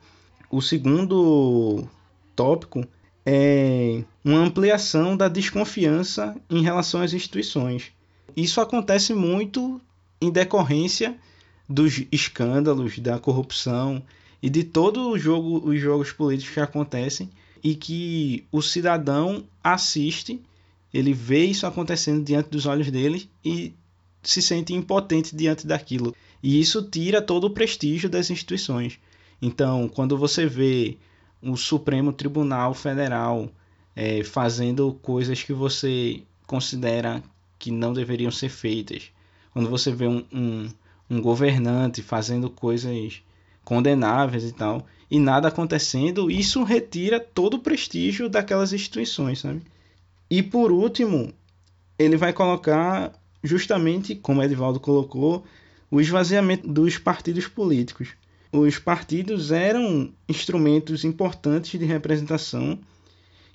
O 0.50 0.62
segundo 0.62 1.88
tópico 2.36 2.84
é 3.24 4.04
uma 4.26 4.40
ampliação 4.40 5.16
da 5.16 5.28
desconfiança 5.28 6.36
em 6.50 6.64
relação 6.64 7.02
às 7.02 7.14
instituições. 7.14 7.92
Isso 8.36 8.60
acontece 8.60 9.14
muito 9.14 9.80
em 10.20 10.32
decorrência 10.32 11.16
dos 11.70 12.04
escândalos 12.12 12.98
da 12.98 13.20
corrupção 13.20 14.02
e 14.44 14.50
de 14.50 14.62
todo 14.66 15.10
o 15.10 15.18
jogo, 15.18 15.66
os 15.66 15.80
jogos 15.80 16.12
políticos 16.12 16.54
que 16.54 16.60
acontecem 16.60 17.30
e 17.64 17.76
que 17.76 18.44
o 18.52 18.62
cidadão 18.62 19.46
assiste, 19.64 20.38
ele 20.94 21.14
vê 21.14 21.46
isso 21.46 21.66
acontecendo 21.66 22.26
diante 22.26 22.50
dos 22.50 22.66
olhos 22.66 22.92
dele 22.92 23.30
e 23.44 23.74
se 24.22 24.42
sente 24.42 24.74
impotente 24.74 25.34
diante 25.34 25.66
daquilo. 25.66 26.14
E 26.44 26.60
isso 26.60 26.82
tira 26.82 27.22
todo 27.22 27.46
o 27.46 27.52
prestígio 27.52 28.10
das 28.10 28.30
instituições. 28.30 29.00
Então, 29.42 29.88
quando 29.88 30.18
você 30.18 30.46
vê 30.46 30.98
o 31.42 31.56
Supremo 31.56 32.12
Tribunal 32.12 32.74
Federal 32.74 33.50
é, 33.96 34.26
fazendo 34.26 35.00
coisas 35.02 35.42
que 35.42 35.54
você 35.54 36.22
considera 36.46 37.24
que 37.58 37.72
não 37.72 37.94
deveriam 37.94 38.30
ser 38.30 38.50
feitas, 38.50 39.10
quando 39.54 39.70
você 39.70 39.90
vê 39.90 40.06
um, 40.06 40.26
um, 40.34 40.70
um 41.10 41.22
governante 41.22 42.02
fazendo 42.02 42.50
coisas 42.50 43.24
condenáveis 43.64 44.44
e 44.44 44.52
tal, 44.52 44.86
e 45.10 45.20
nada 45.20 45.48
acontecendo, 45.48 46.30
isso 46.30 46.64
retira 46.64 47.20
todo 47.20 47.56
o 47.56 47.60
prestígio 47.60 48.28
daquelas 48.28 48.74
instituições, 48.74 49.40
sabe? 49.40 49.62
E 50.30 50.42
por 50.42 50.72
último, 50.72 51.34
ele 51.98 52.18
vai 52.18 52.34
colocar 52.34 53.14
justamente, 53.44 54.16
como 54.16 54.42
Edivaldo 54.42 54.80
colocou, 54.80 55.44
o 55.92 56.02
esvaziamento 56.02 56.68
dos 56.68 56.98
partidos 56.98 57.48
políticos. 57.48 58.10
Os 58.52 58.80
partidos 58.80 59.52
eram 59.52 60.12
instrumentos 60.28 61.04
importantes 61.04 61.80
de 61.80 61.86
representação 61.86 62.80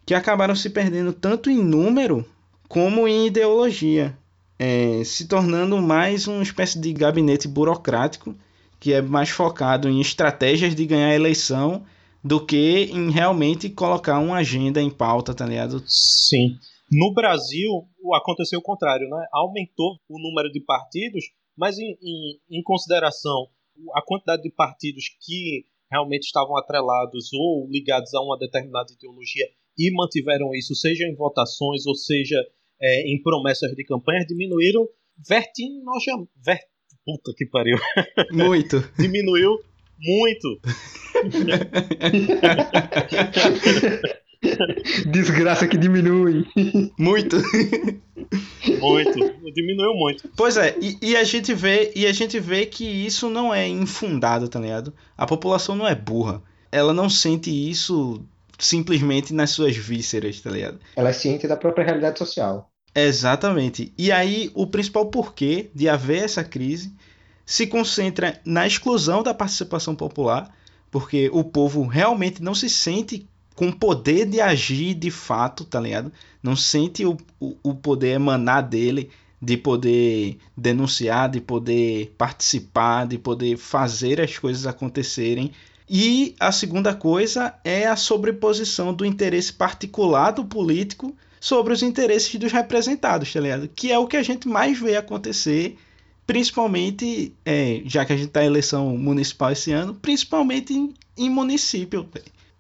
que 0.06 0.14
acabaram 0.14 0.54
se 0.54 0.70
perdendo 0.70 1.12
tanto 1.12 1.50
em 1.50 1.62
número 1.62 2.24
como 2.68 3.08
em 3.08 3.26
ideologia, 3.26 4.16
é, 4.58 5.02
se 5.04 5.26
tornando 5.26 5.80
mais 5.80 6.26
uma 6.26 6.42
espécie 6.42 6.78
de 6.78 6.92
gabinete 6.92 7.48
burocrático 7.48 8.36
que 8.80 8.92
é 8.92 9.02
mais 9.02 9.30
focado 9.30 9.88
em 9.88 10.00
estratégias 10.00 10.74
de 10.74 10.86
ganhar 10.86 11.08
a 11.08 11.14
eleição 11.14 11.84
do 12.22 12.44
que 12.44 12.90
em 12.92 13.10
realmente 13.10 13.70
colocar 13.70 14.18
uma 14.18 14.38
agenda 14.38 14.80
em 14.82 14.90
pauta, 14.90 15.34
tá 15.34 15.46
ligado? 15.46 15.82
Sim. 15.86 16.56
No 16.90 17.12
Brasil, 17.12 17.70
aconteceu 18.14 18.58
o 18.58 18.62
contrário, 18.62 19.08
né? 19.08 19.26
Aumentou 19.32 19.98
o 20.08 20.18
número 20.18 20.50
de 20.50 20.60
partidos, 20.60 21.24
mas 21.56 21.78
em, 21.78 21.96
em, 22.02 22.58
em 22.58 22.62
consideração 22.62 23.48
a 23.94 24.02
quantidade 24.02 24.42
de 24.42 24.50
partidos 24.50 25.04
que 25.20 25.66
realmente 25.90 26.24
estavam 26.24 26.56
atrelados 26.56 27.32
ou 27.32 27.68
ligados 27.70 28.12
a 28.14 28.20
uma 28.20 28.38
determinada 28.38 28.92
ideologia 28.92 29.46
e 29.78 29.92
mantiveram 29.94 30.54
isso, 30.54 30.74
seja 30.74 31.04
em 31.04 31.14
votações 31.14 31.86
ou 31.86 31.94
seja 31.94 32.36
é, 32.80 33.12
em 33.12 33.22
promessas 33.22 33.72
de 33.72 33.84
campanha, 33.84 34.26
diminuíram 34.26 34.88
vertiginosamente, 35.26 36.30
Puta 37.08 37.32
que 37.34 37.46
pariu. 37.46 37.78
Muito. 38.30 38.86
Diminuiu 39.00 39.58
muito. 39.98 40.60
Desgraça 45.10 45.66
que 45.66 45.78
diminui. 45.78 46.44
Muito. 46.98 47.38
Muito. 48.78 49.18
Diminuiu 49.54 49.94
muito. 49.94 50.28
Pois 50.36 50.58
é, 50.58 50.76
e, 50.82 50.98
e, 51.00 51.16
a 51.16 51.24
gente 51.24 51.54
vê, 51.54 51.92
e 51.96 52.06
a 52.06 52.12
gente 52.12 52.38
vê 52.38 52.66
que 52.66 52.84
isso 52.84 53.30
não 53.30 53.54
é 53.54 53.66
infundado, 53.66 54.46
tá 54.46 54.60
ligado? 54.60 54.92
A 55.16 55.26
população 55.26 55.74
não 55.74 55.88
é 55.88 55.94
burra. 55.94 56.42
Ela 56.70 56.92
não 56.92 57.08
sente 57.08 57.50
isso 57.50 58.22
simplesmente 58.58 59.32
nas 59.32 59.48
suas 59.48 59.74
vísceras, 59.74 60.42
tá 60.42 60.50
ligado? 60.50 60.78
Ela 60.94 61.08
é 61.08 61.14
ciente 61.14 61.48
da 61.48 61.56
própria 61.56 61.86
realidade 61.86 62.18
social. 62.18 62.67
Exatamente. 62.94 63.92
E 63.96 64.10
aí, 64.10 64.50
o 64.54 64.66
principal 64.66 65.06
porquê 65.06 65.70
de 65.74 65.88
haver 65.88 66.24
essa 66.24 66.42
crise 66.42 66.92
se 67.46 67.66
concentra 67.66 68.40
na 68.44 68.66
exclusão 68.66 69.22
da 69.22 69.32
participação 69.32 69.94
popular, 69.94 70.54
porque 70.90 71.30
o 71.32 71.44
povo 71.44 71.86
realmente 71.86 72.42
não 72.42 72.54
se 72.54 72.68
sente 72.68 73.26
com 73.54 73.72
poder 73.72 74.26
de 74.26 74.40
agir 74.40 74.94
de 74.94 75.10
fato, 75.10 75.64
tá 75.64 75.80
ligado? 75.80 76.12
Não 76.42 76.54
sente 76.54 77.04
o, 77.04 77.16
o, 77.40 77.56
o 77.62 77.74
poder 77.74 78.14
emanar 78.14 78.62
dele 78.62 79.10
de 79.40 79.56
poder 79.56 80.38
denunciar, 80.56 81.30
de 81.30 81.40
poder 81.40 82.14
participar, 82.18 83.06
de 83.06 83.18
poder 83.18 83.56
fazer 83.56 84.20
as 84.20 84.36
coisas 84.36 84.66
acontecerem. 84.66 85.52
E 85.88 86.34
a 86.38 86.52
segunda 86.52 86.94
coisa 86.94 87.54
é 87.64 87.86
a 87.86 87.96
sobreposição 87.96 88.92
do 88.92 89.06
interesse 89.06 89.52
particular 89.52 90.32
do 90.32 90.44
político 90.44 91.16
sobre 91.40 91.72
os 91.72 91.82
interesses 91.82 92.34
dos 92.36 92.52
representados, 92.52 93.32
tá 93.32 93.40
ligado? 93.40 93.68
Que 93.68 93.92
é 93.92 93.98
o 93.98 94.06
que 94.06 94.16
a 94.16 94.22
gente 94.22 94.48
mais 94.48 94.78
vê 94.78 94.96
acontecer, 94.96 95.76
principalmente, 96.26 97.34
é, 97.44 97.82
já 97.84 98.04
que 98.04 98.12
a 98.12 98.16
gente 98.16 98.30
tá 98.30 98.42
em 98.42 98.46
eleição 98.46 98.96
municipal 98.96 99.50
esse 99.52 99.72
ano, 99.72 99.94
principalmente 99.94 100.72
em, 100.72 100.94
em 101.16 101.30
município. 101.30 102.08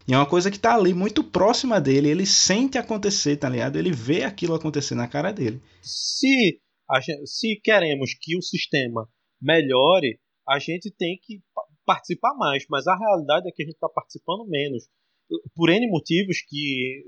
E 0.06 0.14
é 0.14 0.16
uma 0.16 0.26
coisa 0.26 0.50
que 0.50 0.58
tá 0.58 0.74
ali 0.74 0.94
muito 0.94 1.22
próxima 1.22 1.80
dele, 1.80 2.08
ele 2.08 2.24
sente 2.24 2.78
acontecer, 2.78 3.36
tá 3.36 3.48
ligado? 3.48 3.76
Ele 3.76 3.92
vê 3.92 4.24
aquilo 4.24 4.54
acontecer 4.54 4.94
na 4.94 5.06
cara 5.06 5.32
dele. 5.32 5.60
Se, 5.82 6.58
gente, 7.02 7.26
se 7.26 7.60
queremos 7.62 8.14
que 8.18 8.36
o 8.36 8.42
sistema 8.42 9.06
melhore, 9.40 10.18
a 10.48 10.58
gente 10.58 10.90
tem 10.90 11.18
que 11.22 11.40
participar 11.84 12.34
mais, 12.36 12.64
mas 12.70 12.86
a 12.86 12.96
realidade 12.96 13.48
é 13.48 13.52
que 13.52 13.62
a 13.62 13.66
gente 13.66 13.74
está 13.74 13.88
participando 13.88 14.48
menos. 14.48 14.88
Por 15.54 15.68
N 15.68 15.86
motivos 15.90 16.38
que 16.48 17.04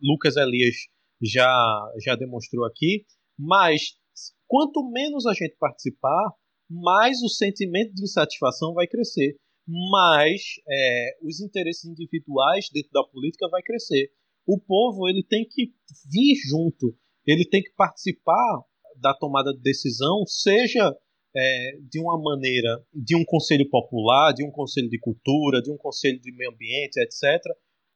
Lucas 0.00 0.36
Elias 0.36 0.76
já, 1.22 1.92
já 2.04 2.14
demonstrou 2.14 2.64
aqui, 2.66 3.04
mas 3.38 3.94
quanto 4.46 4.88
menos 4.90 5.26
a 5.26 5.32
gente 5.32 5.56
participar, 5.58 6.32
mais 6.68 7.22
o 7.22 7.28
sentimento 7.28 7.94
de 7.94 8.02
insatisfação 8.02 8.74
vai 8.74 8.86
crescer, 8.86 9.36
mais 9.66 10.42
é, 10.68 11.16
os 11.22 11.40
interesses 11.40 11.84
individuais 11.84 12.68
dentro 12.72 12.90
da 12.92 13.04
política 13.04 13.48
vai 13.50 13.62
crescer. 13.62 14.10
O 14.46 14.58
povo 14.60 15.08
ele 15.08 15.24
tem 15.24 15.46
que 15.48 15.72
vir 16.10 16.36
junto, 16.48 16.96
ele 17.26 17.44
tem 17.44 17.62
que 17.62 17.72
participar 17.76 18.62
da 19.00 19.12
tomada 19.12 19.52
de 19.52 19.60
decisão, 19.60 20.24
seja 20.26 20.94
é, 21.36 21.72
de 21.90 22.00
uma 22.00 22.20
maneira 22.20 22.82
de 22.94 23.16
um 23.16 23.24
conselho 23.24 23.68
popular, 23.68 24.32
de 24.32 24.44
um 24.44 24.50
conselho 24.50 24.88
de 24.88 24.98
cultura, 24.98 25.60
de 25.60 25.70
um 25.70 25.76
conselho 25.76 26.20
de 26.20 26.32
meio 26.34 26.50
ambiente, 26.50 26.98
etc. 26.98 27.42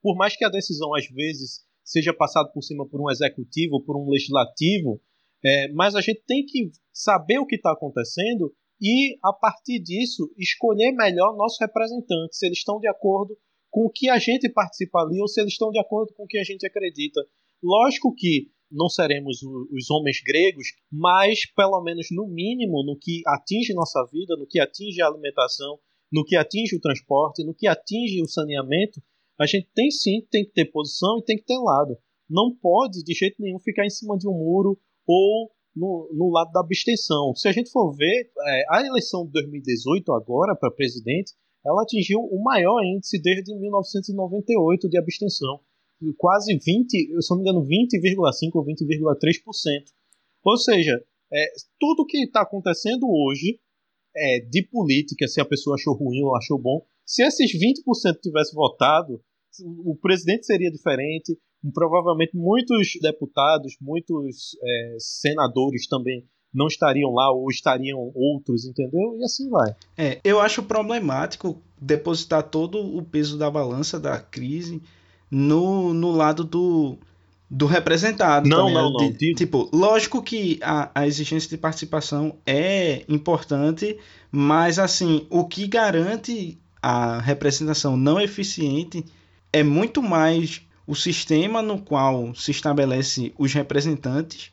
Por 0.02 0.16
mais 0.16 0.36
que 0.36 0.44
a 0.44 0.50
decisão 0.50 0.94
às 0.94 1.06
vezes 1.06 1.64
seja 1.90 2.14
passado 2.14 2.52
por 2.52 2.62
cima 2.62 2.86
por 2.86 3.00
um 3.00 3.10
executivo, 3.10 3.82
por 3.82 3.96
um 3.96 4.08
legislativo, 4.08 5.00
é, 5.44 5.68
mas 5.72 5.96
a 5.96 6.00
gente 6.00 6.22
tem 6.24 6.46
que 6.46 6.70
saber 6.92 7.38
o 7.38 7.46
que 7.46 7.56
está 7.56 7.72
acontecendo 7.72 8.54
e, 8.80 9.18
a 9.24 9.32
partir 9.32 9.80
disso, 9.80 10.32
escolher 10.38 10.92
melhor 10.92 11.36
nossos 11.36 11.58
representantes, 11.60 12.38
se 12.38 12.46
eles 12.46 12.58
estão 12.58 12.78
de 12.78 12.88
acordo 12.88 13.36
com 13.70 13.86
o 13.86 13.90
que 13.90 14.08
a 14.08 14.18
gente 14.18 14.48
participa 14.48 15.00
ali 15.00 15.20
ou 15.20 15.26
se 15.26 15.40
eles 15.40 15.52
estão 15.52 15.70
de 15.70 15.80
acordo 15.80 16.14
com 16.14 16.24
o 16.24 16.26
que 16.26 16.38
a 16.38 16.44
gente 16.44 16.64
acredita. 16.64 17.20
Lógico 17.62 18.14
que 18.14 18.48
não 18.70 18.88
seremos 18.88 19.42
os 19.42 19.90
homens 19.90 20.20
gregos, 20.24 20.68
mas, 20.92 21.44
pelo 21.56 21.82
menos 21.82 22.06
no 22.12 22.28
mínimo, 22.28 22.84
no 22.84 22.96
que 22.96 23.20
atinge 23.26 23.74
nossa 23.74 24.00
vida, 24.12 24.36
no 24.36 24.46
que 24.46 24.60
atinge 24.60 25.02
a 25.02 25.08
alimentação, 25.08 25.78
no 26.12 26.24
que 26.24 26.36
atinge 26.36 26.76
o 26.76 26.80
transporte, 26.80 27.44
no 27.44 27.54
que 27.54 27.66
atinge 27.66 28.22
o 28.22 28.28
saneamento, 28.28 29.02
a 29.40 29.46
gente 29.46 29.68
tem 29.74 29.90
sim 29.90 30.26
tem 30.30 30.44
que 30.44 30.52
ter 30.52 30.66
posição 30.66 31.18
e 31.18 31.24
tem 31.24 31.36
que 31.36 31.44
ter 31.44 31.58
lado. 31.58 31.96
Não 32.28 32.54
pode 32.54 33.02
de 33.02 33.14
jeito 33.14 33.36
nenhum 33.40 33.58
ficar 33.58 33.86
em 33.86 33.90
cima 33.90 34.16
de 34.18 34.28
um 34.28 34.32
muro 34.32 34.78
ou 35.06 35.50
no, 35.74 36.10
no 36.12 36.30
lado 36.30 36.52
da 36.52 36.60
abstenção. 36.60 37.34
Se 37.34 37.48
a 37.48 37.52
gente 37.52 37.70
for 37.70 37.92
ver, 37.92 38.30
é, 38.38 38.64
a 38.70 38.86
eleição 38.86 39.24
de 39.24 39.32
2018 39.32 40.12
agora 40.12 40.54
para 40.54 40.70
presidente, 40.70 41.32
ela 41.64 41.82
atingiu 41.82 42.20
o 42.20 42.42
maior 42.42 42.82
índice 42.84 43.20
desde 43.20 43.54
1998 43.54 44.88
de 44.88 44.98
abstenção. 44.98 45.60
Quase 46.16 46.54
20, 46.54 46.88
se 46.88 47.30
não 47.30 47.38
me 47.38 47.42
engano, 47.42 47.66
20,5% 47.66 48.50
ou 48.54 48.64
20,3%. 48.64 49.84
Ou 50.44 50.56
seja, 50.56 51.02
é, 51.32 51.46
tudo 51.78 52.06
que 52.06 52.24
está 52.24 52.42
acontecendo 52.42 53.06
hoje 53.08 53.60
é, 54.16 54.40
de 54.40 54.62
política, 54.62 55.28
se 55.28 55.40
a 55.40 55.44
pessoa 55.44 55.76
achou 55.76 55.94
ruim 55.94 56.22
ou 56.22 56.34
achou 56.36 56.58
bom, 56.58 56.82
se 57.04 57.22
esses 57.22 57.52
20% 57.52 58.20
tivesse 58.22 58.54
votado, 58.54 59.22
o 59.84 59.96
presidente 60.00 60.46
seria 60.46 60.70
diferente, 60.70 61.36
provavelmente 61.74 62.36
muitos 62.36 62.92
deputados, 63.00 63.76
muitos 63.80 64.56
é, 64.62 64.96
senadores 64.98 65.86
também 65.88 66.24
não 66.52 66.66
estariam 66.66 67.10
lá 67.12 67.32
ou 67.32 67.48
estariam 67.48 68.10
outros, 68.14 68.64
entendeu? 68.64 69.16
E 69.18 69.24
assim 69.24 69.48
vai. 69.48 69.74
É, 69.96 70.20
eu 70.24 70.40
acho 70.40 70.62
problemático 70.62 71.62
depositar 71.80 72.42
todo 72.42 72.78
o 72.78 73.02
peso 73.02 73.38
da 73.38 73.50
balança 73.50 73.98
da 73.98 74.18
crise 74.18 74.82
no, 75.30 75.94
no 75.94 76.10
lado 76.10 76.42
do, 76.42 76.98
do 77.48 77.66
representado. 77.66 78.48
Não, 78.48 78.66
também, 78.66 78.74
não, 78.74 78.92
não. 78.92 79.12
De, 79.12 79.34
tipo, 79.34 79.70
lógico 79.72 80.22
que 80.22 80.58
a, 80.62 80.90
a 80.94 81.06
exigência 81.06 81.48
de 81.48 81.56
participação 81.56 82.36
é 82.44 83.04
importante, 83.08 83.96
mas 84.30 84.78
assim, 84.78 85.26
o 85.30 85.46
que 85.46 85.68
garante 85.68 86.58
a 86.82 87.20
representação 87.20 87.96
não 87.96 88.20
eficiente 88.20 89.04
é 89.52 89.62
muito 89.62 90.02
mais 90.02 90.62
o 90.86 90.94
sistema 90.94 91.62
no 91.62 91.80
qual 91.80 92.34
se 92.34 92.50
estabelece 92.50 93.32
os 93.38 93.52
representantes 93.52 94.52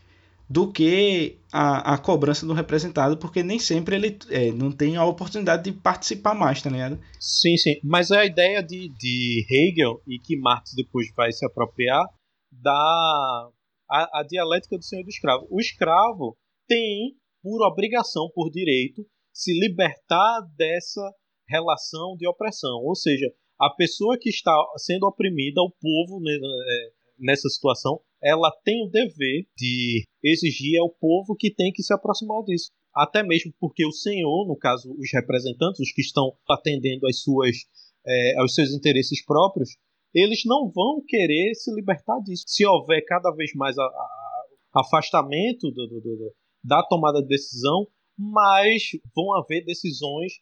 do 0.50 0.72
que 0.72 1.38
a, 1.52 1.94
a 1.94 1.98
cobrança 1.98 2.46
do 2.46 2.54
representado, 2.54 3.18
porque 3.18 3.44
nem 3.44 3.60
sempre 3.60 3.96
ele 3.96 4.18
é, 4.30 4.52
não 4.52 4.72
tem 4.72 4.96
a 4.96 5.04
oportunidade 5.04 5.64
de 5.64 5.74
participar 5.74 6.34
mais, 6.34 6.62
tá 6.62 6.70
ligado? 6.70 7.00
Sim, 7.20 7.58
sim. 7.58 7.76
Mas 7.84 8.12
a 8.12 8.26
ideia 8.26 8.64
de, 8.64 8.90
de 8.98 9.46
Hegel, 9.50 10.02
e 10.08 10.20
que 10.20 10.40
Marx 10.40 10.72
depois 10.74 11.08
vai 11.16 11.32
se 11.32 11.46
apropriar, 11.46 12.04
da 12.52 13.50
a, 13.90 14.20
a 14.20 14.24
dialética 14.24 14.78
do 14.78 14.84
senhor 14.84 15.04
do 15.04 15.10
escravo. 15.10 15.48
O 15.50 15.60
escravo 15.60 16.38
tem, 16.68 17.16
por 17.42 17.66
obrigação, 17.66 18.30
por 18.34 18.50
direito, 18.50 19.06
se 19.34 19.52
libertar 19.60 20.42
dessa 20.58 21.02
relação 21.48 22.16
de 22.18 22.28
opressão. 22.28 22.80
Ou 22.84 22.96
seja, 22.96 23.28
a 23.60 23.70
pessoa 23.72 24.18
que 24.20 24.30
está 24.30 24.54
sendo 24.78 25.08
oprimida, 25.08 25.62
o 25.62 25.72
povo 25.72 26.22
né, 26.22 26.34
é, 26.34 26.90
nessa 27.20 27.50
situação, 27.50 28.00
ela 28.22 28.52
tem 28.64 28.84
o 28.84 28.90
dever 28.90 29.46
de 29.56 30.04
exigir 30.24 30.80
ao 30.80 30.90
povo 30.90 31.36
que 31.36 31.54
tem 31.54 31.72
que 31.72 31.84
se 31.84 31.94
aproximar 31.94 32.44
disso. 32.44 32.72
Até 32.96 33.24
mesmo 33.24 33.54
porque 33.60 33.86
o 33.86 33.92
senhor, 33.92 34.48
no 34.48 34.58
caso, 34.58 34.92
os 34.98 35.10
representantes, 35.14 35.80
os 35.80 35.92
que 35.92 36.02
estão 36.02 36.36
atendendo 36.50 37.08
às 37.08 37.22
suas, 37.22 37.58
é, 38.06 38.40
aos 38.40 38.54
seus 38.54 38.72
interesses 38.72 39.24
próprios, 39.24 39.70
eles 40.14 40.42
não 40.46 40.72
vão 40.72 41.04
querer 41.06 41.54
se 41.54 41.74
libertar 41.74 42.20
disso. 42.24 42.44
Se 42.48 42.66
houver 42.66 43.04
cada 43.06 43.32
vez 43.36 43.52
mais 43.54 43.78
a, 43.78 43.84
a, 43.84 44.80
afastamento 44.82 45.72
do, 45.72 45.88
do, 45.88 46.02
do, 46.02 46.34
da 46.64 46.82
tomada 46.84 47.22
de 47.22 47.28
decisão, 47.28 47.88
mais 48.18 48.84
vão 49.16 49.34
haver 49.36 49.64
decisões 49.64 50.34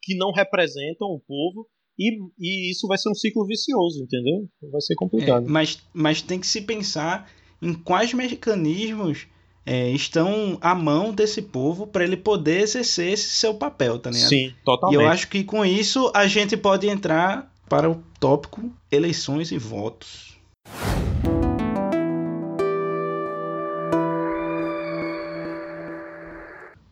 que 0.00 0.14
não 0.14 0.30
representam 0.30 1.08
o 1.08 1.20
povo 1.20 1.68
e, 1.98 2.18
e 2.38 2.70
isso 2.70 2.86
vai 2.86 2.98
ser 2.98 3.10
um 3.10 3.14
ciclo 3.14 3.46
vicioso, 3.46 4.02
entendeu? 4.02 4.48
Vai 4.70 4.80
ser 4.80 4.94
complicado. 4.94 5.46
É, 5.46 5.48
mas, 5.48 5.78
mas 5.92 6.22
tem 6.22 6.40
que 6.40 6.46
se 6.46 6.60
pensar 6.62 7.30
em 7.62 7.72
quais 7.72 8.12
mecanismos 8.12 9.26
é, 9.64 9.90
estão 9.90 10.58
à 10.60 10.74
mão 10.74 11.12
desse 11.12 11.40
povo 11.40 11.86
para 11.86 12.04
ele 12.04 12.16
poder 12.16 12.60
exercer 12.60 13.12
esse 13.12 13.30
seu 13.30 13.54
papel, 13.54 13.98
tá 13.98 14.10
ligado? 14.10 14.28
Sim, 14.28 14.52
totalmente. 14.64 15.00
E 15.00 15.02
eu 15.02 15.08
acho 15.08 15.28
que 15.28 15.42
com 15.44 15.64
isso 15.64 16.10
a 16.14 16.26
gente 16.26 16.56
pode 16.56 16.88
entrar 16.88 17.52
para 17.68 17.90
o 17.90 18.02
tópico 18.20 18.70
eleições 18.90 19.50
e 19.50 19.58
votos. 19.58 20.38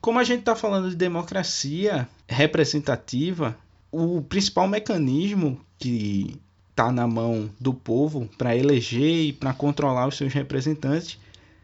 Como 0.00 0.18
a 0.18 0.24
gente 0.24 0.40
está 0.40 0.56
falando 0.56 0.90
de 0.90 0.96
democracia 0.96 2.08
representativa, 2.26 3.56
o 3.92 4.22
principal 4.22 4.66
mecanismo 4.66 5.60
que 5.78 6.40
está 6.70 6.90
na 6.90 7.06
mão 7.06 7.50
do 7.60 7.74
povo 7.74 8.28
para 8.38 8.56
eleger 8.56 9.26
e 9.26 9.32
para 9.32 9.52
controlar 9.52 10.08
os 10.08 10.16
seus 10.16 10.32
representantes 10.32 11.18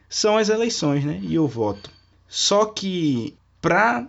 são 0.08 0.36
as 0.36 0.50
eleições 0.50 1.04
né, 1.04 1.18
e 1.22 1.38
o 1.38 1.48
voto. 1.48 1.90
Só 2.28 2.66
que 2.66 3.34
para 3.60 4.06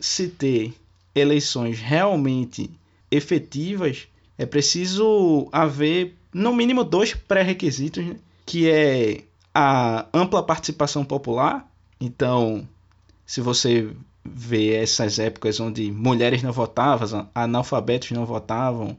se 0.00 0.28
ter 0.28 0.74
eleições 1.14 1.78
realmente 1.80 2.70
efetivas, 3.10 4.08
é 4.36 4.44
preciso 4.44 5.48
haver 5.52 6.16
no 6.32 6.52
mínimo 6.52 6.82
dois 6.82 7.14
pré-requisitos, 7.14 8.04
né, 8.04 8.16
que 8.44 8.68
é 8.68 9.24
a 9.54 10.06
ampla 10.12 10.42
participação 10.42 11.04
popular. 11.04 11.70
Então, 12.00 12.66
se 13.24 13.40
você 13.40 13.90
ver 14.24 14.82
essas 14.82 15.18
épocas 15.18 15.60
onde 15.60 15.90
mulheres 15.90 16.42
não 16.42 16.52
votavam, 16.52 17.28
analfabetos 17.34 18.10
não 18.10 18.26
votavam, 18.26 18.96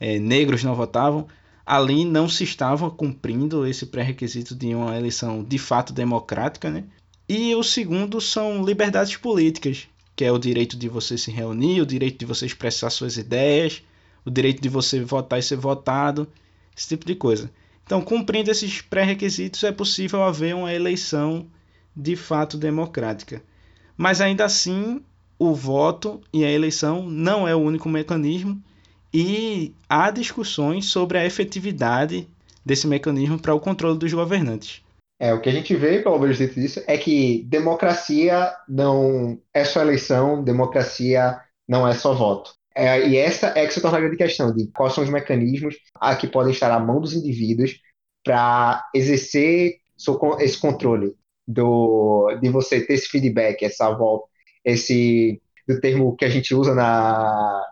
é, 0.00 0.18
negros 0.18 0.64
não 0.64 0.74
votavam, 0.74 1.26
ali 1.64 2.04
não 2.04 2.28
se 2.28 2.44
estava 2.44 2.90
cumprindo 2.90 3.66
esse 3.66 3.86
pré-requisito 3.86 4.54
de 4.54 4.74
uma 4.74 4.96
eleição 4.96 5.42
de 5.42 5.58
fato 5.58 5.92
democrática, 5.92 6.70
né? 6.70 6.84
E 7.28 7.54
o 7.54 7.62
segundo 7.62 8.20
são 8.20 8.62
liberdades 8.64 9.16
políticas, 9.16 9.88
que 10.14 10.24
é 10.24 10.32
o 10.32 10.38
direito 10.38 10.76
de 10.76 10.88
você 10.88 11.16
se 11.16 11.30
reunir, 11.30 11.80
o 11.80 11.86
direito 11.86 12.18
de 12.18 12.26
você 12.26 12.44
expressar 12.44 12.90
suas 12.90 13.16
ideias, 13.16 13.82
o 14.24 14.30
direito 14.30 14.60
de 14.62 14.68
você 14.68 15.02
votar 15.02 15.38
e 15.38 15.42
ser 15.42 15.56
votado, 15.56 16.28
esse 16.76 16.88
tipo 16.88 17.06
de 17.06 17.14
coisa. 17.14 17.50
Então, 17.84 18.02
cumprindo 18.02 18.50
esses 18.50 18.80
pré-requisitos, 18.80 19.62
é 19.64 19.72
possível 19.72 20.22
haver 20.22 20.54
uma 20.54 20.72
eleição 20.72 21.46
de 21.94 22.16
fato 22.16 22.56
democrática. 22.56 23.42
Mas 23.96 24.20
ainda 24.20 24.44
assim, 24.44 25.00
o 25.38 25.54
voto 25.54 26.20
e 26.32 26.44
a 26.44 26.50
eleição 26.50 27.08
não 27.08 27.46
é 27.46 27.54
o 27.54 27.60
único 27.60 27.88
mecanismo 27.88 28.60
e 29.12 29.72
há 29.88 30.10
discussões 30.10 30.86
sobre 30.86 31.18
a 31.18 31.24
efetividade 31.24 32.28
desse 32.64 32.86
mecanismo 32.86 33.38
para 33.38 33.54
o 33.54 33.60
controle 33.60 33.98
dos 33.98 34.12
governantes. 34.12 34.82
É, 35.20 35.32
o 35.32 35.40
que 35.40 35.48
a 35.48 35.52
gente 35.52 35.74
vê, 35.76 36.00
pelo 36.00 36.18
menos 36.18 36.38
dentro 36.38 36.60
disso, 36.60 36.82
é 36.86 36.98
que 36.98 37.44
democracia 37.48 38.52
não 38.68 39.38
é 39.52 39.64
só 39.64 39.80
eleição, 39.80 40.42
democracia 40.42 41.38
não 41.68 41.86
é 41.86 41.94
só 41.94 42.12
voto. 42.12 42.52
É, 42.74 43.06
e 43.06 43.16
essa 43.16 43.52
é 43.56 43.64
que 43.66 43.72
se 43.72 43.80
torna 43.80 43.98
a 43.98 44.00
grande 44.00 44.16
questão 44.16 44.52
de 44.52 44.66
quais 44.72 44.92
são 44.92 45.04
os 45.04 45.10
mecanismos 45.10 45.76
a 45.94 46.16
que 46.16 46.26
podem 46.26 46.52
estar 46.52 46.72
à 46.72 46.80
mão 46.80 47.00
dos 47.00 47.12
indivíduos 47.12 47.78
para 48.24 48.84
exercer 48.92 49.76
esse 50.40 50.58
controle 50.58 51.14
do, 51.46 52.38
de 52.40 52.48
você 52.48 52.80
ter 52.80 52.94
esse 52.94 53.08
feedback, 53.08 53.64
essa 53.64 53.90
volta, 53.90 54.26
esse 54.64 55.40
do 55.66 55.80
termo 55.80 56.16
que 56.16 56.24
a 56.24 56.28
gente 56.28 56.54
usa 56.54 56.74
na 56.74 57.64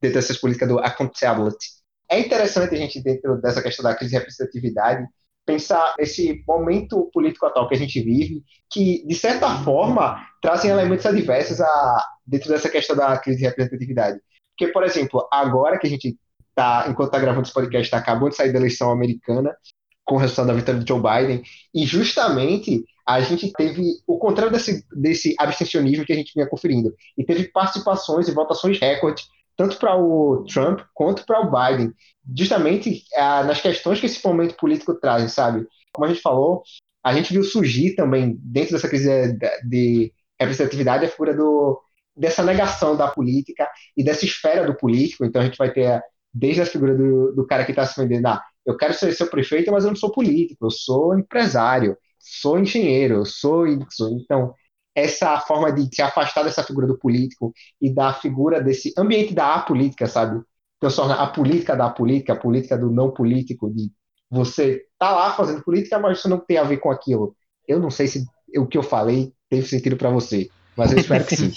dentro 0.00 0.14
dessas 0.14 0.38
políticas 0.38 0.68
do 0.68 0.78
accountability. 0.78 1.66
É 2.08 2.18
interessante 2.18 2.74
a 2.74 2.78
gente 2.78 3.02
dentro 3.02 3.40
dessa 3.40 3.62
questão 3.62 3.82
da 3.82 3.94
crise 3.94 4.12
de 4.12 4.18
representatividade 4.18 5.06
pensar 5.44 5.94
esse 5.98 6.44
momento 6.46 7.10
político 7.12 7.46
atual 7.46 7.68
que 7.68 7.74
a 7.74 7.78
gente 7.78 8.00
vive, 8.00 8.42
que 8.70 9.04
de 9.06 9.14
certa 9.14 9.62
forma 9.64 10.24
trazem 10.40 10.70
elementos 10.70 11.04
adversos 11.06 11.60
a 11.60 12.04
dentro 12.26 12.48
dessa 12.50 12.68
questão 12.68 12.94
da 12.96 13.18
crise 13.18 13.38
de 13.38 13.44
representatividade. 13.46 14.20
Porque, 14.56 14.72
por 14.72 14.84
exemplo, 14.84 15.26
agora 15.32 15.78
que 15.78 15.86
a 15.86 15.90
gente 15.90 16.16
está, 16.50 16.86
enquanto 16.88 17.08
está 17.08 17.18
gravando 17.18 17.46
esse 17.46 17.52
podcast, 17.52 17.84
está 17.84 17.98
acabando 17.98 18.30
de 18.30 18.36
sair 18.36 18.52
da 18.52 18.58
eleição 18.58 18.90
americana, 18.90 19.56
com 20.04 20.16
o 20.16 20.18
resultado 20.18 20.48
da 20.48 20.54
vitória 20.54 20.80
de 20.80 20.88
Joe 20.88 21.00
Biden, 21.00 21.42
e 21.74 21.84
justamente 21.84 22.84
a 23.14 23.20
gente 23.22 23.52
teve 23.52 23.82
o 24.06 24.18
contrário 24.18 24.52
desse, 24.52 24.84
desse 24.92 25.34
abstencionismo 25.36 26.04
que 26.04 26.12
a 26.12 26.16
gente 26.16 26.32
vinha 26.32 26.48
conferindo. 26.48 26.94
E 27.18 27.24
teve 27.24 27.48
participações 27.48 28.28
e 28.28 28.32
votações 28.32 28.78
recorde, 28.78 29.24
tanto 29.56 29.76
para 29.78 29.96
o 29.96 30.44
Trump 30.44 30.80
quanto 30.94 31.26
para 31.26 31.40
o 31.40 31.50
Biden, 31.50 31.92
justamente 32.36 33.02
ah, 33.16 33.42
nas 33.42 33.60
questões 33.60 33.98
que 33.98 34.06
esse 34.06 34.24
momento 34.24 34.54
político 34.56 34.94
traz, 34.94 35.32
sabe? 35.32 35.66
Como 35.92 36.06
a 36.06 36.08
gente 36.08 36.22
falou, 36.22 36.62
a 37.02 37.12
gente 37.12 37.32
viu 37.32 37.42
surgir 37.42 37.96
também, 37.96 38.38
dentro 38.40 38.72
dessa 38.72 38.88
crise 38.88 39.32
de, 39.32 39.68
de 39.68 40.12
representatividade, 40.38 41.04
a 41.04 41.08
figura 41.08 41.34
do, 41.34 41.82
dessa 42.16 42.44
negação 42.44 42.96
da 42.96 43.08
política 43.08 43.68
e 43.96 44.04
dessa 44.04 44.24
esfera 44.24 44.64
do 44.64 44.76
político. 44.76 45.24
Então 45.24 45.42
a 45.42 45.44
gente 45.44 45.58
vai 45.58 45.72
ter 45.72 46.00
desde 46.32 46.62
a 46.62 46.66
figura 46.66 46.94
do, 46.94 47.32
do 47.34 47.44
cara 47.44 47.64
que 47.64 47.72
está 47.72 47.84
se 47.84 48.00
vendendo, 48.00 48.28
ah, 48.28 48.40
eu 48.64 48.76
quero 48.76 48.94
ser 48.94 49.12
seu 49.12 49.26
prefeito, 49.26 49.72
mas 49.72 49.82
eu 49.82 49.90
não 49.90 49.96
sou 49.96 50.12
político, 50.12 50.66
eu 50.66 50.70
sou 50.70 51.18
empresário, 51.18 51.96
sou 52.20 52.58
engenheiro, 52.58 53.14
eu 53.14 53.24
sou 53.24 53.66
isso. 53.66 54.08
Então, 54.20 54.54
essa 54.94 55.38
forma 55.40 55.72
de 55.72 55.88
se 55.94 56.02
afastar 56.02 56.42
dessa 56.42 56.62
figura 56.62 56.86
do 56.86 56.98
político 56.98 57.52
e 57.80 57.92
da 57.92 58.12
figura 58.12 58.62
desse 58.62 58.92
ambiente 58.96 59.34
da 59.34 59.54
apolítica, 59.54 60.06
sabe? 60.06 60.42
Transforma 60.78 61.14
a 61.14 61.26
política 61.26 61.76
da 61.76 61.90
política, 61.90 62.32
a 62.32 62.36
política 62.36 62.76
do 62.76 62.90
não 62.90 63.10
político, 63.10 63.70
de 63.70 63.90
você 64.30 64.82
tá 64.98 65.10
lá 65.10 65.32
fazendo 65.32 65.62
política, 65.62 65.98
mas 65.98 66.18
isso 66.18 66.28
não 66.28 66.38
tem 66.38 66.58
a 66.58 66.62
ver 66.62 66.78
com 66.78 66.90
aquilo. 66.90 67.34
Eu 67.66 67.80
não 67.80 67.90
sei 67.90 68.06
se 68.06 68.24
o 68.56 68.66
que 68.66 68.78
eu 68.78 68.82
falei 68.82 69.32
teve 69.48 69.66
sentido 69.66 69.96
para 69.96 70.10
você, 70.10 70.48
mas 70.76 70.92
eu 70.92 70.98
espero 70.98 71.24
que 71.24 71.36
sim. 71.36 71.52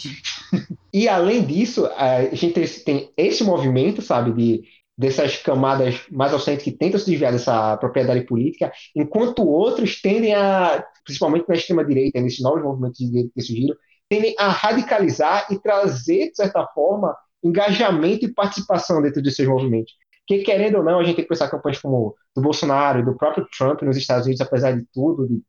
e 0.91 1.07
além 1.07 1.45
disso, 1.45 1.85
a 1.95 2.23
gente 2.33 2.79
tem 2.83 3.11
esse 3.15 3.43
movimento, 3.43 4.01
sabe, 4.01 4.33
de 4.33 4.63
dessas 4.97 5.37
camadas 5.37 6.01
mais 6.11 6.33
ao 6.33 6.39
centro 6.39 6.63
que 6.63 6.71
tentam 6.71 6.99
se 6.99 7.09
desviar 7.09 7.31
dessa 7.31 7.77
propriedade 7.77 8.21
política, 8.25 8.71
enquanto 8.95 9.47
outros 9.47 10.01
tendem 10.01 10.33
a, 10.35 10.85
principalmente 11.03 11.45
na 11.47 11.55
extrema-direita, 11.55 12.21
nesses 12.21 12.41
novos 12.41 12.63
movimentos 12.63 12.97
de 12.99 13.07
direita 13.07 13.31
que 13.35 13.41
surgiram, 13.41 13.75
tendem 14.07 14.35
a 14.37 14.49
radicalizar 14.49 15.47
e 15.51 15.59
trazer, 15.59 16.29
de 16.29 16.35
certa 16.35 16.65
forma, 16.67 17.15
engajamento 17.43 18.25
e 18.25 18.33
participação 18.33 19.01
dentro 19.01 19.21
de 19.21 19.31
seus 19.31 19.47
movimentos. 19.47 19.93
Que, 20.27 20.39
querendo 20.43 20.77
ou 20.77 20.83
não, 20.83 20.99
a 20.99 21.03
gente 21.03 21.15
tem 21.15 21.25
que 21.25 21.29
pensar 21.29 21.49
campanhas 21.49 21.79
como 21.79 22.15
do 22.35 22.41
Bolsonaro 22.41 22.99
e 22.99 23.05
do 23.05 23.17
próprio 23.17 23.45
Trump 23.57 23.81
nos 23.81 23.97
Estados 23.97 24.25
Unidos, 24.25 24.41
apesar 24.41 24.71
de 24.71 24.85
tudo, 24.93 25.27
de 25.27 25.41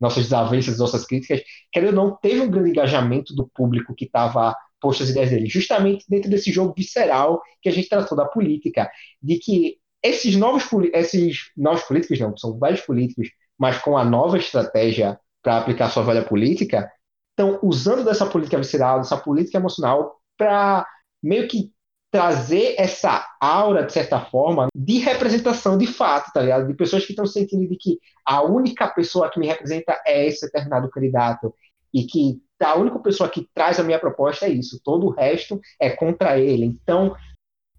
nossas 0.00 0.24
desavenças, 0.24 0.78
nossas 0.78 1.04
críticas, 1.06 1.42
querendo 1.70 1.98
ou 1.98 2.04
não, 2.04 2.16
teve 2.16 2.40
um 2.40 2.50
grande 2.50 2.70
engajamento 2.70 3.34
do 3.34 3.48
público 3.54 3.94
que 3.94 4.04
estava 4.04 4.56
posto 4.82 5.04
as 5.04 5.08
ideias 5.08 5.30
dele, 5.30 5.46
justamente 5.46 6.04
dentro 6.08 6.28
desse 6.28 6.50
jogo 6.52 6.74
visceral 6.76 7.40
que 7.62 7.68
a 7.68 7.72
gente 7.72 7.88
tratou 7.88 8.18
da 8.18 8.26
política, 8.26 8.90
de 9.22 9.38
que 9.38 9.78
esses 10.02 10.34
novos, 10.36 10.64
esses 10.92 11.50
novos 11.56 11.84
políticos, 11.84 12.18
não, 12.18 12.36
são 12.36 12.58
velhos 12.58 12.80
políticos, 12.80 13.28
mas 13.58 13.78
com 13.78 13.96
a 13.96 14.04
nova 14.04 14.36
estratégia 14.36 15.18
para 15.40 15.58
aplicar 15.58 15.88
sua 15.90 16.02
velha 16.02 16.24
política, 16.24 16.90
estão 17.30 17.58
usando 17.62 18.04
dessa 18.04 18.26
política 18.26 18.58
visceral, 18.58 18.98
dessa 18.98 19.16
política 19.16 19.58
emocional, 19.58 20.16
para 20.36 20.86
meio 21.22 21.46
que 21.48 21.70
trazer 22.12 22.74
essa 22.76 23.26
aura, 23.40 23.84
de 23.84 23.92
certa 23.92 24.20
forma, 24.20 24.68
de 24.76 24.98
representação 24.98 25.78
de 25.78 25.86
fato, 25.86 26.30
tá 26.32 26.42
ligado? 26.42 26.66
De 26.66 26.74
pessoas 26.74 27.06
que 27.06 27.12
estão 27.12 27.24
sentindo 27.24 27.66
de 27.66 27.76
que 27.76 27.98
a 28.26 28.42
única 28.42 28.86
pessoa 28.88 29.30
que 29.30 29.40
me 29.40 29.46
representa 29.46 29.98
é 30.06 30.26
esse 30.26 30.44
determinado 30.44 30.90
candidato 30.90 31.54
e 31.92 32.04
que 32.04 32.42
a 32.70 32.76
única 32.76 32.98
pessoa 32.98 33.28
que 33.28 33.48
traz 33.54 33.78
a 33.78 33.82
minha 33.82 33.98
proposta 33.98 34.46
é 34.46 34.50
isso, 34.50 34.80
todo 34.84 35.06
o 35.06 35.10
resto 35.10 35.60
é 35.80 35.90
contra 35.90 36.38
ele. 36.38 36.64
Então, 36.64 37.14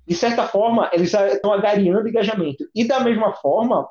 de 0.08 0.16
certa 0.16 0.48
forma, 0.48 0.90
eles 0.94 1.14
estão 1.14 1.54
agariando 1.54 2.08
engajamento. 2.08 2.66
E 2.76 2.86
da 2.86 3.00
mesma 3.00 3.34
forma, 3.34 3.88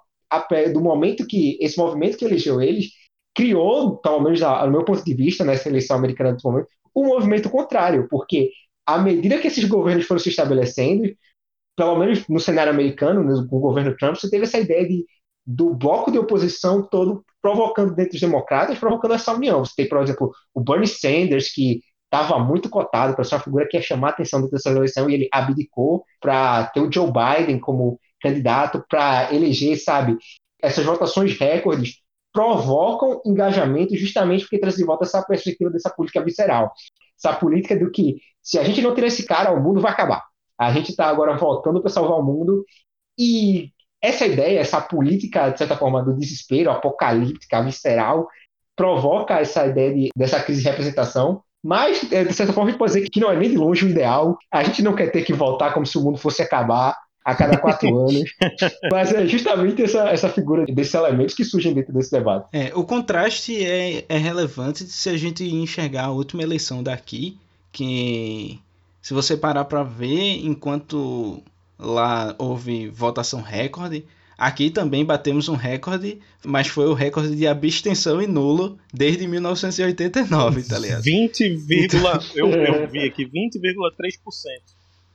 do 0.72 0.80
momento 0.80 1.26
que 1.26 1.58
esse 1.60 1.78
movimento 1.78 2.16
que 2.16 2.24
elegeu 2.24 2.60
eles 2.60 2.90
criou, 3.34 3.96
pelo 3.98 4.20
menos 4.20 4.40
no 4.40 4.70
meu 4.70 4.84
ponto 4.84 5.04
de 5.04 5.14
vista, 5.14 5.44
nessa 5.44 5.68
eleição 5.68 5.96
americana 5.96 6.34
do 6.34 6.42
momento, 6.42 6.68
um 6.94 7.06
movimento 7.06 7.48
contrário, 7.48 8.06
porque 8.10 8.50
à 8.86 8.98
medida 8.98 9.38
que 9.38 9.48
esses 9.48 9.64
governos 9.64 10.06
foram 10.06 10.20
se 10.20 10.28
estabelecendo, 10.28 11.04
pelo 11.76 11.96
menos 11.96 12.26
no 12.28 12.38
cenário 12.38 12.72
americano, 12.72 13.48
com 13.48 13.56
o 13.56 13.60
governo 13.60 13.96
Trump, 13.96 14.16
você 14.16 14.28
teve 14.28 14.44
essa 14.44 14.58
ideia 14.58 14.86
de 14.86 15.06
do 15.44 15.74
bloco 15.74 16.12
de 16.12 16.18
oposição 16.18 16.82
todo 16.82 17.24
provocando 17.42 17.94
dentro 17.94 18.12
dos 18.12 18.20
democratas, 18.20 18.78
provocando 18.78 19.14
essa 19.14 19.34
união. 19.34 19.64
Você 19.64 19.74
tem, 19.76 19.88
por 19.88 20.00
exemplo, 20.00 20.32
o 20.54 20.60
Bernie 20.60 20.86
Sanders, 20.86 21.52
que 21.52 21.80
estava 22.04 22.38
muito 22.38 22.70
cotado 22.70 23.14
para 23.14 23.24
ser 23.24 23.34
uma 23.34 23.40
figura 23.42 23.66
que 23.68 23.76
ia 23.76 23.82
chamar 23.82 24.08
a 24.08 24.10
atenção 24.10 24.40
dentro 24.40 24.56
dessa 24.56 24.70
eleição 24.70 25.10
e 25.10 25.14
ele 25.14 25.28
abdicou 25.32 26.04
para 26.20 26.66
ter 26.66 26.80
o 26.80 26.90
Joe 26.92 27.10
Biden 27.10 27.58
como 27.58 27.98
candidato 28.20 28.84
para 28.88 29.34
eleger, 29.34 29.76
sabe? 29.76 30.16
Essas 30.62 30.84
votações 30.84 31.36
recordes 31.36 31.96
provocam 32.32 33.20
engajamento 33.26 33.96
justamente 33.96 34.42
porque 34.42 34.58
traz 34.58 34.76
de 34.76 34.84
volta 34.84 35.04
essa 35.04 35.22
perspectiva 35.22 35.70
dessa 35.70 35.90
política 35.90 36.24
visceral. 36.24 36.72
Essa 37.18 37.34
política 37.34 37.76
do 37.76 37.90
que, 37.90 38.16
se 38.42 38.58
a 38.58 38.64
gente 38.64 38.80
não 38.80 38.94
tirar 38.94 39.08
esse 39.08 39.24
cara, 39.24 39.52
o 39.52 39.62
mundo 39.62 39.80
vai 39.80 39.92
acabar. 39.92 40.22
A 40.58 40.72
gente 40.72 40.90
está 40.90 41.08
agora 41.08 41.36
voltando 41.36 41.80
para 41.80 41.90
salvar 41.90 42.18
o 42.18 42.22
mundo 42.22 42.64
e 43.18 43.70
essa 44.02 44.26
ideia, 44.26 44.58
essa 44.58 44.80
política, 44.80 45.50
de 45.50 45.58
certa 45.58 45.76
forma, 45.76 46.02
do 46.02 46.12
desespero 46.12 46.70
apocalíptica, 46.70 47.62
visceral, 47.62 48.28
provoca 48.74 49.38
essa 49.38 49.66
ideia 49.66 49.94
de, 49.94 50.08
dessa 50.16 50.40
crise 50.40 50.62
de 50.62 50.68
representação. 50.68 51.42
Mas, 51.62 52.10
é, 52.10 52.24
de 52.24 52.34
certa 52.34 52.52
forma, 52.52 52.68
a 52.68 52.70
gente 52.72 52.78
pode 52.78 52.92
dizer 52.92 53.08
que 53.08 53.20
não 53.20 53.30
é 53.30 53.36
nem 53.36 53.50
de 53.50 53.56
longe 53.56 53.86
o 53.86 53.88
ideal. 53.88 54.36
A 54.50 54.64
gente 54.64 54.82
não 54.82 54.96
quer 54.96 55.12
ter 55.12 55.22
que 55.22 55.32
voltar 55.32 55.72
como 55.72 55.86
se 55.86 55.96
o 55.96 56.00
mundo 56.00 56.18
fosse 56.18 56.42
acabar 56.42 56.96
a 57.24 57.34
cada 57.36 57.56
quatro 57.56 57.86
anos. 57.96 58.24
Mas 58.90 59.12
é 59.12 59.24
justamente 59.26 59.82
essa, 59.82 60.08
essa 60.08 60.28
figura 60.28 60.64
desses 60.66 60.94
elementos 60.94 61.36
que 61.36 61.44
surgem 61.44 61.72
dentro 61.72 61.92
desse 61.92 62.10
debate. 62.10 62.48
É, 62.52 62.72
o 62.74 62.82
contraste 62.82 63.64
é, 63.64 64.04
é 64.08 64.18
relevante 64.18 64.84
se 64.84 65.08
a 65.08 65.16
gente 65.16 65.44
enxergar 65.44 66.06
a 66.06 66.10
última 66.10 66.42
eleição 66.42 66.82
daqui, 66.82 67.38
que 67.70 68.58
se 69.00 69.14
você 69.14 69.36
parar 69.36 69.64
para 69.64 69.84
ver, 69.84 70.44
enquanto 70.44 71.40
lá 71.82 72.34
houve 72.38 72.88
votação 72.88 73.40
recorde. 73.42 74.04
Aqui 74.38 74.70
também 74.70 75.04
batemos 75.04 75.48
um 75.48 75.54
recorde, 75.54 76.18
mas 76.44 76.66
foi 76.66 76.86
o 76.86 76.94
recorde 76.94 77.36
de 77.36 77.46
abstenção 77.46 78.20
e 78.20 78.26
nulo 78.26 78.78
desde 78.92 79.26
1989, 79.26 80.62
tá 80.64 80.78
ligado? 80.78 81.02
20, 81.02 81.40
então... 81.70 82.00
eu, 82.34 82.50
eu 82.50 82.88
vi 82.90 83.00
aqui 83.00 83.24
20,3% 83.26 84.18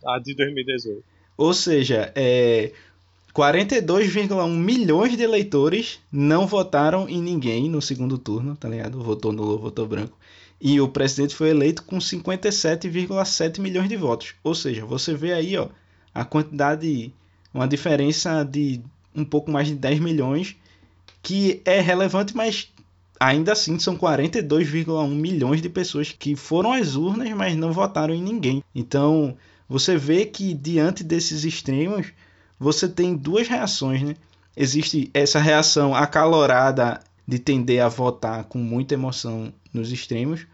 a 0.06 0.20
de 0.20 0.36
2018. 0.36 1.04
Ou 1.36 1.54
seja, 1.54 2.12
é, 2.16 2.72
42,1 3.34 4.50
milhões 4.50 5.16
de 5.16 5.24
eleitores 5.24 6.00
não 6.12 6.48
votaram 6.48 7.08
em 7.08 7.22
ninguém 7.22 7.70
no 7.70 7.82
segundo 7.82 8.18
turno, 8.18 8.56
tá 8.56 8.68
ligado? 8.68 9.04
Votou 9.04 9.32
nulo, 9.32 9.60
votou 9.60 9.86
branco. 9.86 10.18
E 10.60 10.82
o 10.82 10.88
presidente 10.88 11.36
foi 11.36 11.50
eleito 11.50 11.84
com 11.84 11.98
57,7 11.98 13.60
milhões 13.60 13.90
de 13.90 13.96
votos. 13.96 14.34
Ou 14.44 14.56
seja, 14.56 14.86
você 14.86 15.14
vê 15.14 15.34
aí, 15.34 15.56
ó, 15.56 15.68
a 16.18 16.26
quantidade, 16.26 17.14
uma 17.54 17.68
diferença 17.68 18.44
de 18.44 18.82
um 19.16 19.24
pouco 19.24 19.52
mais 19.52 19.68
de 19.68 19.76
10 19.76 20.00
milhões, 20.00 20.56
que 21.22 21.62
é 21.64 21.80
relevante, 21.80 22.36
mas 22.36 22.70
ainda 23.20 23.52
assim 23.52 23.78
são 23.78 23.96
42,1 23.96 25.08
milhões 25.10 25.62
de 25.62 25.70
pessoas 25.70 26.12
que 26.12 26.36
foram 26.36 26.74
às 26.74 26.96
urnas, 26.96 27.30
mas 27.34 27.56
não 27.56 27.72
votaram 27.72 28.16
em 28.16 28.22
ninguém. 28.22 28.64
Então, 28.74 29.38
você 29.70 29.96
vê 29.96 30.26
que 30.26 30.56
diante 30.56 31.04
desses 31.04 31.44
extremos, 31.44 32.08
você 32.60 32.88
tem 32.88 33.16
duas 33.16 33.48
reações, 33.48 34.02
né? 34.02 34.16
Existe 34.56 35.12
essa 35.14 35.40
reação 35.40 35.94
acalorada 35.94 37.00
de 37.28 37.38
tender 37.38 37.84
a 37.84 37.88
votar 37.88 38.46
com 38.46 38.58
muita 38.58 38.96
emoção 38.96 39.54
nos 39.72 39.92
extremos, 39.92 40.48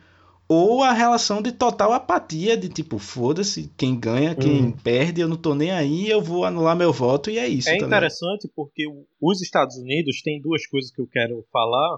ou 0.47 0.83
a 0.83 0.91
relação 0.91 1.41
de 1.41 1.51
total 1.51 1.93
apatia, 1.93 2.57
de 2.57 2.69
tipo, 2.69 2.99
foda-se, 2.99 3.73
quem 3.77 3.99
ganha, 3.99 4.35
quem 4.35 4.65
uhum. 4.65 4.71
perde, 4.71 5.21
eu 5.21 5.27
não 5.27 5.37
tô 5.37 5.55
nem 5.55 5.71
aí, 5.71 6.09
eu 6.09 6.21
vou 6.21 6.45
anular 6.45 6.75
meu 6.75 6.91
voto 6.91 7.29
e 7.29 7.37
é 7.37 7.47
isso. 7.47 7.69
É 7.69 7.77
interessante 7.77 8.49
porque 8.55 8.85
os 9.21 9.41
Estados 9.41 9.77
Unidos 9.77 10.21
tem 10.21 10.41
duas 10.41 10.67
coisas 10.67 10.91
que 10.91 11.01
eu 11.01 11.07
quero 11.07 11.45
falar. 11.51 11.97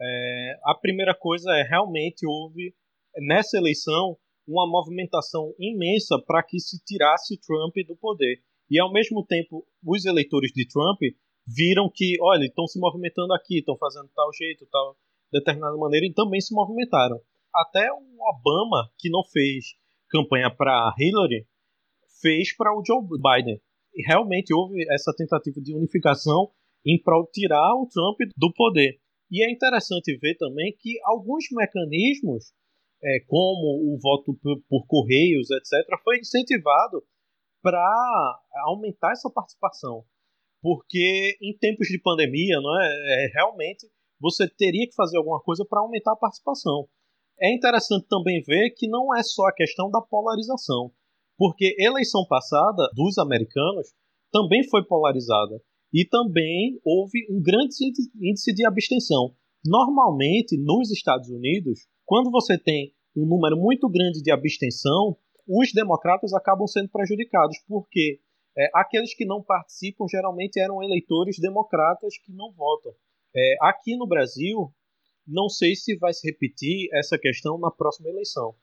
É, 0.00 0.58
a 0.64 0.74
primeira 0.74 1.14
coisa 1.14 1.50
é 1.52 1.62
realmente 1.62 2.26
houve 2.26 2.74
nessa 3.16 3.56
eleição 3.56 4.16
uma 4.46 4.66
movimentação 4.66 5.52
imensa 5.58 6.18
para 6.26 6.42
que 6.42 6.60
se 6.60 6.82
tirasse 6.84 7.38
Trump 7.40 7.74
do 7.86 7.96
poder. 7.96 8.40
E 8.70 8.78
ao 8.78 8.92
mesmo 8.92 9.24
tempo, 9.26 9.66
os 9.84 10.04
eleitores 10.04 10.52
de 10.52 10.66
Trump 10.68 11.00
viram 11.46 11.90
que, 11.92 12.16
olha, 12.20 12.44
estão 12.44 12.66
se 12.66 12.78
movimentando 12.78 13.32
aqui, 13.32 13.58
estão 13.58 13.76
fazendo 13.76 14.08
tal 14.14 14.30
jeito, 14.32 14.66
tal 14.70 14.96
determinada 15.32 15.76
maneira, 15.76 16.06
e 16.06 16.12
também 16.12 16.40
se 16.40 16.54
movimentaram 16.54 17.18
até 17.54 17.90
o 17.92 18.02
Obama, 18.30 18.90
que 18.98 19.10
não 19.10 19.22
fez 19.24 19.74
campanha 20.10 20.50
para 20.54 20.94
Hillary, 20.98 21.46
fez 22.20 22.54
para 22.56 22.72
o 22.72 22.82
Joe 22.84 23.02
Biden. 23.02 23.60
E 23.94 24.06
realmente 24.06 24.54
houve 24.54 24.84
essa 24.92 25.12
tentativa 25.16 25.60
de 25.60 25.74
unificação 25.74 26.50
em 26.86 27.00
prol 27.02 27.26
tirar 27.32 27.74
o 27.74 27.88
Trump 27.88 28.18
do 28.36 28.52
poder. 28.54 28.98
E 29.30 29.44
é 29.44 29.50
interessante 29.50 30.16
ver 30.18 30.36
também 30.36 30.74
que 30.78 30.98
alguns 31.04 31.44
mecanismos, 31.52 32.52
é, 33.02 33.20
como 33.26 33.94
o 33.94 33.98
voto 34.00 34.38
por, 34.42 34.60
por 34.68 34.86
correios, 34.86 35.50
etc., 35.50 36.00
foi 36.02 36.18
incentivado 36.18 37.02
para 37.62 38.40
aumentar 38.66 39.12
essa 39.12 39.30
participação. 39.30 40.04
Porque 40.62 41.36
em 41.42 41.56
tempos 41.58 41.88
de 41.88 42.00
pandemia, 42.00 42.60
não 42.60 42.80
é, 42.80 42.86
é 42.86 43.30
realmente 43.34 43.86
você 44.20 44.48
teria 44.48 44.86
que 44.86 44.94
fazer 44.94 45.16
alguma 45.16 45.40
coisa 45.40 45.64
para 45.68 45.80
aumentar 45.80 46.12
a 46.12 46.16
participação. 46.16 46.88
É 47.40 47.54
interessante 47.54 48.06
também 48.08 48.42
ver 48.42 48.70
que 48.70 48.88
não 48.88 49.14
é 49.16 49.22
só 49.22 49.46
a 49.46 49.52
questão 49.52 49.90
da 49.90 50.00
polarização, 50.00 50.90
porque 51.36 51.76
eleição 51.78 52.26
passada 52.28 52.88
dos 52.94 53.16
americanos 53.18 53.88
também 54.32 54.68
foi 54.68 54.84
polarizada 54.84 55.60
e 55.92 56.04
também 56.04 56.78
houve 56.84 57.26
um 57.30 57.40
grande 57.40 57.74
índice 58.20 58.52
de 58.52 58.66
abstenção. 58.66 59.34
Normalmente, 59.64 60.56
nos 60.58 60.90
Estados 60.90 61.28
Unidos, 61.28 61.86
quando 62.04 62.30
você 62.30 62.58
tem 62.58 62.92
um 63.16 63.26
número 63.26 63.56
muito 63.56 63.88
grande 63.88 64.20
de 64.22 64.30
abstenção, 64.30 65.16
os 65.46 65.72
democratas 65.72 66.32
acabam 66.32 66.66
sendo 66.66 66.88
prejudicados, 66.90 67.56
porque 67.66 68.20
É, 68.60 68.70
aqueles 68.74 69.14
que 69.14 69.24
não 69.24 69.40
participam 69.40 70.04
geralmente 70.10 70.58
eram 70.58 70.82
eleitores 70.82 71.38
democratas 71.38 72.18
que 72.18 72.32
não 72.32 72.50
votam. 72.52 72.90
É, 73.32 73.54
aqui 73.62 73.96
no 73.96 74.04
Brasil, 74.04 74.72
não 75.28 75.48
sei 75.48 75.76
se 75.76 75.96
vai 75.98 76.12
se 76.12 76.26
repetir 76.26 76.88
essa 76.92 77.18
questão 77.18 77.58
na 77.58 77.70
próxima 77.70 78.08
eleição. 78.08 78.54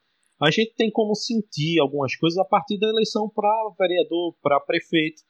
A 0.42 0.52
gente 0.52 0.74
tem 0.76 0.92
como 0.92 1.16
sentir 1.16 1.80
algumas 1.80 2.16
coisas 2.16 2.38
a 2.38 2.44
partir 2.44 2.78
da 2.78 2.88
eleição 2.88 3.30
para 3.30 3.74
vereador, 3.80 4.36
para 4.42 4.60
prefeito. 4.60 5.22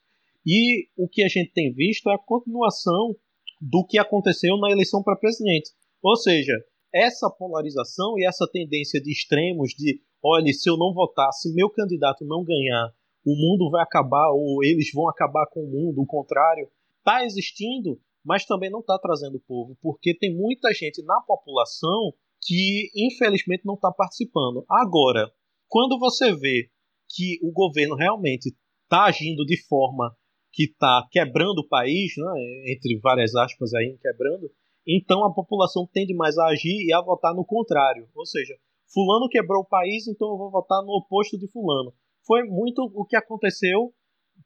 E 0.46 0.88
o 0.98 1.08
que 1.08 1.24
a 1.24 1.28
gente 1.28 1.52
tem 1.52 1.74
visto 1.74 2.10
é 2.10 2.16
a 2.16 2.20
continuação 2.20 3.16
do 3.62 3.86
que 3.86 4.00
aconteceu 4.00 4.58
na 4.58 4.72
eleição 4.72 5.04
para 5.04 5.16
presidente. 5.16 5.72
Ou 6.02 6.16
seja, 6.16 6.54
essa 6.94 7.30
polarização 7.30 8.18
e 8.18 8.26
essa 8.26 8.48
tendência 8.52 9.02
de 9.02 9.12
extremos 9.12 9.72
de, 9.78 10.02
olha, 10.24 10.52
se 10.54 10.70
eu 10.70 10.78
não 10.78 10.94
votar, 10.94 11.32
se 11.34 11.54
meu 11.54 11.70
candidato 11.70 12.26
não 12.26 12.44
ganhar, 12.44 12.90
o 13.26 13.36
mundo 13.36 13.70
vai 13.70 13.84
acabar 13.84 14.32
ou 14.32 14.64
eles 14.64 14.92
vão 14.94 15.10
acabar 15.10 15.46
com 15.52 15.62
o 15.62 15.70
mundo, 15.70 16.02
o 16.02 16.06
contrário, 16.06 16.68
está 17.00 17.26
existindo, 17.26 18.00
mas 18.26 18.46
também 18.46 18.72
não 18.72 18.80
está 18.80 18.98
trazendo 18.98 19.36
o 19.36 19.42
povo, 19.42 19.78
porque 19.82 20.18
tem 20.18 20.36
muita 20.36 20.74
gente 20.74 21.04
na 21.04 21.22
população 21.22 22.12
que 22.42 22.90
infelizmente 22.96 23.66
não 23.66 23.76
está 23.76 23.92
participando. 23.92 24.66
Agora, 24.70 25.32
quando 25.68 26.00
você 26.00 26.34
vê 26.36 26.70
que 27.10 27.38
o 27.44 27.52
governo 27.52 27.96
realmente 27.96 28.54
está 28.84 29.06
agindo 29.06 29.46
de 29.46 29.58
forma 29.68 30.16
que 30.52 30.64
está 30.64 31.06
quebrando 31.12 31.60
o 31.60 31.68
país, 31.68 32.14
né, 32.18 32.72
entre 32.72 32.98
várias 33.00 33.36
aspas 33.36 33.74
aí, 33.74 33.98
quebrando, 34.02 34.50
então 34.88 35.24
a 35.24 35.34
população 35.34 35.88
tende 35.92 36.14
mais 36.14 36.38
a 36.38 36.46
agir 36.48 36.86
e 36.86 36.94
a 36.94 37.02
votar 37.02 37.34
no 37.36 37.46
contrário. 37.46 38.08
Ou 38.16 38.26
seja, 38.26 38.56
fulano 38.94 39.28
quebrou 39.30 39.62
o 39.62 39.68
país, 39.68 40.08
então 40.08 40.30
eu 40.30 40.38
vou 40.38 40.52
votar 40.52 40.82
no 40.84 40.92
oposto 40.94 41.38
de 41.38 41.48
fulano. 41.52 41.94
Foi 42.26 42.44
muito 42.44 42.90
o 42.94 43.06
que 43.06 43.16
aconteceu 43.16 43.94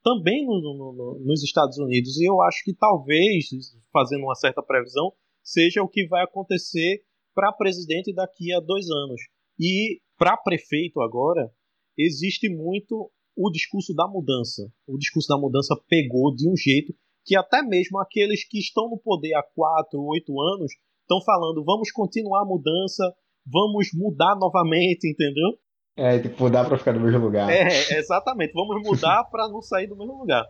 também 0.03 0.45
no, 0.45 0.61
no, 0.61 0.93
no, 0.93 1.19
nos 1.25 1.43
Estados 1.43 1.77
Unidos. 1.77 2.17
E 2.17 2.29
eu 2.29 2.41
acho 2.41 2.63
que 2.63 2.73
talvez, 2.73 3.49
fazendo 3.91 4.23
uma 4.23 4.35
certa 4.35 4.61
previsão, 4.61 5.11
seja 5.43 5.81
o 5.81 5.89
que 5.89 6.07
vai 6.07 6.23
acontecer 6.23 7.03
para 7.33 7.53
presidente 7.53 8.13
daqui 8.13 8.53
a 8.53 8.59
dois 8.59 8.89
anos. 8.89 9.21
E 9.59 9.99
para 10.17 10.37
prefeito 10.37 11.01
agora, 11.01 11.51
existe 11.97 12.49
muito 12.49 13.11
o 13.35 13.49
discurso 13.49 13.93
da 13.93 14.07
mudança. 14.07 14.69
O 14.87 14.97
discurso 14.97 15.27
da 15.29 15.37
mudança 15.37 15.75
pegou 15.87 16.33
de 16.35 16.49
um 16.49 16.55
jeito 16.55 16.93
que 17.25 17.35
até 17.35 17.61
mesmo 17.61 17.99
aqueles 17.99 18.47
que 18.47 18.59
estão 18.59 18.89
no 18.89 18.97
poder 18.97 19.33
há 19.35 19.43
quatro, 19.43 20.01
oito 20.01 20.39
anos 20.41 20.71
estão 21.01 21.21
falando: 21.23 21.63
vamos 21.63 21.91
continuar 21.91 22.41
a 22.41 22.45
mudança, 22.45 23.03
vamos 23.45 23.89
mudar 23.93 24.35
novamente, 24.35 25.09
entendeu? 25.09 25.57
É, 25.99 26.17
tipo, 26.17 26.41
mudar 26.41 26.63
para 26.63 26.77
ficar 26.77 26.93
no 26.93 27.01
mesmo 27.01 27.19
lugar. 27.19 27.49
É, 27.49 27.97
exatamente. 27.99 28.53
Vamos 28.53 28.81
mudar 28.81 29.25
para 29.31 29.49
não 29.49 29.61
sair 29.61 29.85
do 29.85 29.97
mesmo 29.97 30.17
lugar. 30.17 30.45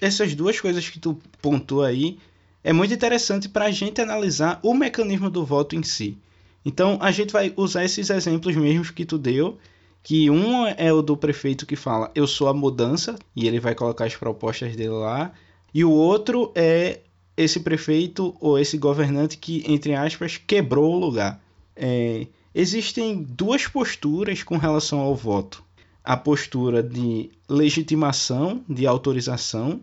Essas 0.00 0.34
duas 0.34 0.60
coisas 0.60 0.88
que 0.88 0.98
tu 0.98 1.16
pontuou 1.40 1.84
aí 1.84 2.18
é 2.64 2.72
muito 2.72 2.92
interessante 2.92 3.48
para 3.48 3.66
a 3.66 3.70
gente 3.70 4.00
analisar 4.00 4.58
o 4.62 4.74
mecanismo 4.74 5.30
do 5.30 5.44
voto 5.44 5.76
em 5.76 5.84
si. 5.84 6.18
Então 6.64 6.98
a 7.00 7.12
gente 7.12 7.32
vai 7.32 7.52
usar 7.56 7.84
esses 7.84 8.10
exemplos 8.10 8.56
mesmos 8.56 8.90
que 8.90 9.04
tu 9.04 9.16
deu, 9.16 9.56
que 10.02 10.28
um 10.28 10.66
é 10.66 10.92
o 10.92 11.00
do 11.00 11.16
prefeito 11.16 11.64
que 11.64 11.76
fala 11.76 12.10
eu 12.14 12.26
sou 12.26 12.48
a 12.48 12.54
mudança 12.54 13.16
e 13.34 13.46
ele 13.46 13.60
vai 13.60 13.74
colocar 13.74 14.04
as 14.04 14.16
propostas 14.16 14.74
dele 14.74 14.90
lá, 14.90 15.32
e 15.72 15.84
o 15.84 15.90
outro 15.90 16.52
é 16.54 17.00
esse 17.36 17.60
prefeito 17.60 18.36
ou 18.40 18.58
esse 18.58 18.76
governante 18.76 19.38
que 19.38 19.62
entre 19.66 19.94
aspas 19.94 20.36
quebrou 20.36 20.92
o 20.92 20.98
lugar. 20.98 21.40
É, 21.76 22.26
existem 22.58 23.22
duas 23.22 23.68
posturas 23.68 24.42
com 24.42 24.56
relação 24.56 24.98
ao 24.98 25.14
voto: 25.14 25.62
a 26.02 26.16
postura 26.16 26.82
de 26.82 27.30
legitimação, 27.48 28.64
de 28.68 28.84
autorização, 28.84 29.80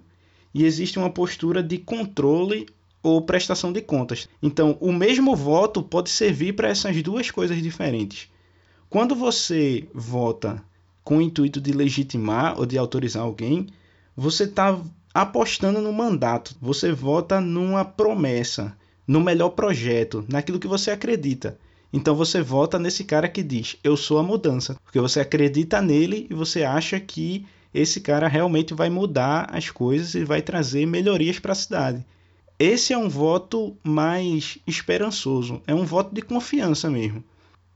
e 0.54 0.66
existe 0.66 1.00
uma 1.00 1.10
postura 1.10 1.64
de 1.64 1.78
controle 1.78 2.68
ou 3.02 3.22
prestação 3.22 3.72
de 3.72 3.82
contas. 3.82 4.28
Então, 4.44 4.78
o 4.82 4.92
mesmo 4.92 5.38
voto 5.38 5.82
pode 5.82 6.10
servir 6.10 6.54
para 6.54 6.68
essas 6.68 7.02
duas 7.02 7.32
coisas 7.32 7.64
diferentes. 7.64 8.28
Quando 8.90 9.16
você 9.16 9.88
vota 9.94 10.62
com 11.02 11.20
o 11.20 11.22
intuito 11.22 11.62
de 11.62 11.72
legitimar 11.72 12.60
ou 12.60 12.66
de 12.66 12.78
autorizar 12.78 13.24
alguém, 13.24 13.68
você 14.18 14.44
está 14.44 14.78
apostando 15.14 15.80
no 15.80 15.94
mandato, 15.94 16.54
você 16.60 16.92
vota 16.92 17.40
numa 17.40 17.86
promessa, 17.86 18.76
no 19.08 19.22
melhor 19.22 19.52
projeto, 19.52 20.26
naquilo 20.28 20.60
que 20.60 20.68
você 20.68 20.92
acredita. 20.92 21.58
Então 21.92 22.16
você 22.16 22.42
vota 22.42 22.78
nesse 22.78 23.04
cara 23.04 23.28
que 23.28 23.44
diz: 23.44 23.78
Eu 23.84 23.96
sou 23.96 24.18
a 24.20 24.24
mudança, 24.24 24.76
porque 24.84 25.00
você 25.00 25.20
acredita 25.20 25.82
nele 25.82 26.28
e 26.30 26.34
você 26.34 26.64
acha 26.64 27.00
que 27.00 27.46
esse 27.74 28.02
cara 28.02 28.28
realmente 28.28 28.74
vai 28.74 28.90
mudar 28.90 29.50
as 29.52 29.70
coisas 29.70 30.16
e 30.16 30.24
vai 30.24 30.42
trazer 30.42 30.86
melhorias 30.86 31.40
para 31.40 31.52
a 31.52 31.56
cidade 31.56 32.06
esse 32.58 32.94
é 32.94 32.98
um 32.98 33.10
voto 33.10 33.76
mais 33.84 34.58
esperançoso, 34.66 35.62
é 35.68 35.76
um 35.76 35.84
voto 35.84 36.16
de 36.16 36.22
confiança 36.22 36.90
mesmo. 36.90 37.22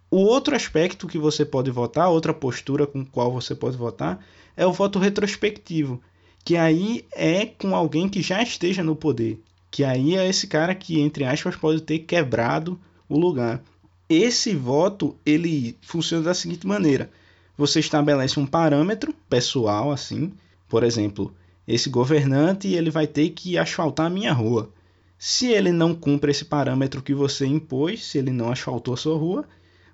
O 0.09 0.19
outro 0.19 0.55
aspecto 0.55 1.05
que 1.05 1.17
você 1.17 1.45
pode 1.45 1.69
votar, 1.69 2.09
outra 2.09 2.33
postura 2.33 2.87
com 2.87 3.05
qual 3.05 3.31
você 3.31 3.53
pode 3.53 3.75
votar, 3.75 4.25
é 4.55 4.65
o 4.65 4.71
voto 4.71 4.97
retrospectivo, 4.97 6.01
que 6.45 6.55
aí 6.55 7.05
é 7.11 7.45
com 7.45 7.75
alguém 7.75 8.07
que 8.07 8.21
já 8.21 8.41
esteja 8.41 8.81
no 8.81 8.95
poder, 8.95 9.41
que 9.69 9.83
aí 9.83 10.15
é 10.15 10.27
esse 10.27 10.47
cara 10.47 10.73
que 10.73 10.99
entre 10.99 11.25
aspas 11.25 11.57
pode 11.57 11.81
ter 11.81 11.99
quebrado 11.99 12.79
o 13.09 13.19
lugar. 13.19 13.61
Esse 14.09 14.55
voto 14.55 15.15
ele 15.23 15.77
funciona 15.81 16.23
da 16.23 16.33
seguinte 16.33 16.65
maneira: 16.65 17.11
você 17.55 17.79
estabelece 17.79 18.39
um 18.39 18.45
parâmetro 18.45 19.13
pessoal 19.29 19.91
assim, 19.91 20.33
por 20.67 20.83
exemplo, 20.83 21.33
esse 21.67 21.89
governante 21.89 22.67
ele 22.67 22.89
vai 22.89 23.05
ter 23.05 23.29
que 23.29 23.57
asfaltar 23.57 24.07
a 24.07 24.09
minha 24.09 24.33
rua. 24.33 24.71
Se 25.17 25.51
ele 25.51 25.71
não 25.71 25.93
cumpre 25.93 26.31
esse 26.31 26.45
parâmetro 26.45 27.03
que 27.03 27.13
você 27.13 27.45
impôs, 27.45 28.05
se 28.05 28.17
ele 28.17 28.31
não 28.31 28.51
asfaltou 28.51 28.93
a 28.93 28.97
sua 28.97 29.17
rua, 29.17 29.45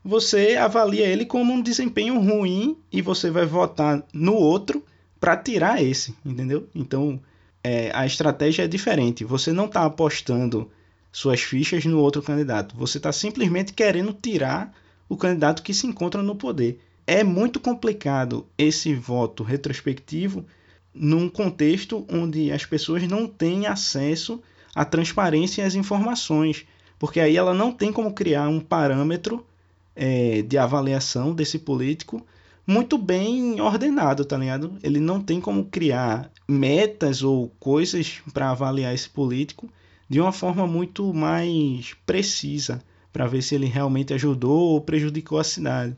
você 0.04 0.56
avalia 0.56 1.08
ele 1.08 1.26
como 1.26 1.52
um 1.52 1.62
desempenho 1.62 2.20
ruim 2.20 2.78
e 2.92 3.02
você 3.02 3.32
vai 3.32 3.46
votar 3.46 4.06
no 4.14 4.36
outro 4.36 4.86
para 5.20 5.36
tirar 5.36 5.84
esse, 5.84 6.16
entendeu? 6.24 6.70
Então 6.76 7.20
é, 7.64 7.90
a 7.94 8.06
estratégia 8.06 8.64
é 8.64 8.68
diferente. 8.68 9.26
Você 9.26 9.52
não 9.52 9.66
está 9.66 9.84
apostando 9.84 10.70
suas 11.16 11.40
fichas 11.40 11.86
no 11.86 12.02
outro 12.02 12.22
candidato. 12.22 12.76
Você 12.76 12.98
está 12.98 13.10
simplesmente 13.10 13.72
querendo 13.72 14.12
tirar 14.12 14.76
o 15.08 15.16
candidato 15.16 15.64
que 15.64 15.74
se 15.74 15.88
encontra 15.88 16.22
no 16.22 16.36
poder. 16.36 16.82
É 17.08 17.24
muito 17.24 17.58
complicado 17.58 18.46
esse 18.58 18.94
voto 18.94 19.42
retrospectivo 19.42 20.46
num 20.94 21.30
contexto 21.30 22.06
onde 22.12 22.52
as 22.52 22.66
pessoas 22.66 23.08
não 23.08 23.28
têm 23.28 23.66
acesso 23.66 24.44
à 24.76 24.84
transparência 24.84 25.62
e 25.62 25.66
às 25.66 25.74
informações, 25.74 26.66
porque 27.00 27.22
aí 27.22 27.38
ela 27.38 27.54
não 27.54 27.72
tem 27.72 27.94
como 27.94 28.14
criar 28.14 28.50
um 28.50 28.60
parâmetro 28.60 29.46
é, 29.96 30.42
de 30.42 30.58
avaliação 30.58 31.34
desse 31.34 31.60
político 31.60 32.26
muito 32.68 32.98
bem 32.98 33.62
ordenado, 33.62 34.26
tá 34.26 34.36
ligado? 34.36 34.78
Ele 34.84 35.00
não 35.00 35.22
tem 35.22 35.40
como 35.40 35.64
criar 35.64 36.30
metas 36.46 37.24
ou 37.24 37.48
coisas 37.58 38.22
para 38.34 38.50
avaliar 38.50 38.94
esse 38.94 39.10
político 39.10 39.70
de 40.10 40.22
uma 40.22 40.32
forma 40.32 40.68
muito 40.68 41.14
mais 41.14 41.94
precisa 42.06 42.84
para 43.12 43.28
ver 43.28 43.42
se 43.42 43.56
ele 43.56 43.66
realmente 43.66 44.14
ajudou 44.14 44.74
ou 44.74 44.82
prejudicou 44.82 45.40
a 45.40 45.44
cidade. 45.44 45.96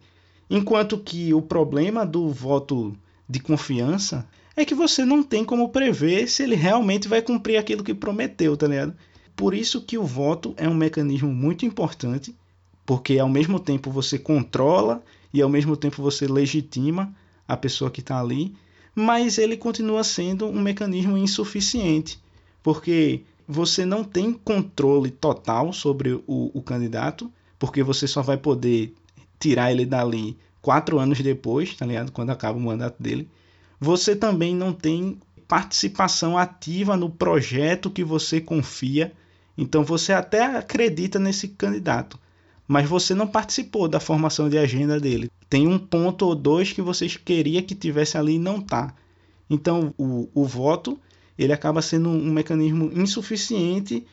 Enquanto 0.50 0.98
que 0.98 1.34
o 1.34 1.42
problema 1.42 2.06
do 2.06 2.30
voto 2.30 2.96
de 3.28 3.40
confiança 3.40 4.28
é 4.56 4.64
que 4.64 4.74
você 4.74 5.04
não 5.04 5.22
tem 5.22 5.44
como 5.44 5.70
prever 5.70 6.28
se 6.28 6.44
ele 6.44 6.56
realmente 6.56 7.08
vai 7.08 7.22
cumprir 7.22 7.58
aquilo 7.58 7.84
que 7.84 7.94
prometeu, 7.94 8.56
tá 8.56 8.68
ligado? 8.68 8.96
Por 9.36 9.54
isso 9.54 9.82
que 9.82 9.98
o 9.98 10.04
voto 10.04 10.54
é 10.58 10.68
um 10.68 10.74
mecanismo 10.74 11.32
muito 11.32 11.66
importante, 11.66 12.36
porque 12.86 13.20
ao 13.20 13.30
mesmo 13.30 13.60
tempo 13.60 13.92
você 13.92 14.18
controla 14.18 15.04
e 15.34 15.42
ao 15.42 15.50
mesmo 15.50 15.76
tempo 15.78 16.02
você 16.02 16.26
legitima 16.26 17.14
a 17.48 17.56
pessoa 17.56 17.92
que 17.92 18.00
está 18.00 18.20
ali, 18.20 18.56
mas 18.96 19.38
ele 19.38 19.56
continua 19.58 20.04
sendo 20.04 20.48
um 20.48 20.60
mecanismo 20.60 21.18
insuficiente, 21.18 22.20
porque 22.64 23.24
você 23.48 23.86
não 23.86 24.04
tem 24.04 24.34
controle 24.34 25.10
total 25.10 25.72
sobre 25.72 26.14
o, 26.14 26.52
o 26.54 26.62
candidato, 26.62 27.32
porque 27.58 27.82
você 27.82 28.08
só 28.08 28.22
vai 28.22 28.38
poder 28.38 28.94
tirar 29.40 29.72
ele 29.72 29.86
dali 29.86 30.38
quatro 30.62 31.00
anos 31.00 31.20
depois, 31.22 31.76
tá 31.76 31.86
ligado? 31.86 32.12
Quando 32.12 32.32
acaba 32.32 32.58
o 32.58 32.62
mandato 32.62 33.02
dele 33.02 33.30
você 33.80 34.16
também 34.16 34.56
não 34.56 34.74
tem 34.74 35.20
participação 35.48 36.38
ativa 36.38 36.98
no 36.98 37.10
projeto 37.10 37.90
que 37.90 38.04
você 38.04 38.42
confia. 38.42 39.14
Então 39.58 39.84
você 39.84 40.14
até 40.14 40.44
acredita 40.44 41.20
nesse 41.20 41.48
candidato, 41.48 42.20
mas 42.68 42.88
você 42.88 43.14
não 43.14 43.28
participou 43.28 43.88
da 43.88 44.00
formação 44.00 44.50
de 44.50 44.58
agenda 44.58 45.00
dele. 45.00 45.32
Tem 45.50 45.68
um 45.68 45.80
ponto 45.80 46.26
ou 46.26 46.36
dois 46.36 46.74
que 46.74 46.82
você 46.82 47.08
queria 47.08 47.62
que 47.62 47.74
tivesse 47.74 48.18
ali 48.18 48.36
e 48.36 48.40
não 48.40 48.62
tá. 48.62 48.94
Então 49.50 49.94
o, 49.98 50.30
o 50.34 50.44
voto 50.44 51.00
ele 51.38 51.54
acaba 51.54 51.82
sendo 51.82 52.10
um 52.10 52.32
mecanismo 52.32 52.92
insuficiente 52.94 54.06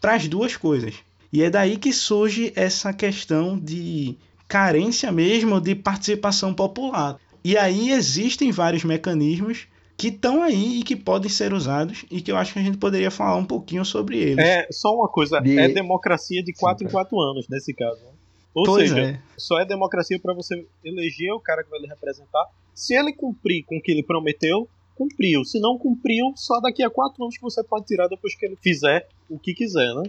para 0.00 0.14
as 0.14 0.28
duas 0.28 0.56
coisas. 0.56 0.94
E 1.32 1.42
é 1.42 1.50
daí 1.50 1.76
que 1.76 1.92
surge 1.92 2.52
essa 2.56 2.92
questão 2.92 3.58
de 3.58 4.16
carência 4.46 5.12
mesmo 5.12 5.60
de 5.60 5.74
participação 5.74 6.54
popular. 6.54 7.18
E 7.44 7.56
aí 7.56 7.90
existem 7.90 8.50
vários 8.50 8.84
mecanismos 8.84 9.66
que 9.96 10.08
estão 10.08 10.42
aí 10.42 10.78
e 10.78 10.82
que 10.82 10.94
podem 10.94 11.28
ser 11.28 11.52
usados 11.52 12.04
e 12.10 12.20
que 12.20 12.30
eu 12.30 12.36
acho 12.36 12.52
que 12.52 12.58
a 12.60 12.62
gente 12.62 12.78
poderia 12.78 13.10
falar 13.10 13.36
um 13.36 13.44
pouquinho 13.44 13.84
sobre 13.84 14.18
eles. 14.18 14.44
É, 14.44 14.66
só 14.70 14.94
uma 14.94 15.08
coisa, 15.08 15.40
de... 15.40 15.58
é 15.58 15.68
democracia 15.68 16.42
de 16.42 16.52
4 16.52 16.86
em 16.86 16.90
4 16.90 17.20
anos 17.20 17.46
nesse 17.48 17.74
caso. 17.74 18.00
Né? 18.00 18.10
Ou 18.54 18.64
pois 18.64 18.88
seja, 18.88 19.00
é. 19.00 19.20
só 19.36 19.60
é 19.60 19.64
democracia 19.64 20.18
para 20.18 20.32
você 20.32 20.66
eleger 20.84 21.32
o 21.32 21.40
cara 21.40 21.64
que 21.64 21.70
vai 21.70 21.80
lhe 21.80 21.88
representar. 21.88 22.46
Se 22.74 22.94
ele 22.94 23.12
cumprir 23.12 23.64
com 23.64 23.76
o 23.76 23.82
que 23.82 23.90
ele 23.90 24.02
prometeu, 24.02 24.68
cumpriu. 24.98 25.44
Se 25.44 25.60
não 25.60 25.78
cumpriu, 25.78 26.32
só 26.34 26.60
daqui 26.60 26.82
a 26.82 26.90
quatro 26.90 27.22
anos 27.22 27.36
que 27.36 27.42
você 27.42 27.62
pode 27.62 27.86
tirar 27.86 28.08
depois 28.08 28.34
que 28.34 28.44
ele 28.44 28.56
fizer 28.60 29.08
o 29.30 29.38
que 29.38 29.54
quiser, 29.54 29.94
né? 29.94 30.02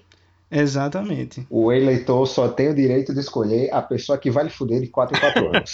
Exatamente. 0.52 1.46
O 1.48 1.72
eleitor 1.72 2.26
só 2.26 2.48
tem 2.48 2.70
o 2.70 2.76
direito 2.76 3.14
de 3.14 3.20
escolher 3.20 3.72
a 3.72 3.84
pessoa 3.84 4.18
que 4.18 4.32
vai 4.32 4.46
lhe 4.46 4.50
fuder 4.50 4.82
de 4.82 4.88
4 4.88 5.16
em 5.16 5.20
4 5.20 5.48
anos. 5.48 5.72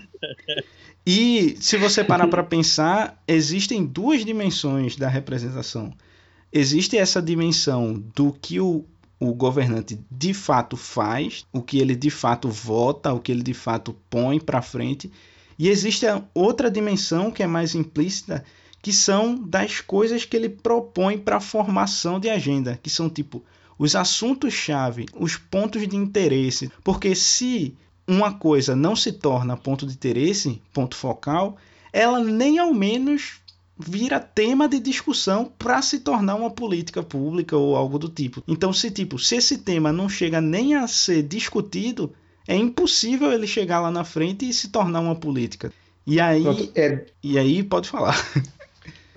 e 1.06 1.56
se 1.60 1.76
você 1.76 2.02
parar 2.02 2.26
para 2.26 2.42
pensar, 2.42 3.22
existem 3.26 3.86
duas 3.86 4.24
dimensões 4.24 4.96
da 4.96 5.08
representação. 5.08 5.92
Existe 6.52 6.98
essa 6.98 7.22
dimensão 7.22 7.92
do 8.16 8.32
que 8.32 8.58
o, 8.58 8.84
o 9.20 9.32
governante 9.32 10.00
de 10.10 10.34
fato 10.34 10.76
faz, 10.76 11.46
o 11.52 11.62
que 11.62 11.78
ele 11.78 11.94
de 11.94 12.10
fato 12.10 12.48
vota, 12.48 13.12
o 13.12 13.20
que 13.20 13.30
ele 13.30 13.44
de 13.44 13.54
fato 13.54 13.94
põe 14.10 14.40
para 14.40 14.60
frente, 14.60 15.08
e 15.58 15.68
existe 15.68 16.06
a 16.06 16.22
outra 16.32 16.70
dimensão 16.70 17.30
que 17.30 17.42
é 17.42 17.46
mais 17.46 17.74
implícita, 17.74 18.44
que 18.80 18.92
são 18.92 19.34
das 19.34 19.80
coisas 19.80 20.24
que 20.24 20.36
ele 20.36 20.48
propõe 20.48 21.18
para 21.18 21.36
a 21.36 21.40
formação 21.40 22.20
de 22.20 22.30
agenda, 22.30 22.78
que 22.82 22.88
são 22.88 23.10
tipo 23.10 23.42
os 23.78 23.96
assuntos-chave, 23.96 25.06
os 25.14 25.36
pontos 25.36 25.86
de 25.86 25.96
interesse. 25.96 26.70
Porque 26.84 27.14
se 27.14 27.76
uma 28.06 28.32
coisa 28.32 28.74
não 28.74 28.96
se 28.96 29.12
torna 29.12 29.56
ponto 29.56 29.86
de 29.86 29.92
interesse, 29.92 30.62
ponto 30.72 30.96
focal, 30.96 31.56
ela 31.92 32.22
nem 32.22 32.58
ao 32.58 32.72
menos 32.72 33.40
vira 33.78 34.18
tema 34.18 34.68
de 34.68 34.80
discussão 34.80 35.52
para 35.56 35.80
se 35.82 36.00
tornar 36.00 36.34
uma 36.34 36.50
política 36.50 37.02
pública 37.02 37.56
ou 37.56 37.76
algo 37.76 37.98
do 37.98 38.08
tipo. 38.08 38.42
Então, 38.48 38.72
se 38.72 38.90
tipo, 38.90 39.18
se 39.18 39.36
esse 39.36 39.58
tema 39.58 39.92
não 39.92 40.08
chega 40.08 40.40
nem 40.40 40.74
a 40.74 40.88
ser 40.88 41.22
discutido, 41.22 42.12
é 42.48 42.56
impossível 42.56 43.30
ele 43.30 43.46
chegar 43.46 43.80
lá 43.80 43.90
na 43.90 44.04
frente 44.04 44.48
e 44.48 44.52
se 44.54 44.68
tornar 44.68 45.00
uma 45.00 45.14
política. 45.14 45.70
E 46.06 46.18
aí, 46.18 46.42
é... 46.74 47.04
e 47.22 47.38
aí 47.38 47.62
pode 47.62 47.88
falar. 47.88 48.16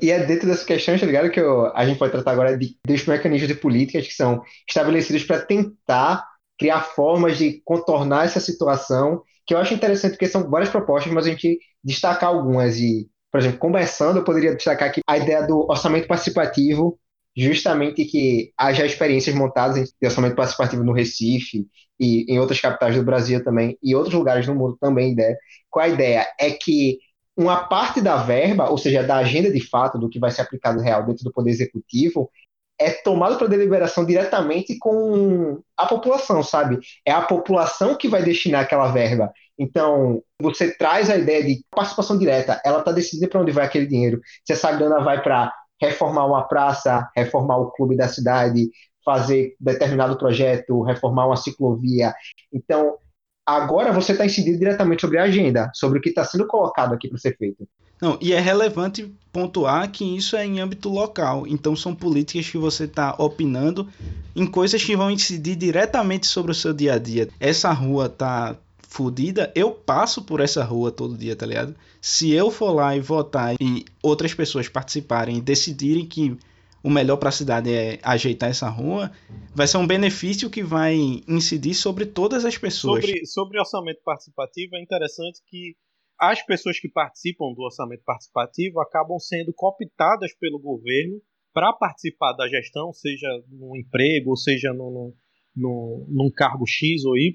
E 0.01 0.09
é 0.09 0.25
dentro 0.25 0.47
dessa 0.47 0.65
questão, 0.65 0.97
tá 0.97 1.05
ligado, 1.05 1.29
que 1.29 1.39
eu, 1.39 1.67
a 1.75 1.85
gente 1.85 1.99
pode 1.99 2.11
tratar 2.11 2.31
agora 2.31 2.57
de, 2.57 2.75
dos 2.83 3.05
mecanismos 3.05 3.47
de 3.47 3.53
políticas 3.53 4.07
que 4.07 4.13
são 4.13 4.41
estabelecidos 4.67 5.23
para 5.23 5.39
tentar 5.39 6.25
criar 6.57 6.81
formas 6.81 7.37
de 7.37 7.61
contornar 7.63 8.25
essa 8.25 8.39
situação, 8.39 9.21
que 9.45 9.53
eu 9.53 9.59
acho 9.59 9.75
interessante 9.75 10.13
porque 10.13 10.27
são 10.27 10.49
várias 10.49 10.71
propostas, 10.71 11.13
mas 11.13 11.27
a 11.27 11.29
gente 11.29 11.59
destacar 11.83 12.29
algumas. 12.29 12.77
E, 12.77 13.07
por 13.31 13.39
exemplo, 13.39 13.59
conversando, 13.59 14.17
eu 14.17 14.23
poderia 14.23 14.55
destacar 14.55 14.89
aqui 14.89 15.01
a 15.07 15.17
ideia 15.19 15.45
do 15.45 15.69
orçamento 15.69 16.07
participativo, 16.07 16.99
justamente 17.37 18.03
que 18.05 18.51
haja 18.57 18.85
experiências 18.85 19.35
montadas 19.35 19.93
de 20.01 20.07
orçamento 20.07 20.35
participativo 20.35 20.83
no 20.83 20.93
Recife 20.93 21.67
e 22.01 22.25
em 22.27 22.39
outras 22.39 22.59
capitais 22.59 22.95
do 22.95 23.03
Brasil 23.03 23.43
também, 23.43 23.77
e 23.81 23.93
outros 23.95 24.15
lugares 24.15 24.47
do 24.47 24.55
mundo 24.55 24.75
também, 24.81 25.11
ideia. 25.11 25.37
Qual 25.69 25.85
a 25.85 25.89
ideia? 25.89 26.27
É 26.39 26.49
que 26.49 26.97
uma 27.37 27.65
parte 27.67 28.01
da 28.01 28.17
verba, 28.17 28.69
ou 28.69 28.77
seja, 28.77 29.03
da 29.03 29.17
agenda 29.17 29.51
de 29.51 29.61
fato 29.69 29.99
do 29.99 30.09
que 30.09 30.19
vai 30.19 30.31
ser 30.31 30.41
aplicado 30.41 30.81
real 30.81 31.05
dentro 31.05 31.23
do 31.23 31.31
Poder 31.31 31.51
Executivo, 31.51 32.31
é 32.79 32.89
tomado 32.89 33.37
para 33.37 33.47
deliberação 33.47 34.03
diretamente 34.03 34.79
com 34.79 35.61
a 35.77 35.85
população, 35.85 36.41
sabe? 36.41 36.79
É 37.05 37.11
a 37.11 37.21
população 37.21 37.95
que 37.95 38.07
vai 38.07 38.23
destinar 38.23 38.63
aquela 38.63 38.91
verba. 38.91 39.31
Então, 39.59 40.23
você 40.41 40.75
traz 40.75 41.07
a 41.07 41.15
ideia 41.15 41.43
de 41.43 41.63
participação 41.69 42.17
direta, 42.17 42.59
ela 42.65 42.79
está 42.79 42.91
decidida 42.91 43.27
para 43.27 43.41
onde 43.41 43.51
vai 43.51 43.65
aquele 43.65 43.85
dinheiro. 43.85 44.19
Se 44.43 44.53
essa 44.53 44.71
grana 44.71 44.99
vai 45.01 45.21
para 45.21 45.53
reformar 45.79 46.25
uma 46.25 46.47
praça, 46.47 47.07
reformar 47.15 47.57
o 47.57 47.71
clube 47.71 47.95
da 47.95 48.07
cidade, 48.07 48.69
fazer 49.03 49.55
determinado 49.59 50.17
projeto, 50.17 50.81
reformar 50.81 51.27
uma 51.27 51.35
ciclovia. 51.35 52.13
Então, 52.53 52.97
agora 53.45 53.91
você 53.91 54.11
está 54.11 54.25
incidindo 54.25 54.59
diretamente 54.59 55.01
sobre 55.01 55.17
a 55.17 55.23
agenda, 55.23 55.71
sobre 55.73 55.99
o 55.99 56.01
que 56.01 56.09
está 56.09 56.23
sendo 56.23 56.47
colocado 56.47 56.93
aqui 56.93 57.07
para 57.07 57.17
ser 57.17 57.35
feito. 57.37 57.67
Não, 58.01 58.17
e 58.19 58.33
é 58.33 58.39
relevante 58.39 59.13
pontuar 59.31 59.91
que 59.91 60.03
isso 60.03 60.35
é 60.35 60.43
em 60.43 60.59
âmbito 60.59 60.89
local. 60.89 61.45
Então 61.45 61.75
são 61.75 61.93
políticas 61.93 62.49
que 62.49 62.57
você 62.57 62.85
está 62.85 63.13
opinando 63.19 63.87
em 64.35 64.47
coisas 64.47 64.83
que 64.83 64.95
vão 64.95 65.11
incidir 65.11 65.55
diretamente 65.55 66.25
sobre 66.25 66.51
o 66.51 66.55
seu 66.55 66.73
dia 66.73 66.95
a 66.95 66.97
dia. 66.97 67.29
Essa 67.39 67.71
rua 67.71 68.09
tá 68.09 68.55
fodida, 68.91 69.51
eu 69.55 69.71
passo 69.71 70.23
por 70.23 70.41
essa 70.41 70.63
rua 70.63 70.91
todo 70.91 71.15
dia, 71.15 71.35
tá 71.35 71.45
ligado? 71.45 71.75
Se 72.01 72.31
eu 72.31 72.49
for 72.49 72.71
lá 72.71 72.95
e 72.95 72.99
votar 72.99 73.55
e 73.61 73.85
outras 74.01 74.33
pessoas 74.33 74.67
participarem 74.67 75.37
e 75.37 75.41
decidirem 75.41 76.05
que 76.05 76.37
o 76.83 76.89
melhor 76.89 77.17
para 77.17 77.29
a 77.29 77.33
cidade 77.33 77.71
é 77.71 77.99
ajeitar 78.03 78.49
essa 78.49 78.69
rua, 78.69 79.11
vai 79.53 79.67
ser 79.67 79.77
um 79.77 79.87
benefício 79.87 80.49
que 80.49 80.63
vai 80.63 80.95
incidir 81.27 81.75
sobre 81.75 82.05
todas 82.05 82.43
as 82.45 82.57
pessoas. 82.57 83.05
Sobre, 83.05 83.25
sobre 83.25 83.59
orçamento 83.59 84.01
participativo, 84.03 84.75
é 84.75 84.81
interessante 84.81 85.41
que 85.47 85.75
as 86.19 86.43
pessoas 86.45 86.79
que 86.79 86.89
participam 86.89 87.53
do 87.53 87.61
orçamento 87.61 88.03
participativo 88.05 88.79
acabam 88.79 89.17
sendo 89.19 89.53
cooptadas 89.53 90.33
pelo 90.39 90.59
governo 90.59 91.21
para 91.53 91.73
participar 91.73 92.33
da 92.33 92.47
gestão, 92.47 92.93
seja 92.93 93.27
no 93.49 93.75
emprego, 93.75 94.35
seja 94.37 94.71
no, 94.73 95.13
no, 95.55 96.05
num 96.07 96.31
cargo 96.31 96.65
X 96.65 97.03
ou 97.05 97.17
Y, 97.17 97.33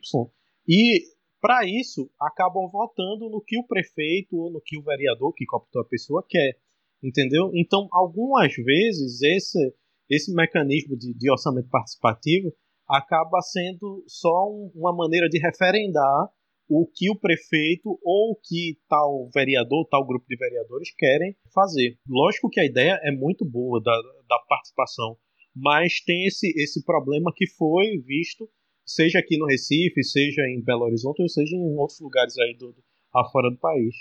e 0.68 1.02
para 1.40 1.66
isso 1.66 2.10
acabam 2.20 2.68
votando 2.68 3.28
no 3.28 3.40
que 3.40 3.58
o 3.58 3.66
prefeito 3.66 4.36
ou 4.36 4.50
no 4.50 4.60
que 4.60 4.78
o 4.78 4.82
vereador 4.82 5.32
que 5.34 5.44
cooptou 5.44 5.82
a 5.82 5.88
pessoa 5.88 6.24
quer 6.26 6.56
entendeu? 7.02 7.50
Então, 7.54 7.88
algumas 7.92 8.54
vezes, 8.54 9.22
esse, 9.22 9.74
esse 10.08 10.34
mecanismo 10.34 10.96
de, 10.96 11.14
de 11.14 11.30
orçamento 11.30 11.68
participativo 11.68 12.52
acaba 12.88 13.40
sendo 13.40 14.04
só 14.06 14.48
um, 14.48 14.70
uma 14.74 14.94
maneira 14.94 15.28
de 15.28 15.38
referendar 15.38 16.28
o 16.68 16.86
que 16.86 17.10
o 17.10 17.18
prefeito 17.18 17.98
ou 18.02 18.32
o 18.32 18.36
que 18.36 18.78
tal 18.88 19.28
vereador, 19.32 19.86
tal 19.88 20.06
grupo 20.06 20.26
de 20.28 20.36
vereadores 20.36 20.92
querem 20.96 21.36
fazer. 21.54 21.96
Lógico 22.08 22.50
que 22.50 22.60
a 22.60 22.64
ideia 22.64 22.98
é 23.02 23.10
muito 23.10 23.44
boa 23.44 23.80
da, 23.80 23.96
da 24.28 24.38
participação, 24.48 25.16
mas 25.54 26.00
tem 26.00 26.26
esse, 26.26 26.52
esse 26.56 26.84
problema 26.84 27.32
que 27.34 27.46
foi 27.46 27.98
visto, 27.98 28.48
seja 28.84 29.18
aqui 29.18 29.38
no 29.38 29.46
Recife, 29.46 30.02
seja 30.02 30.42
em 30.42 30.62
Belo 30.62 30.84
Horizonte, 30.84 31.22
ou 31.22 31.28
seja 31.28 31.56
em 31.56 31.76
outros 31.76 32.00
lugares 32.00 32.36
aí 32.38 32.56
do, 32.56 32.74
afora 33.14 33.50
do 33.50 33.58
país. 33.58 33.94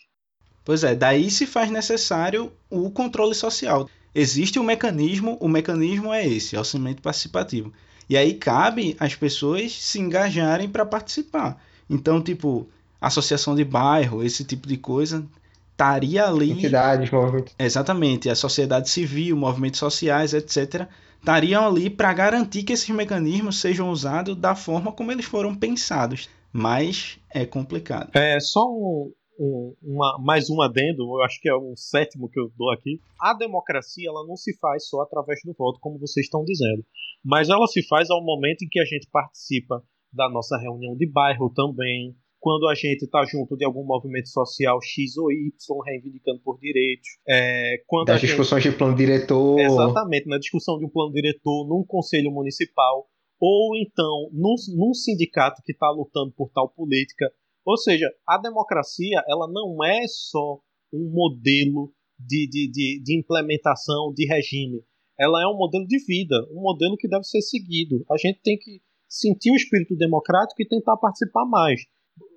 Pois 0.65 0.83
é, 0.83 0.95
daí 0.95 1.29
se 1.29 1.45
faz 1.45 1.69
necessário 1.69 2.51
o 2.71 2.89
controle 2.89 3.35
social. 3.35 3.87
Existe 4.13 4.57
um 4.59 4.63
mecanismo, 4.63 5.37
o 5.39 5.47
mecanismo 5.47 6.11
é 6.11 6.25
esse, 6.25 6.57
orçamento 6.57 7.03
participativo. 7.03 7.71
E 8.09 8.17
aí 8.17 8.33
cabe 8.33 8.97
às 8.99 9.13
pessoas 9.13 9.71
se 9.71 9.99
engajarem 9.99 10.67
para 10.67 10.85
participar. 10.85 11.61
Então, 11.87 12.21
tipo, 12.21 12.67
associação 12.99 13.55
de 13.55 13.63
bairro, 13.63 14.23
esse 14.23 14.43
tipo 14.43 14.67
de 14.67 14.77
coisa, 14.77 15.23
estaria 15.71 16.25
ali. 16.25 16.51
Entidades, 16.51 17.11
movimentos. 17.11 17.53
Exatamente, 17.59 18.29
a 18.29 18.35
sociedade 18.35 18.89
civil, 18.89 19.37
movimentos 19.37 19.79
sociais, 19.79 20.33
etc., 20.33 20.87
estariam 21.19 21.67
ali 21.67 21.89
para 21.89 22.13
garantir 22.13 22.63
que 22.63 22.73
esses 22.73 22.89
mecanismos 22.89 23.59
sejam 23.59 23.89
usados 23.89 24.35
da 24.35 24.55
forma 24.55 24.91
como 24.91 25.11
eles 25.11 25.25
foram 25.25 25.53
pensados. 25.53 26.29
Mas 26.51 27.19
é 27.29 27.45
complicado. 27.45 28.11
É 28.13 28.39
só 28.39 28.63
um, 28.65 29.11
um, 29.39 29.75
uma, 29.81 30.17
mais 30.23 30.49
um 30.49 30.61
adendo, 30.61 31.03
eu 31.03 31.23
acho 31.23 31.39
que 31.41 31.49
é 31.49 31.55
o 31.55 31.73
sétimo 31.75 32.29
que 32.29 32.39
eu 32.39 32.51
dou 32.57 32.71
aqui. 32.71 32.99
A 33.19 33.33
democracia 33.33 34.09
ela 34.09 34.25
não 34.25 34.35
se 34.35 34.57
faz 34.59 34.87
só 34.87 35.01
através 35.01 35.39
do 35.43 35.53
voto, 35.57 35.79
como 35.79 35.99
vocês 35.99 36.25
estão 36.25 36.43
dizendo, 36.43 36.83
mas 37.23 37.49
ela 37.49 37.67
se 37.67 37.85
faz 37.87 38.09
ao 38.09 38.23
momento 38.23 38.63
em 38.63 38.67
que 38.69 38.79
a 38.79 38.85
gente 38.85 39.07
participa 39.11 39.83
da 40.13 40.29
nossa 40.29 40.57
reunião 40.57 40.95
de 40.95 41.05
bairro 41.11 41.51
também, 41.53 42.15
quando 42.39 42.67
a 42.67 42.75
gente 42.75 43.03
está 43.03 43.25
junto 43.25 43.57
de 43.57 43.65
algum 43.65 43.83
movimento 43.83 44.29
social 44.29 44.79
X 44.79 45.17
ou 45.17 45.31
Y, 45.31 45.51
reivindicando 45.83 46.39
por 46.43 46.59
direitos. 46.59 47.07
É, 47.27 47.77
quando 47.87 48.05
das 48.05 48.21
discussões 48.21 48.61
gente... 48.61 48.73
de 48.73 48.77
plano 48.77 48.95
diretor. 48.95 49.59
Exatamente, 49.59 50.29
na 50.29 50.37
discussão 50.37 50.77
de 50.77 50.85
um 50.85 50.89
plano 50.89 51.11
diretor 51.11 51.67
num 51.67 51.83
conselho 51.83 52.31
municipal, 52.31 53.07
ou 53.39 53.75
então 53.75 54.29
num, 54.31 54.53
num 54.77 54.93
sindicato 54.93 55.61
que 55.65 55.71
está 55.71 55.89
lutando 55.89 56.33
por 56.37 56.51
tal 56.51 56.69
política. 56.69 57.25
Ou 57.65 57.77
seja, 57.77 58.07
a 58.27 58.37
democracia 58.37 59.23
ela 59.27 59.47
não 59.51 59.83
é 59.83 60.07
só 60.07 60.59
um 60.93 61.09
modelo 61.11 61.91
de, 62.19 62.47
de, 62.47 62.71
de, 62.71 63.03
de 63.03 63.19
implementação 63.19 64.13
de 64.13 64.25
regime. 64.27 64.83
Ela 65.19 65.41
é 65.41 65.47
um 65.47 65.57
modelo 65.57 65.85
de 65.87 65.97
vida, 66.05 66.35
um 66.51 66.61
modelo 66.61 66.95
que 66.97 67.07
deve 67.07 67.23
ser 67.23 67.41
seguido. 67.41 68.05
A 68.11 68.17
gente 68.17 68.39
tem 68.41 68.57
que 68.57 68.81
sentir 69.09 69.51
o 69.51 69.55
espírito 69.55 69.95
democrático 69.95 70.61
e 70.61 70.67
tentar 70.67 70.97
participar 70.97 71.45
mais, 71.45 71.81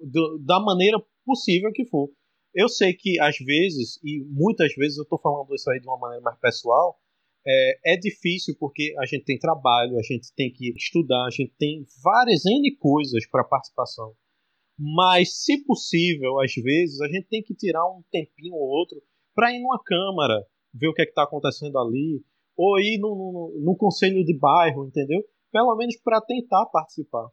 do, 0.02 0.38
da 0.44 0.60
maneira 0.60 0.98
possível 1.24 1.70
que 1.72 1.84
for. 1.84 2.08
Eu 2.54 2.68
sei 2.68 2.94
que 2.94 3.20
às 3.20 3.36
vezes, 3.38 3.98
e 4.02 4.24
muitas 4.30 4.74
vezes 4.74 4.96
eu 4.96 5.02
estou 5.02 5.18
falando 5.20 5.54
isso 5.54 5.70
aí 5.70 5.80
de 5.80 5.86
uma 5.86 5.98
maneira 5.98 6.22
mais 6.22 6.38
pessoal, 6.38 6.98
é, 7.46 7.94
é, 7.94 7.96
difícil 7.96 8.56
porque 8.58 8.94
a 8.98 9.06
gente 9.06 9.24
tem 9.24 9.38
trabalho, 9.38 9.98
a 9.98 10.02
gente 10.02 10.32
tem 10.34 10.52
que 10.52 10.72
estudar, 10.76 11.26
a 11.26 11.30
gente 11.30 11.52
tem 11.58 11.84
várias 12.02 12.44
N 12.44 12.76
coisas 12.76 13.26
para 13.26 13.44
participação. 13.44 14.14
Mas, 14.78 15.42
se 15.42 15.64
possível, 15.64 16.40
às 16.40 16.52
vezes, 16.54 17.00
a 17.00 17.06
gente 17.06 17.26
tem 17.28 17.42
que 17.42 17.54
tirar 17.54 17.84
um 17.86 18.02
tempinho 18.10 18.54
ou 18.54 18.68
outro 18.68 18.98
para 19.34 19.52
ir 19.52 19.60
numa 19.60 19.80
câmara, 19.84 20.44
ver 20.72 20.88
o 20.88 20.94
que 20.94 21.02
é 21.02 21.04
está 21.04 21.24
acontecendo 21.24 21.78
ali, 21.78 22.22
ou 22.56 22.78
ir 22.78 22.98
no, 22.98 23.08
no, 23.08 23.64
no 23.64 23.76
conselho 23.76 24.24
de 24.24 24.36
bairro, 24.38 24.86
entendeu? 24.86 25.22
Pelo 25.50 25.76
menos 25.76 25.96
para 25.96 26.20
tentar 26.20 26.66
participar. 26.66 27.28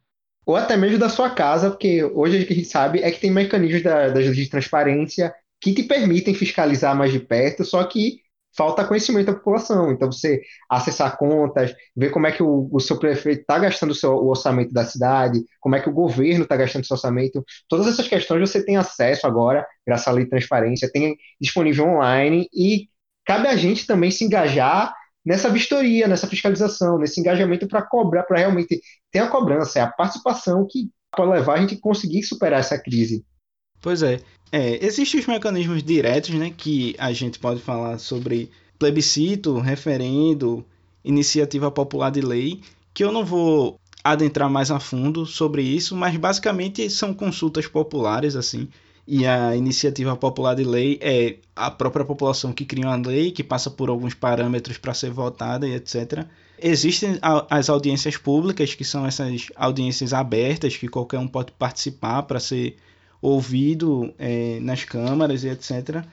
Ou 0.45 0.55
até 0.55 0.77
mesmo 0.77 0.99
da 0.99 1.09
sua 1.09 1.29
casa, 1.29 1.71
porque 1.71 2.03
hoje 2.03 2.43
o 2.43 2.47
que 2.47 2.53
a 2.53 2.55
gente 2.55 2.67
sabe 2.67 2.99
é 2.99 3.11
que 3.11 3.19
tem 3.19 3.31
mecanismos 3.31 3.81
da, 3.81 4.09
das 4.09 4.25
leis 4.25 4.35
de 4.35 4.49
transparência 4.49 5.33
que 5.59 5.73
te 5.73 5.83
permitem 5.83 6.35
fiscalizar 6.35 6.95
mais 6.95 7.11
de 7.11 7.19
perto, 7.19 7.63
só 7.63 7.83
que 7.83 8.19
falta 8.55 8.85
conhecimento 8.85 9.27
da 9.27 9.33
população. 9.33 9.91
Então, 9.91 10.11
você 10.11 10.41
acessar 10.69 11.17
contas, 11.17 11.73
ver 11.95 12.09
como 12.09 12.27
é 12.27 12.31
que 12.31 12.41
o, 12.41 12.69
o 12.71 12.79
seu 12.79 12.97
prefeito 12.97 13.41
está 13.41 13.59
gastando 13.59 13.91
o, 13.91 13.95
seu, 13.95 14.11
o 14.11 14.29
orçamento 14.29 14.73
da 14.73 14.85
cidade, 14.85 15.43
como 15.59 15.75
é 15.75 15.81
que 15.81 15.89
o 15.89 15.93
governo 15.93 16.43
está 16.43 16.55
gastando 16.55 16.83
o 16.83 16.85
seu 16.85 16.95
orçamento. 16.95 17.43
Todas 17.67 17.87
essas 17.87 18.07
questões 18.07 18.49
você 18.49 18.63
tem 18.63 18.77
acesso 18.77 19.27
agora, 19.27 19.65
graças 19.85 20.07
à 20.07 20.11
lei 20.11 20.23
de 20.23 20.29
transparência, 20.29 20.91
tem 20.91 21.17
disponível 21.39 21.85
online 21.85 22.47
e 22.53 22.87
cabe 23.25 23.47
a 23.47 23.55
gente 23.55 23.85
também 23.87 24.11
se 24.11 24.23
engajar 24.23 24.93
nessa 25.25 25.49
vistoria, 25.49 26.07
nessa 26.07 26.27
fiscalização, 26.27 26.99
nesse 26.99 27.19
engajamento 27.19 27.67
para 27.67 27.81
cobrar, 27.81 28.23
para 28.23 28.39
realmente 28.39 28.79
ter 29.11 29.19
a 29.19 29.27
cobrança, 29.27 29.79
é 29.79 29.81
a 29.81 29.91
participação 29.91 30.67
que 30.69 30.89
pode 31.15 31.31
levar 31.31 31.55
a 31.55 31.61
gente 31.61 31.77
conseguir 31.77 32.23
superar 32.23 32.59
essa 32.59 32.77
crise. 32.77 33.25
Pois 33.85 34.01
é. 34.01 34.19
é. 34.51 34.83
Existem 34.83 35.19
os 35.19 35.27
mecanismos 35.27 35.83
diretos, 35.83 36.31
né, 36.31 36.51
que 36.57 36.95
a 36.97 37.13
gente 37.13 37.37
pode 37.37 37.61
falar 37.61 37.99
sobre 37.99 38.49
plebiscito, 38.79 39.59
referendo, 39.59 40.65
iniciativa 41.03 41.69
popular 41.69 42.09
de 42.09 42.19
lei, 42.19 42.61
que 42.95 43.03
eu 43.03 43.11
não 43.11 43.23
vou 43.23 43.79
adentrar 44.03 44.49
mais 44.49 44.71
a 44.71 44.79
fundo 44.79 45.23
sobre 45.23 45.61
isso, 45.61 45.95
mas 45.95 46.17
basicamente 46.17 46.89
são 46.89 47.13
consultas 47.13 47.67
populares 47.67 48.35
assim 48.35 48.67
e 49.07 49.27
a 49.27 49.55
iniciativa 49.55 50.15
popular 50.15 50.55
de 50.55 50.63
lei 50.63 50.97
é 50.99 51.35
a 51.55 51.69
própria 51.69 52.03
população 52.03 52.51
que 52.51 52.65
cria 52.65 52.87
uma 52.87 52.95
lei, 52.95 53.29
que 53.29 53.43
passa 53.43 53.69
por 53.69 53.89
alguns 53.89 54.15
parâmetros 54.15 54.79
para 54.79 54.95
ser 54.95 55.11
votada 55.11 55.67
e 55.67 55.75
etc. 55.75 56.25
Existem 56.57 57.19
as 57.21 57.69
audiências 57.69 58.17
públicas, 58.17 58.73
que 58.73 58.83
são 58.83 59.05
essas 59.05 59.47
audiências 59.55 60.11
abertas, 60.11 60.75
que 60.75 60.87
qualquer 60.87 61.19
um 61.19 61.27
pode 61.27 61.51
participar 61.51 62.23
para 62.23 62.39
ser 62.39 62.77
ouvido 63.25 64.13
é, 64.19 64.59
nas 64.61 64.83
câmaras 64.83 65.43
e 65.43 65.49
etc. 65.49 66.03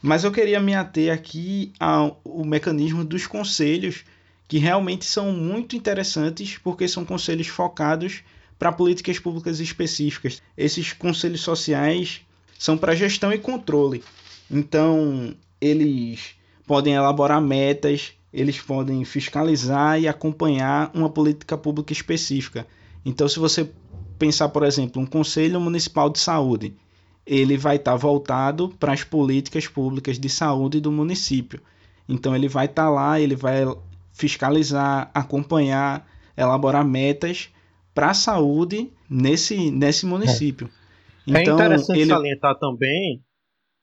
Mas 0.00 0.24
eu 0.24 0.32
queria 0.32 0.58
me 0.58 0.74
ater 0.74 1.12
aqui 1.12 1.70
ao, 1.78 2.20
ao 2.24 2.44
mecanismo 2.44 3.04
dos 3.04 3.26
conselhos, 3.26 4.04
que 4.48 4.58
realmente 4.58 5.04
são 5.04 5.32
muito 5.32 5.76
interessantes, 5.76 6.58
porque 6.58 6.88
são 6.88 7.04
conselhos 7.04 7.46
focados 7.46 8.22
para 8.58 8.72
políticas 8.72 9.18
públicas 9.18 9.60
específicas. 9.60 10.42
Esses 10.56 10.92
conselhos 10.92 11.42
sociais 11.42 12.22
são 12.58 12.78
para 12.78 12.94
gestão 12.96 13.32
e 13.32 13.38
controle. 13.38 14.02
Então, 14.50 15.34
eles 15.60 16.34
podem 16.66 16.94
elaborar 16.94 17.40
metas, 17.40 18.12
eles 18.32 18.60
podem 18.60 19.04
fiscalizar 19.04 20.00
e 20.00 20.08
acompanhar 20.08 20.90
uma 20.94 21.10
política 21.10 21.56
pública 21.56 21.92
específica. 21.92 22.66
Então, 23.04 23.28
se 23.28 23.38
você 23.38 23.68
pensar, 24.22 24.50
por 24.50 24.62
exemplo, 24.62 25.02
um 25.02 25.06
Conselho 25.06 25.60
Municipal 25.60 26.08
de 26.08 26.20
Saúde, 26.20 26.76
ele 27.26 27.56
vai 27.56 27.74
estar 27.74 27.90
tá 27.90 27.96
voltado 27.96 28.68
para 28.78 28.92
as 28.92 29.02
políticas 29.02 29.66
públicas 29.66 30.16
de 30.16 30.28
saúde 30.28 30.78
do 30.80 30.92
município. 30.92 31.60
Então, 32.08 32.36
ele 32.36 32.46
vai 32.46 32.66
estar 32.66 32.84
tá 32.84 32.90
lá, 32.90 33.20
ele 33.20 33.34
vai 33.34 33.64
fiscalizar, 34.12 35.10
acompanhar, 35.12 36.08
elaborar 36.36 36.86
metas 36.86 37.50
para 37.92 38.10
a 38.10 38.14
saúde 38.14 38.92
nesse, 39.10 39.72
nesse 39.72 40.06
município. 40.06 40.70
É. 41.26 41.38
É 41.38 41.42
então, 41.42 41.54
é 41.54 41.64
interessante 41.64 41.98
ele... 41.98 42.10
salientar 42.10 42.56
também 42.60 43.24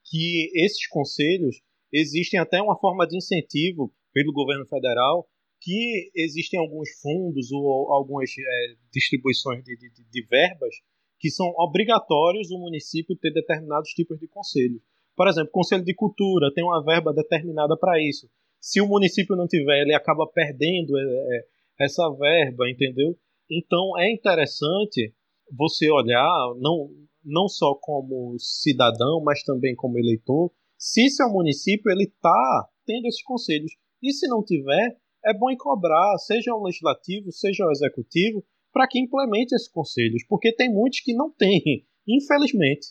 que 0.06 0.52
esses 0.56 0.88
conselhos 0.88 1.58
existem 1.92 2.40
até 2.40 2.62
uma 2.62 2.80
forma 2.80 3.06
de 3.06 3.18
incentivo 3.18 3.92
pelo 4.14 4.32
governo 4.32 4.66
federal 4.68 5.28
que 5.62 6.12
existem 6.16 6.60
alguns 6.60 6.90
fundos 7.02 7.52
ou 7.52 7.92
algumas 7.92 8.30
é, 8.32 8.76
distribuições 8.94 9.64
de, 9.64 9.76
de, 9.78 9.90
de, 10.10 10.28
verbas 10.28 10.74
que 11.20 11.30
são 11.30 11.48
obrigatórios 11.58 12.50
o 12.50 12.58
município 12.58 13.18
ter 13.18 13.32
determinados 13.34 13.90
tipos 13.90 14.18
de 14.20 14.28
conselhos. 14.28 14.82
Por 15.16 15.28
exemplo, 15.28 15.52
conselho 15.52 15.84
de 15.84 15.94
cultura 15.94 16.52
tem 16.54 16.64
uma 16.64 16.84
verba 16.84 17.14
determinada 17.14 17.76
para 17.78 18.02
isso. 18.02 18.30
Se 18.62 18.80
o 18.80 18.88
município 18.88 19.36
não 19.36 19.48
tiver, 19.48 19.82
ele 19.82 19.94
acaba 19.94 20.26
perdendo 20.28 20.98
é, 20.98 21.02
é 21.02 21.86
essa 21.86 22.10
verba, 22.12 22.70
entendeu? 22.70 23.18
Então 23.52 23.98
é 23.98 24.12
interessante 24.14 25.14
você 25.52 25.90
olhar, 25.92 26.54
não 26.60 26.90
não 27.24 27.48
só 27.50 27.76
como 27.76 28.38
cidadão, 28.40 29.22
mas 29.22 29.44
também 29.44 29.76
como 29.76 30.00
eleitor, 30.00 30.52
se 30.78 31.10
seu 31.10 31.30
município 31.30 31.92
ele 31.92 32.06
está 32.06 32.70
tendo 32.86 33.06
esses 33.08 33.22
conselhos. 33.24 33.72
E 34.02 34.14
se 34.14 34.28
não 34.28 34.44
tiver, 34.44 34.98
é 35.26 35.34
bom 35.34 35.48
cobrar, 35.58 36.18
seja 36.18 36.54
o 36.54 36.64
legislativo, 36.64 37.32
seja 37.32 37.66
o 37.66 37.72
executivo, 37.72 38.44
para 38.72 38.88
que 38.88 39.00
implemente 39.00 39.54
esses 39.54 39.70
conselhos, 39.70 40.24
porque 40.28 40.54
tem 40.54 40.72
muitos 40.72 41.02
que 41.02 41.14
não 41.14 41.32
têm, 41.32 41.62
infelizmente. 42.08 42.88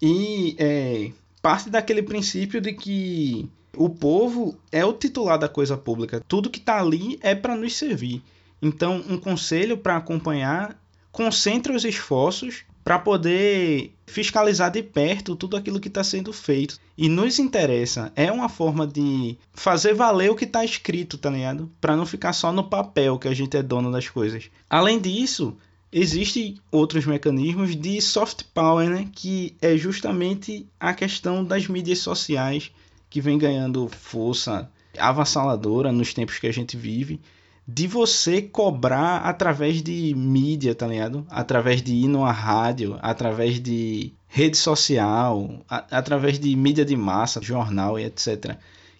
E 0.00 0.54
é, 0.58 1.12
parte 1.42 1.70
daquele 1.70 2.02
princípio 2.02 2.60
de 2.60 2.72
que 2.72 3.48
o 3.76 3.88
povo 3.88 4.56
é 4.70 4.84
o 4.84 4.92
titular 4.92 5.38
da 5.38 5.48
coisa 5.48 5.76
pública, 5.76 6.22
tudo 6.26 6.50
que 6.50 6.58
está 6.58 6.80
ali 6.80 7.18
é 7.22 7.34
para 7.34 7.56
nos 7.56 7.76
servir. 7.76 8.22
Então, 8.60 9.02
um 9.08 9.18
conselho 9.18 9.78
para 9.78 9.96
acompanhar 9.96 10.80
concentra 11.12 11.72
os 11.72 11.84
esforços 11.84 12.64
para 12.88 12.98
poder 12.98 13.92
fiscalizar 14.06 14.70
de 14.70 14.82
perto 14.82 15.36
tudo 15.36 15.58
aquilo 15.58 15.78
que 15.78 15.88
está 15.88 16.02
sendo 16.02 16.32
feito. 16.32 16.80
E 16.96 17.06
nos 17.06 17.38
interessa, 17.38 18.10
é 18.16 18.32
uma 18.32 18.48
forma 18.48 18.86
de 18.86 19.36
fazer 19.52 19.92
valer 19.92 20.30
o 20.30 20.34
que 20.34 20.46
está 20.46 20.64
escrito, 20.64 21.18
tá 21.18 21.28
ligado? 21.28 21.70
Para 21.82 21.94
não 21.94 22.06
ficar 22.06 22.32
só 22.32 22.50
no 22.50 22.64
papel 22.64 23.18
que 23.18 23.28
a 23.28 23.34
gente 23.34 23.54
é 23.58 23.62
dono 23.62 23.92
das 23.92 24.08
coisas. 24.08 24.50
Além 24.70 24.98
disso, 24.98 25.54
existem 25.92 26.56
outros 26.72 27.04
mecanismos 27.04 27.76
de 27.76 28.00
soft 28.00 28.44
power, 28.54 28.88
né? 28.88 29.06
Que 29.12 29.54
é 29.60 29.76
justamente 29.76 30.66
a 30.80 30.94
questão 30.94 31.44
das 31.44 31.68
mídias 31.68 31.98
sociais 31.98 32.72
que 33.10 33.20
vem 33.20 33.36
ganhando 33.36 33.86
força 33.88 34.66
avassaladora 34.98 35.92
nos 35.92 36.14
tempos 36.14 36.38
que 36.38 36.46
a 36.46 36.52
gente 36.52 36.74
vive 36.74 37.20
de 37.70 37.86
você 37.86 38.40
cobrar 38.40 39.18
através 39.18 39.82
de 39.82 40.14
mídia, 40.16 40.74
tá 40.74 40.86
ligado? 40.86 41.26
Através 41.28 41.82
de 41.82 41.92
ir 41.92 42.08
numa 42.08 42.32
rádio, 42.32 42.98
através 43.02 43.60
de 43.60 44.14
rede 44.26 44.56
social, 44.56 45.62
através 45.68 46.38
de 46.38 46.56
mídia 46.56 46.82
de 46.82 46.96
massa, 46.96 47.42
jornal 47.42 47.98
e 47.98 48.04
etc. 48.04 48.56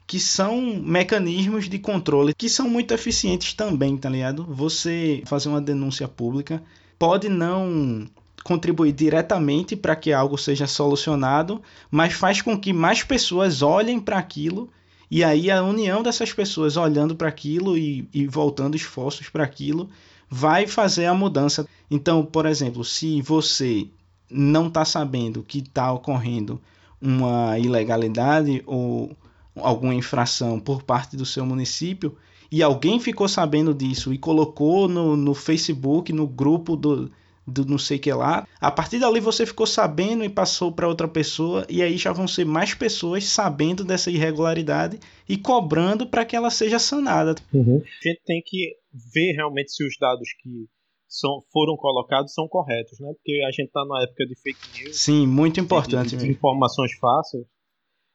Que 0.06 0.20
são 0.20 0.82
mecanismos 0.82 1.66
de 1.66 1.78
controle 1.78 2.34
que 2.34 2.46
são 2.46 2.68
muito 2.68 2.92
eficientes 2.92 3.54
também, 3.54 3.96
tá 3.96 4.10
ligado? 4.10 4.44
Você 4.44 5.22
fazer 5.24 5.48
uma 5.48 5.62
denúncia 5.62 6.06
pública 6.06 6.62
pode 6.98 7.30
não 7.30 8.06
contribuir 8.44 8.92
diretamente 8.92 9.76
para 9.76 9.96
que 9.96 10.12
algo 10.12 10.36
seja 10.36 10.66
solucionado, 10.66 11.62
mas 11.90 12.12
faz 12.12 12.42
com 12.42 12.58
que 12.58 12.74
mais 12.74 13.02
pessoas 13.02 13.62
olhem 13.62 13.98
para 13.98 14.18
aquilo 14.18 14.68
e 15.10 15.24
aí 15.24 15.50
a 15.50 15.62
união 15.62 16.02
dessas 16.02 16.32
pessoas 16.32 16.76
olhando 16.76 17.16
para 17.16 17.28
aquilo 17.28 17.76
e, 17.78 18.08
e 18.12 18.26
voltando 18.26 18.76
esforços 18.76 19.28
para 19.28 19.44
aquilo 19.44 19.88
vai 20.28 20.66
fazer 20.66 21.06
a 21.06 21.14
mudança. 21.14 21.66
Então, 21.90 22.24
por 22.24 22.44
exemplo, 22.44 22.84
se 22.84 23.22
você 23.22 23.88
não 24.30 24.68
está 24.68 24.84
sabendo 24.84 25.42
que 25.42 25.58
está 25.58 25.90
ocorrendo 25.90 26.60
uma 27.00 27.58
ilegalidade 27.58 28.62
ou 28.66 29.16
alguma 29.56 29.94
infração 29.94 30.60
por 30.60 30.82
parte 30.82 31.16
do 31.16 31.24
seu 31.24 31.46
município 31.46 32.16
e 32.50 32.62
alguém 32.62 33.00
ficou 33.00 33.28
sabendo 33.28 33.74
disso 33.74 34.12
e 34.12 34.18
colocou 34.18 34.88
no, 34.88 35.16
no 35.16 35.34
Facebook, 35.34 36.12
no 36.12 36.26
grupo 36.26 36.76
do, 36.76 37.10
do 37.48 37.64
não 37.64 37.78
sei 37.78 37.98
que 37.98 38.12
lá. 38.12 38.46
A 38.60 38.70
partir 38.70 38.98
dali 38.98 39.20
você 39.20 39.46
ficou 39.46 39.66
sabendo 39.66 40.24
e 40.24 40.28
passou 40.28 40.70
para 40.70 40.88
outra 40.88 41.08
pessoa 41.08 41.66
e 41.68 41.82
aí 41.82 41.96
já 41.96 42.12
vão 42.12 42.28
ser 42.28 42.44
mais 42.44 42.74
pessoas 42.74 43.24
sabendo 43.24 43.84
dessa 43.84 44.10
irregularidade 44.10 44.98
e 45.28 45.36
cobrando 45.36 46.06
para 46.06 46.24
que 46.24 46.36
ela 46.36 46.50
seja 46.50 46.78
sanada. 46.78 47.34
Uhum. 47.52 47.82
A 47.82 48.08
gente 48.08 48.20
tem 48.24 48.42
que 48.44 48.76
ver 48.92 49.32
realmente 49.32 49.72
se 49.72 49.84
os 49.84 49.94
dados 49.98 50.28
que 50.40 50.66
são, 51.08 51.42
foram 51.52 51.76
colocados 51.76 52.34
são 52.34 52.46
corretos, 52.46 53.00
né? 53.00 53.10
Porque 53.14 53.42
a 53.46 53.50
gente 53.50 53.68
está 53.68 53.84
na 53.86 54.02
época 54.02 54.26
de 54.26 54.34
fake 54.40 54.82
news. 54.82 54.96
Sim, 54.96 55.26
muito 55.26 55.58
importante. 55.58 56.16
De, 56.16 56.24
de 56.24 56.30
informações 56.30 56.92
fáceis. 56.98 57.46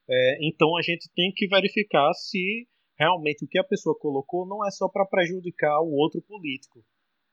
É, 0.08 0.38
então 0.48 0.76
a 0.76 0.82
gente 0.82 1.10
tem 1.14 1.32
que 1.34 1.48
verificar 1.48 2.12
se 2.14 2.66
realmente 2.98 3.44
o 3.44 3.48
que 3.48 3.58
a 3.58 3.64
pessoa 3.64 3.98
colocou 3.98 4.46
não 4.46 4.66
é 4.66 4.70
só 4.70 4.88
para 4.88 5.06
prejudicar 5.06 5.80
o 5.80 5.92
outro 5.92 6.22
político, 6.22 6.84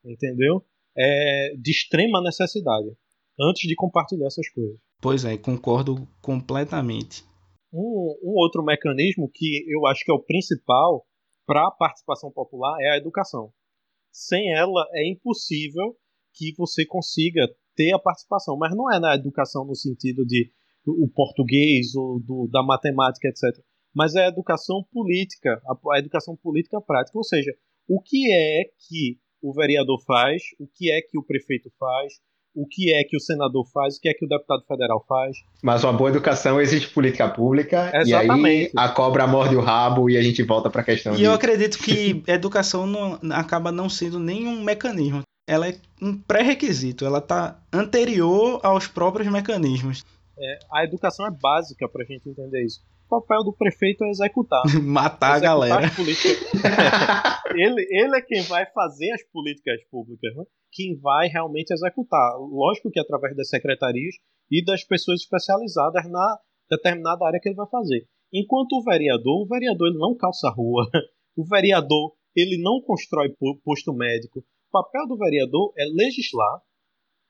entendeu? 0.03 0.65
É, 0.97 1.55
de 1.57 1.71
extrema 1.71 2.21
necessidade 2.21 2.89
antes 3.39 3.67
de 3.67 3.75
compartilhar 3.75 4.27
essas 4.27 4.49
coisas. 4.49 4.79
Pois 5.01 5.25
é, 5.25 5.37
concordo 5.37 6.07
completamente. 6.21 7.23
Um, 7.73 8.17
um 8.23 8.33
outro 8.35 8.63
mecanismo 8.63 9.29
que 9.33 9.65
eu 9.67 9.87
acho 9.87 10.03
que 10.03 10.11
é 10.11 10.13
o 10.13 10.23
principal 10.23 11.05
para 11.45 11.67
a 11.67 11.71
participação 11.71 12.31
popular 12.31 12.77
é 12.81 12.91
a 12.91 12.97
educação. 12.97 13.51
Sem 14.11 14.53
ela 14.53 14.85
é 14.93 15.09
impossível 15.09 15.95
que 16.33 16.53
você 16.57 16.85
consiga 16.85 17.47
ter 17.75 17.93
a 17.93 17.99
participação, 17.99 18.57
mas 18.57 18.75
não 18.75 18.91
é 18.91 18.99
na 18.99 19.15
educação 19.15 19.65
no 19.65 19.75
sentido 19.75 20.25
de 20.25 20.51
o 20.85 21.07
português, 21.09 21.95
o 21.95 22.19
do, 22.25 22.47
da 22.51 22.63
matemática, 22.63 23.27
etc. 23.27 23.63
Mas 23.93 24.15
é 24.15 24.25
a 24.25 24.29
educação 24.29 24.83
política, 24.91 25.61
a, 25.65 25.95
a 25.95 25.99
educação 25.99 26.35
política 26.35 26.81
prática. 26.81 27.17
Ou 27.17 27.23
seja, 27.23 27.51
o 27.87 28.01
que 28.01 28.31
é 28.33 28.63
que 28.87 29.19
o 29.41 29.53
vereador 29.53 29.99
faz, 30.05 30.41
o 30.59 30.67
que 30.67 30.91
é 30.91 31.01
que 31.01 31.17
o 31.17 31.23
prefeito 31.23 31.71
faz, 31.79 32.13
o 32.53 32.67
que 32.67 32.93
é 32.93 33.03
que 33.03 33.15
o 33.15 33.19
senador 33.19 33.65
faz, 33.71 33.95
o 33.95 34.01
que 34.01 34.09
é 34.09 34.13
que 34.13 34.25
o 34.25 34.27
deputado 34.27 34.63
federal 34.67 35.03
faz. 35.07 35.37
Mas 35.63 35.83
uma 35.83 35.93
boa 35.93 36.09
educação 36.09 36.59
existe 36.59 36.89
política 36.89 37.29
pública 37.29 37.91
Exatamente. 37.93 38.47
e 38.47 38.65
aí 38.65 38.71
a 38.75 38.89
cobra 38.89 39.25
morde 39.25 39.55
o 39.55 39.61
rabo 39.61 40.09
e 40.09 40.17
a 40.17 40.21
gente 40.21 40.43
volta 40.43 40.69
para 40.69 40.81
a 40.81 40.85
questão. 40.85 41.13
E 41.13 41.17
de... 41.17 41.23
eu 41.23 41.33
acredito 41.33 41.77
que 41.77 42.21
educação 42.27 42.85
não, 42.85 43.19
acaba 43.31 43.71
não 43.71 43.89
sendo 43.89 44.19
nenhum 44.19 44.61
mecanismo. 44.63 45.21
Ela 45.47 45.69
é 45.69 45.75
um 46.01 46.15
pré-requisito, 46.15 47.05
ela 47.05 47.17
está 47.17 47.59
anterior 47.73 48.59
aos 48.63 48.87
próprios 48.87 49.29
mecanismos. 49.31 50.03
É, 50.37 50.59
a 50.71 50.83
educação 50.83 51.25
é 51.25 51.31
básica 51.31 51.87
para 51.87 52.03
a 52.03 52.05
gente 52.05 52.29
entender 52.29 52.63
isso. 52.63 52.81
O 53.11 53.19
papel 53.19 53.43
do 53.43 53.53
prefeito 53.53 54.05
é 54.05 54.09
executar. 54.09 54.63
Matar 54.81 55.35
executar 55.35 55.35
a 55.35 55.39
galera. 55.39 55.91
ele, 57.53 57.85
ele 57.89 58.15
é 58.15 58.21
quem 58.21 58.41
vai 58.43 58.65
fazer 58.71 59.11
as 59.11 59.23
políticas 59.31 59.83
públicas. 59.91 60.33
Né? 60.35 60.43
quem 60.71 60.97
vai 60.97 61.27
realmente 61.27 61.71
executar. 61.71 62.37
Lógico 62.39 62.89
que 62.89 62.99
através 62.99 63.35
das 63.35 63.49
secretarias 63.49 64.15
e 64.49 64.63
das 64.63 64.83
pessoas 64.83 65.21
especializadas 65.21 66.09
na 66.09 66.39
determinada 66.69 67.25
área 67.25 67.39
que 67.41 67.49
ele 67.49 67.55
vai 67.55 67.67
fazer. 67.69 68.07
Enquanto 68.33 68.73
o 68.73 68.83
vereador, 68.83 69.43
o 69.43 69.47
vereador 69.47 69.89
ele 69.89 69.99
não 69.99 70.15
calça 70.15 70.49
rua, 70.49 70.89
o 71.35 71.45
vereador 71.45 72.13
ele 72.35 72.61
não 72.61 72.81
constrói 72.81 73.35
posto 73.63 73.93
médico. 73.93 74.39
O 74.39 74.71
papel 74.71 75.05
do 75.07 75.17
vereador 75.17 75.73
é 75.77 75.83
legislar 75.83 76.61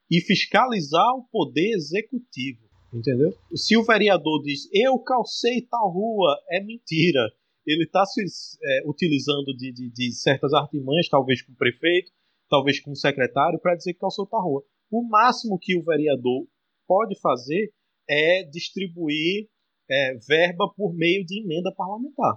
e 0.09 0.21
fiscalizar 0.21 1.15
o 1.15 1.25
poder 1.31 1.71
executivo. 1.73 2.69
Entendeu? 2.93 3.33
Se 3.55 3.77
o 3.77 3.83
vereador 3.83 4.41
diz 4.43 4.67
eu 4.73 4.99
calcei 4.99 5.61
tal 5.61 5.89
rua, 5.89 6.37
é 6.49 6.61
mentira. 6.61 7.21
Ele 7.65 7.83
está 7.83 8.05
se 8.05 8.21
é, 8.63 8.89
utilizando 8.89 9.55
de, 9.55 9.71
de, 9.71 9.89
de 9.91 10.11
certas 10.13 10.53
artimanhas, 10.53 11.07
talvez 11.07 11.41
com 11.41 11.53
o 11.53 11.55
prefeito, 11.55 12.11
talvez 12.49 12.79
com 12.79 12.91
o 12.91 12.95
secretário, 12.95 13.59
para 13.59 13.75
dizer 13.75 13.93
que 13.93 13.99
calçou 13.99 14.27
tal 14.27 14.43
rua. 14.43 14.63
O 14.91 15.07
máximo 15.07 15.57
que 15.59 15.77
o 15.77 15.83
vereador 15.83 16.47
pode 16.87 17.17
fazer 17.21 17.71
é 18.09 18.43
distribuir 18.43 19.47
é, 19.89 20.15
verba 20.27 20.71
por 20.75 20.93
meio 20.93 21.25
de 21.25 21.41
emenda 21.41 21.73
parlamentar. 21.73 22.35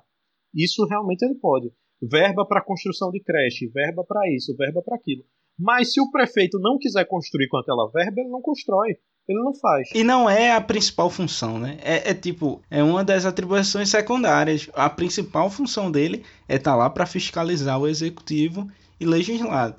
Isso 0.54 0.84
realmente 0.86 1.24
ele 1.24 1.34
pode. 1.34 1.72
Verba 2.00 2.46
para 2.46 2.64
construção 2.64 3.10
de 3.10 3.20
creche, 3.20 3.66
verba 3.68 4.04
para 4.04 4.30
isso, 4.30 4.54
verba 4.56 4.82
para 4.82 4.96
aquilo. 4.96 5.24
Mas 5.58 5.92
se 5.92 6.00
o 6.00 6.10
prefeito 6.10 6.58
não 6.60 6.78
quiser 6.78 7.06
construir 7.06 7.48
com 7.48 7.56
aquela 7.56 7.90
verba, 7.90 8.20
ele 8.20 8.30
não 8.30 8.42
constrói. 8.42 8.96
Ele 9.26 9.42
não 9.42 9.54
faz. 9.54 9.88
E 9.94 10.04
não 10.04 10.28
é 10.28 10.54
a 10.54 10.60
principal 10.60 11.08
função, 11.08 11.58
né? 11.58 11.78
É, 11.82 12.10
é 12.10 12.14
tipo, 12.14 12.60
é 12.70 12.82
uma 12.82 13.02
das 13.02 13.24
atribuições 13.24 13.88
secundárias. 13.88 14.68
A 14.74 14.90
principal 14.90 15.48
função 15.48 15.90
dele 15.90 16.22
é 16.46 16.56
estar 16.56 16.72
tá 16.72 16.76
lá 16.76 16.90
para 16.90 17.06
fiscalizar 17.06 17.78
o 17.80 17.88
executivo 17.88 18.70
e 19.00 19.06
legislar. 19.06 19.76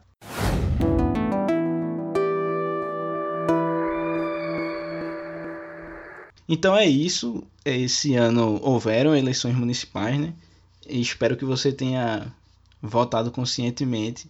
Então 6.49 6.75
é 6.75 6.85
isso. 6.87 7.43
Esse 7.63 8.15
ano 8.15 8.59
houveram 8.63 9.15
eleições 9.15 9.55
municipais, 9.55 10.19
né? 10.19 10.33
E 10.87 10.99
espero 10.99 11.37
que 11.37 11.45
você 11.45 11.71
tenha 11.71 12.33
votado 12.81 13.29
conscientemente. 13.29 14.27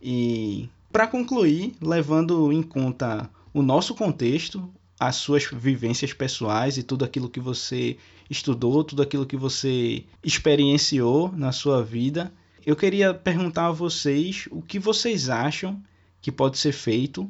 E 0.00 0.68
para 0.92 1.08
concluir, 1.08 1.74
levando 1.80 2.52
em 2.52 2.62
conta 2.62 3.28
o 3.52 3.62
nosso 3.62 3.94
contexto, 3.94 4.72
as 4.98 5.16
suas 5.16 5.44
vivências 5.44 6.12
pessoais 6.12 6.78
e 6.78 6.82
tudo 6.82 7.04
aquilo 7.04 7.28
que 7.28 7.40
você 7.40 7.96
estudou, 8.30 8.84
tudo 8.84 9.02
aquilo 9.02 9.26
que 9.26 9.36
você 9.36 10.04
experienciou 10.22 11.32
na 11.32 11.52
sua 11.52 11.82
vida, 11.82 12.32
eu 12.64 12.76
queria 12.76 13.12
perguntar 13.12 13.66
a 13.66 13.72
vocês 13.72 14.48
o 14.50 14.62
que 14.62 14.78
vocês 14.78 15.28
acham 15.28 15.82
que 16.20 16.30
pode 16.30 16.58
ser 16.58 16.72
feito 16.72 17.28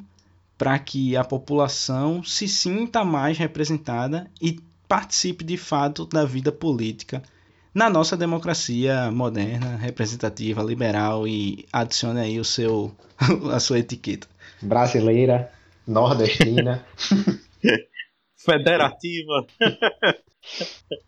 para 0.57 0.77
que 0.77 1.17
a 1.17 1.23
população 1.23 2.23
se 2.23 2.47
sinta 2.47 3.03
mais 3.03 3.37
representada 3.37 4.29
e 4.39 4.59
participe 4.87 5.43
de 5.43 5.57
fato 5.57 6.05
da 6.05 6.23
vida 6.23 6.51
política 6.51 7.23
na 7.73 7.89
nossa 7.89 8.15
democracia 8.15 9.09
moderna, 9.09 9.75
representativa, 9.77 10.61
liberal 10.61 11.27
e 11.27 11.65
adicione 11.73 12.19
aí 12.19 12.39
o 12.39 12.45
seu 12.45 12.95
a 13.51 13.59
sua 13.59 13.79
etiqueta. 13.79 14.27
Brasileira, 14.61 15.51
nordestina, 15.87 16.85
federativa. 18.37 19.45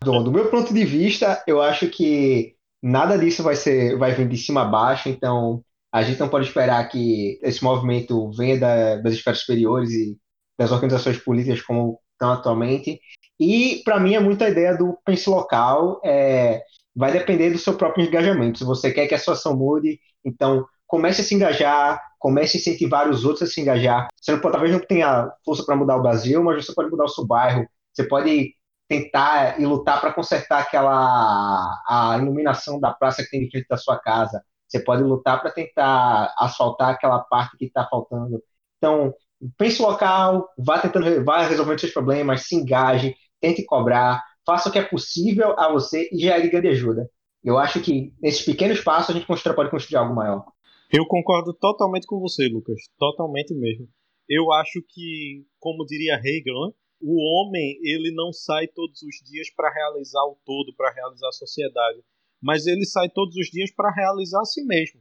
do, 0.02 0.24
do 0.24 0.32
meu 0.32 0.50
ponto 0.50 0.72
de 0.72 0.84
vista, 0.84 1.42
eu 1.46 1.60
acho 1.60 1.88
que 1.88 2.54
nada 2.82 3.18
disso 3.18 3.42
vai 3.42 3.56
ser 3.56 3.96
vai 3.98 4.12
vir 4.12 4.28
de 4.28 4.36
cima 4.36 4.62
a 4.62 4.66
baixo, 4.66 5.08
então 5.08 5.62
a 5.92 6.02
gente 6.02 6.20
não 6.20 6.28
pode 6.28 6.46
esperar 6.46 6.88
que 6.88 7.38
esse 7.42 7.62
movimento 7.64 8.30
venha 8.32 8.58
da, 8.58 8.96
das 8.96 9.14
esferas 9.14 9.40
superiores 9.40 9.90
e 9.90 10.16
das 10.58 10.72
organizações 10.72 11.18
políticas 11.18 11.62
como 11.62 11.98
estão 12.12 12.32
atualmente. 12.32 13.00
E, 13.38 13.82
para 13.84 14.00
mim, 14.00 14.14
é 14.14 14.20
muita 14.20 14.48
ideia 14.48 14.76
do 14.76 14.98
pense 15.04 15.28
local. 15.28 16.00
É, 16.04 16.62
vai 16.94 17.12
depender 17.12 17.50
do 17.50 17.58
seu 17.58 17.74
próprio 17.74 18.06
engajamento. 18.06 18.58
Se 18.58 18.64
você 18.64 18.90
quer 18.90 19.06
que 19.06 19.14
a 19.14 19.18
situação 19.18 19.56
mude, 19.56 20.00
então 20.24 20.66
comece 20.86 21.20
a 21.20 21.24
se 21.24 21.34
engajar, 21.34 22.00
comece 22.18 22.56
a 22.56 22.60
incentivar 22.60 23.08
os 23.08 23.24
outros 23.24 23.48
a 23.48 23.52
se 23.52 23.60
engajar. 23.60 24.08
Você 24.20 24.32
não 24.32 24.40
talvez 24.40 24.72
não 24.72 24.80
tenha 24.80 25.30
força 25.44 25.64
para 25.64 25.76
mudar 25.76 25.96
o 25.96 26.02
Brasil, 26.02 26.42
mas 26.42 26.64
você 26.64 26.74
pode 26.74 26.90
mudar 26.90 27.04
o 27.04 27.08
seu 27.08 27.26
bairro. 27.26 27.66
Você 27.92 28.04
pode 28.04 28.54
tentar 28.88 29.60
e 29.60 29.66
lutar 29.66 30.00
para 30.00 30.12
consertar 30.12 30.60
aquela 30.62 31.82
a 31.88 32.18
iluminação 32.18 32.78
da 32.78 32.92
praça 32.92 33.22
que 33.22 33.30
tem 33.30 33.40
de 33.44 33.50
frente 33.50 33.66
da 33.68 33.76
sua 33.76 33.98
casa. 33.98 34.42
Você 34.68 34.80
pode 34.80 35.02
lutar 35.02 35.40
para 35.40 35.50
tentar 35.50 36.34
asfaltar 36.38 36.90
aquela 36.90 37.20
parte 37.20 37.56
que 37.56 37.66
está 37.66 37.86
faltando. 37.88 38.42
Então, 38.78 39.14
pense 39.56 39.80
local, 39.80 40.48
vá 40.58 40.78
tentando, 40.78 41.24
vá 41.24 41.42
resolvendo 41.42 41.80
seus 41.80 41.92
problemas, 41.92 42.42
se 42.46 42.56
engaje, 42.56 43.14
tente 43.40 43.64
cobrar, 43.64 44.22
faça 44.44 44.68
o 44.68 44.72
que 44.72 44.78
é 44.78 44.82
possível 44.82 45.58
a 45.58 45.70
você 45.70 46.08
e 46.12 46.18
gere 46.18 46.48
grande 46.48 46.68
ajuda. 46.68 47.08
Eu 47.42 47.58
acho 47.58 47.80
que 47.80 48.12
nesses 48.20 48.44
pequenos 48.44 48.80
passos 48.80 49.10
a 49.10 49.12
gente 49.18 49.26
pode 49.26 49.70
construir 49.70 49.98
algo 49.98 50.14
maior. 50.14 50.44
Eu 50.92 51.06
concordo 51.06 51.52
totalmente 51.54 52.06
com 52.06 52.18
você, 52.20 52.48
Lucas. 52.48 52.80
Totalmente 52.98 53.54
mesmo. 53.54 53.88
Eu 54.28 54.52
acho 54.52 54.82
que, 54.88 55.44
como 55.58 55.84
diria 55.84 56.20
Hegel, 56.22 56.54
né? 56.66 56.72
o 57.00 57.20
homem 57.20 57.78
ele 57.82 58.12
não 58.14 58.32
sai 58.32 58.66
todos 58.68 59.02
os 59.02 59.16
dias 59.28 59.48
para 59.54 59.72
realizar 59.72 60.24
o 60.24 60.38
todo, 60.44 60.74
para 60.76 60.92
realizar 60.92 61.28
a 61.28 61.32
sociedade 61.32 62.00
mas 62.42 62.66
ele 62.66 62.84
sai 62.84 63.08
todos 63.08 63.34
os 63.36 63.48
dias 63.48 63.72
para 63.74 63.92
realizar 63.92 64.40
a 64.40 64.44
si 64.44 64.62
mesmo. 64.64 65.00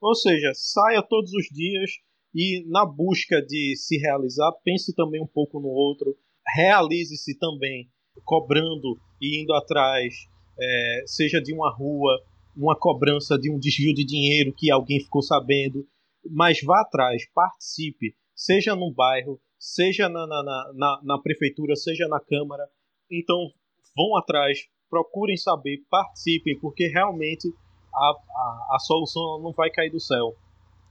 Ou 0.00 0.14
seja, 0.14 0.52
saia 0.54 1.02
todos 1.02 1.32
os 1.32 1.46
dias 1.46 1.90
e 2.34 2.64
na 2.68 2.84
busca 2.84 3.40
de 3.40 3.74
se 3.76 3.96
realizar, 3.98 4.52
pense 4.64 4.94
também 4.94 5.22
um 5.22 5.26
pouco 5.26 5.58
no 5.58 5.68
outro, 5.68 6.16
realize-se 6.54 7.38
também 7.38 7.90
cobrando 8.24 8.98
e 9.20 9.42
indo 9.42 9.54
atrás, 9.54 10.14
é, 10.58 11.02
seja 11.06 11.40
de 11.40 11.52
uma 11.52 11.74
rua, 11.74 12.12
uma 12.56 12.76
cobrança 12.78 13.38
de 13.38 13.50
um 13.50 13.58
desvio 13.58 13.92
de 13.94 14.04
dinheiro 14.04 14.54
que 14.56 14.70
alguém 14.70 15.00
ficou 15.00 15.22
sabendo, 15.22 15.86
mas 16.30 16.60
vá 16.62 16.80
atrás, 16.80 17.22
participe, 17.34 18.14
seja 18.34 18.74
no 18.74 18.92
bairro, 18.92 19.38
seja 19.58 20.08
na, 20.08 20.26
na, 20.26 20.42
na, 20.74 21.00
na 21.02 21.18
prefeitura, 21.18 21.76
seja 21.76 22.08
na 22.08 22.20
Câmara. 22.20 22.66
Então, 23.10 23.50
vão 23.96 24.16
atrás, 24.16 24.58
procurem 24.88 25.36
saber, 25.36 25.84
participem, 25.90 26.58
porque 26.58 26.88
realmente 26.88 27.48
a, 27.94 28.10
a, 28.10 28.76
a 28.76 28.78
solução 28.80 29.40
não 29.42 29.52
vai 29.52 29.70
cair 29.70 29.90
do 29.90 30.00
céu. 30.00 30.34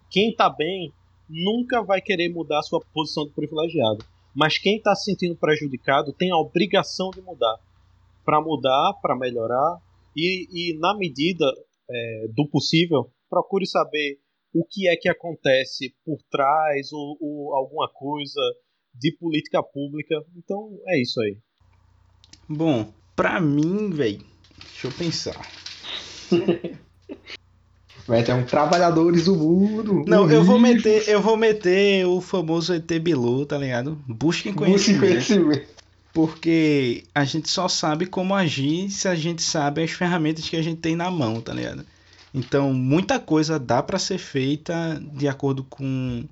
Quem 0.10 0.30
está 0.30 0.50
bem 0.50 0.94
nunca 1.30 1.84
vai 1.84 2.02
querer 2.02 2.30
mudar 2.30 2.62
sua 2.62 2.80
posição 2.94 3.26
de 3.26 3.34
privilegiado. 3.34 4.06
Mas 4.36 4.58
quem 4.58 4.78
está 4.78 4.94
se 4.96 5.06
sentindo 5.06 5.36
prejudicado 5.36 6.14
tem 6.14 6.32
a 6.32 6.38
obrigação 6.38 7.10
de 7.10 7.22
mudar. 7.22 7.58
Para 8.24 8.42
mudar, 8.42 8.94
para 9.02 9.16
melhorar. 9.16 9.82
E, 10.16 10.48
e, 10.52 10.80
na 10.80 10.98
medida 10.98 11.46
é, 11.90 12.28
do 12.34 12.48
possível, 12.50 13.12
procure 13.30 13.66
saber 13.66 14.18
o 14.54 14.66
que 14.66 14.88
é 14.88 14.96
que 14.96 15.10
acontece 15.10 15.94
por 16.06 16.18
trás 16.32 16.92
ou, 16.94 17.18
ou 17.20 17.54
alguma 17.54 17.90
coisa 17.94 18.42
de 18.94 19.16
política 19.18 19.62
pública. 19.62 20.16
Então 20.38 20.80
é 20.88 21.02
isso 21.02 21.20
aí. 21.22 21.38
Bom, 22.48 22.94
Pra 23.16 23.40
mim, 23.40 23.90
velho. 23.92 24.20
Deixa 24.60 24.88
eu 24.88 24.92
pensar. 24.92 25.50
Vai 28.06 28.24
ter 28.24 28.34
um 28.34 28.46
trabalhadores 28.46 29.26
do 29.26 29.36
mundo. 29.36 30.04
Não, 30.06 30.30
eu 30.30 30.44
vou 30.44 30.60
meter, 30.60 31.08
eu 31.10 31.22
vou 31.22 31.36
meter 31.36 32.06
o 32.06 32.22
famoso 32.22 32.74
ET 32.74 32.92
Bilu, 33.00 33.48
tá 33.48 33.58
ligado? 33.58 33.98
Busquem 34.08 34.54
conhecimento. 34.54 35.02
Busquem 35.02 35.40
conhecimento. 35.42 35.75
Porque 36.16 37.04
a 37.14 37.26
gente 37.26 37.50
só 37.50 37.68
sabe 37.68 38.06
como 38.06 38.34
agir 38.34 38.90
se 38.90 39.06
a 39.06 39.16
gente 39.16 39.42
sabe 39.42 39.84
as 39.84 39.92
ferramentas 39.92 40.48
que 40.48 40.56
a 40.56 40.62
gente 40.62 40.80
tem 40.80 40.96
na 40.96 41.12
mão, 41.12 41.42
tá 41.42 41.54
ligado? 41.54 41.86
Então, 42.34 42.74
muita 42.74 43.20
coisa 43.20 43.60
dá 43.60 43.84
para 43.84 44.00
ser 44.00 44.18
feita 44.18 44.98
de 45.12 45.28
acordo 45.28 45.66
com 45.66 46.24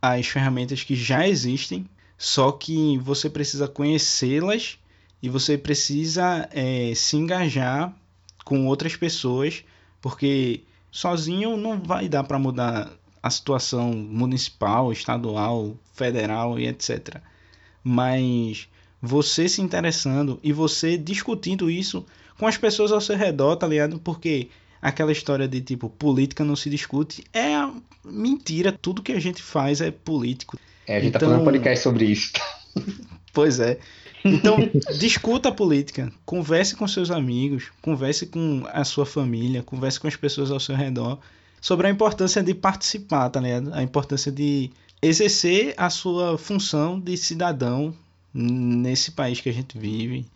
as 0.00 0.28
ferramentas 0.28 0.84
que 0.84 0.94
já 0.94 1.26
existem, 1.26 1.84
só 2.16 2.52
que 2.52 2.96
você 2.98 3.28
precisa 3.28 3.66
conhecê-las 3.66 4.78
e 5.20 5.28
você 5.28 5.58
precisa 5.58 6.48
é, 6.52 6.92
se 6.94 7.16
engajar 7.16 7.92
com 8.44 8.68
outras 8.68 8.94
pessoas, 8.94 9.64
porque 10.00 10.62
sozinho 10.88 11.56
não 11.56 11.80
vai 11.80 12.08
dar 12.08 12.22
para 12.22 12.38
mudar 12.38 12.92
a 13.20 13.28
situação 13.28 13.92
municipal, 13.92 14.92
estadual, 14.92 15.76
federal 15.94 16.60
e 16.60 16.68
etc. 16.68 17.20
Mas 17.82 18.68
você 19.02 19.48
se 19.48 19.60
interessando 19.60 20.38
e 20.44 20.52
você 20.52 20.96
discutindo 20.96 21.68
isso 21.68 22.06
com 22.38 22.46
as 22.46 22.56
pessoas 22.56 22.92
ao 22.92 23.00
seu 23.00 23.16
redor, 23.16 23.56
tá 23.56 23.66
ligado? 23.66 23.98
Porque 23.98 24.48
aquela 24.80 25.10
história 25.10 25.48
de 25.48 25.60
tipo, 25.60 25.88
política 25.88 26.44
não 26.44 26.54
se 26.54 26.70
discute 26.70 27.24
é 27.32 27.52
mentira. 28.04 28.70
Tudo 28.70 29.02
que 29.02 29.10
a 29.10 29.20
gente 29.20 29.42
faz 29.42 29.80
é 29.80 29.90
político. 29.90 30.56
É, 30.86 30.96
a 30.96 31.00
gente 31.00 31.08
então, 31.08 31.20
tá 31.20 31.26
fazendo 31.26 31.42
um 31.42 31.44
podcast 31.44 31.82
sobre 31.82 32.04
isso. 32.04 32.32
pois 33.34 33.58
é. 33.58 33.78
Então, 34.24 34.56
discuta 35.00 35.48
a 35.48 35.52
política, 35.52 36.12
converse 36.24 36.76
com 36.76 36.86
seus 36.86 37.10
amigos, 37.10 37.72
converse 37.82 38.26
com 38.26 38.62
a 38.72 38.84
sua 38.84 39.04
família, 39.04 39.64
converse 39.64 39.98
com 39.98 40.06
as 40.06 40.14
pessoas 40.14 40.52
ao 40.52 40.60
seu 40.60 40.76
redor 40.76 41.18
sobre 41.60 41.88
a 41.88 41.90
importância 41.90 42.40
de 42.40 42.54
participar, 42.54 43.30
tá 43.30 43.40
ligado? 43.40 43.74
A 43.74 43.82
importância 43.82 44.30
de 44.30 44.70
exercer 45.00 45.74
a 45.76 45.90
sua 45.90 46.38
função 46.38 47.00
de 47.00 47.16
cidadão 47.16 47.92
nesse 48.32 49.12
país 49.12 49.40
que 49.40 49.48
a 49.48 49.52
gente 49.52 49.78
vive, 49.78 50.26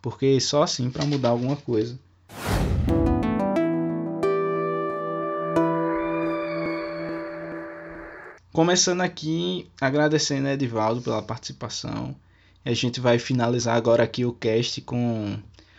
porque 0.00 0.40
só 0.40 0.62
assim 0.62 0.90
para 0.90 1.04
mudar 1.04 1.30
alguma 1.30 1.56
coisa. 1.56 1.98
Começando 8.52 9.02
aqui, 9.02 9.70
agradecendo 9.80 10.48
a 10.48 10.52
Edivaldo 10.52 11.00
pela 11.00 11.22
participação. 11.22 12.16
A 12.64 12.72
gente 12.72 12.98
vai 12.98 13.18
finalizar 13.18 13.76
agora 13.76 14.02
aqui 14.02 14.24
o 14.24 14.32
cast 14.32 14.80
com 14.80 15.38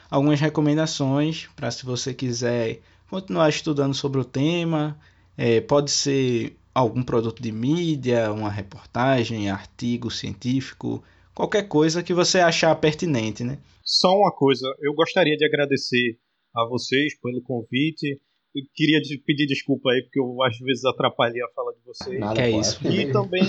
algumas 0.09 0.39
recomendações 0.39 1.49
para 1.55 1.69
se 1.71 1.85
você 1.85 2.13
quiser 2.13 2.79
continuar 3.09 3.49
estudando 3.49 3.93
sobre 3.93 4.21
o 4.21 4.23
tema. 4.23 4.97
É, 5.37 5.59
pode 5.59 5.91
ser 5.91 6.57
algum 6.73 7.03
produto 7.03 7.43
de 7.43 7.51
mídia, 7.51 8.31
uma 8.31 8.49
reportagem, 8.49 9.49
artigo 9.49 10.09
científico, 10.09 11.03
qualquer 11.39 11.69
coisa 11.69 12.03
que 12.03 12.13
você 12.13 12.39
achar 12.39 12.75
pertinente, 12.75 13.45
né? 13.45 13.57
Só 13.81 14.13
uma 14.13 14.31
coisa, 14.31 14.67
eu 14.81 14.93
gostaria 14.93 15.37
de 15.37 15.45
agradecer 15.45 16.17
a 16.53 16.65
vocês 16.65 17.17
pelo 17.21 17.41
convite. 17.41 18.19
Eu 18.53 18.63
queria 18.75 18.99
pedir 19.25 19.47
desculpa 19.47 19.89
aí 19.89 20.01
porque 20.03 20.19
eu 20.19 20.43
às 20.43 20.59
vezes 20.59 20.83
atrapalhei 20.83 21.41
a 21.41 21.47
fala 21.55 21.71
de 21.73 21.79
vocês. 21.85 22.19
Nada 22.19 22.41
é 22.41 22.51
isso. 22.51 22.85
E 22.85 23.09
também 23.09 23.43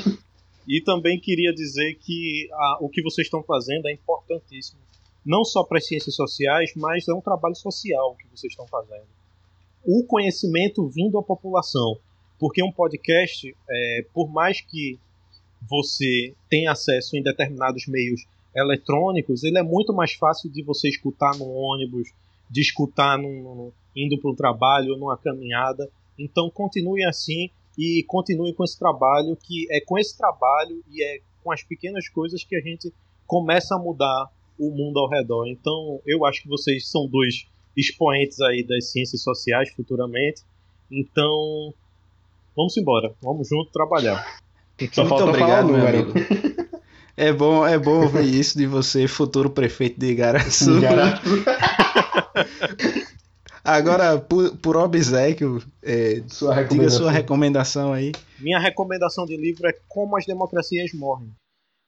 e 0.69 0.81
também 0.83 1.19
queria 1.19 1.53
dizer 1.53 1.97
que 1.97 2.49
a, 2.53 2.79
o 2.81 2.89
que 2.89 3.03
vocês 3.03 3.27
estão 3.27 3.43
fazendo 3.43 3.89
é 3.89 3.93
importantíssimo, 3.93 4.79
não 5.27 5.45
só 5.45 5.65
para 5.65 5.79
as 5.79 5.87
ciências 5.87 6.15
sociais, 6.15 6.73
mas 6.77 7.09
é 7.09 7.13
um 7.13 7.21
trabalho 7.21 7.57
social 7.57 8.15
que 8.17 8.29
vocês 8.29 8.53
estão 8.53 8.69
fazendo. 8.69 9.09
O 9.85 10.05
conhecimento 10.07 10.89
vindo 10.89 11.19
à 11.19 11.25
população, 11.25 11.99
porque 12.39 12.63
um 12.63 12.71
podcast, 12.71 13.53
é, 13.69 14.07
por 14.15 14.31
mais 14.31 14.61
que 14.61 14.97
você 15.69 16.35
tenha 16.49 16.73
acesso 16.73 17.17
em 17.17 17.23
determinados 17.23 17.87
meios 17.87 18.23
eletrônicos, 18.55 19.45
ele 19.45 19.59
é 19.59 19.63
muito 19.63 19.93
mais 19.93 20.13
fácil 20.15 20.51
de 20.51 20.63
você 20.63 20.89
escutar 20.89 21.37
no 21.37 21.49
ônibus, 21.49 22.09
de 22.51 22.61
escutar 22.61 23.17
num, 23.19 23.71
indo 23.95 24.19
para 24.19 24.31
o 24.31 24.37
trabalho, 24.37 24.97
numa 24.97 25.17
caminhada. 25.17 25.89
Então 26.19 26.51
continue 26.51 27.05
assim 27.05 27.51
e 27.79 28.05
continue 28.07 28.53
com 28.53 28.65
esse 28.65 28.79
trabalho, 28.79 29.37
que 29.37 29.67
é 29.71 29.81
com 29.81 29.99
esse 29.99 30.17
trabalho 30.17 30.83
e 30.91 31.03
é 31.03 31.21
com 31.43 31.53
as 31.53 31.63
pequenas 31.63 32.09
coisas 32.09 32.45
que 32.45 32.57
a 32.57 32.61
gente 32.61 32.93
começa 33.27 33.75
a 33.75 33.79
mudar 33.79 34.31
o 34.59 34.71
mundo 34.71 34.99
ao 34.99 35.09
redor. 35.09 35.47
Então 35.47 36.01
eu 36.05 36.25
acho 36.27 36.43
que 36.43 36.49
vocês 36.49 36.89
são 36.89 37.07
dois 37.07 37.47
expoentes 37.77 38.41
aí 38.41 38.65
das 38.65 38.91
ciências 38.91 39.23
sociais 39.23 39.71
futuramente. 39.71 40.43
Então 40.91 41.73
vamos 42.57 42.77
embora, 42.77 43.15
vamos 43.23 43.49
junto 43.49 43.71
trabalhar. 43.71 44.41
Só 44.93 45.05
Muito 45.05 45.25
obrigado, 45.25 45.73
meu 45.73 45.87
amigo. 45.87 46.13
É 47.17 47.33
bom, 47.33 47.67
é 47.67 47.79
bom 47.79 48.03
ouvir 48.05 48.35
isso 48.35 48.57
de 48.57 48.67
você, 48.67 49.07
futuro 49.07 49.51
prefeito 49.51 50.01
de 50.01 50.07
Igaraçu. 50.07 50.79
Igaraçu. 50.79 51.45
Agora, 53.63 54.19
por, 54.19 54.57
por 54.57 54.77
obsequio, 54.77 55.63
é, 55.83 56.23
sua 56.29 56.63
diga 56.63 56.89
sua 56.89 57.11
recomendação 57.11 57.93
aí. 57.93 58.13
Minha 58.39 58.59
recomendação 58.59 59.27
de 59.27 59.37
livro 59.37 59.69
é 59.69 59.73
Como 59.87 60.17
as 60.17 60.25
Democracias 60.25 60.95
Morrem, 60.95 61.31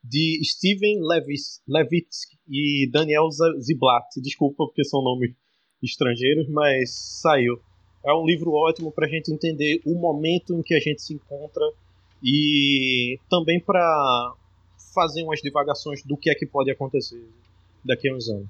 de 0.05 0.39
Steven 0.45 1.01
Levis, 1.01 1.63
Levitsky 1.67 2.37
e 2.47 2.91
Daniel 2.93 3.29
Ziblatt. 3.31 4.21
Desculpa 4.21 4.67
porque 4.67 4.85
são 4.85 5.03
nomes 5.03 5.31
estrangeiros, 5.83 6.47
mas 6.51 6.91
saiu. 7.23 7.59
É 8.05 8.13
um 8.13 8.27
livro 8.27 8.53
ótimo 8.53 8.93
para 8.93 9.07
a 9.07 9.11
gente 9.11 9.33
entender 9.33 9.81
o 9.87 9.99
momento 9.99 10.55
em 10.55 10.63
que 10.63 10.75
a 10.75 10.81
gente 10.81 11.01
se 11.01 11.15
encontra 11.15 11.65
e 12.23 13.19
também 13.29 13.61
para 13.61 14.35
fazer 14.95 15.23
umas 15.23 15.41
divagações 15.41 16.03
do 16.05 16.17
que 16.17 16.31
é 16.31 16.35
que 16.35 16.47
pode 16.47 16.71
acontecer 16.71 17.27
daqui 17.85 18.09
a 18.09 18.15
uns 18.15 18.29
anos. 18.29 18.49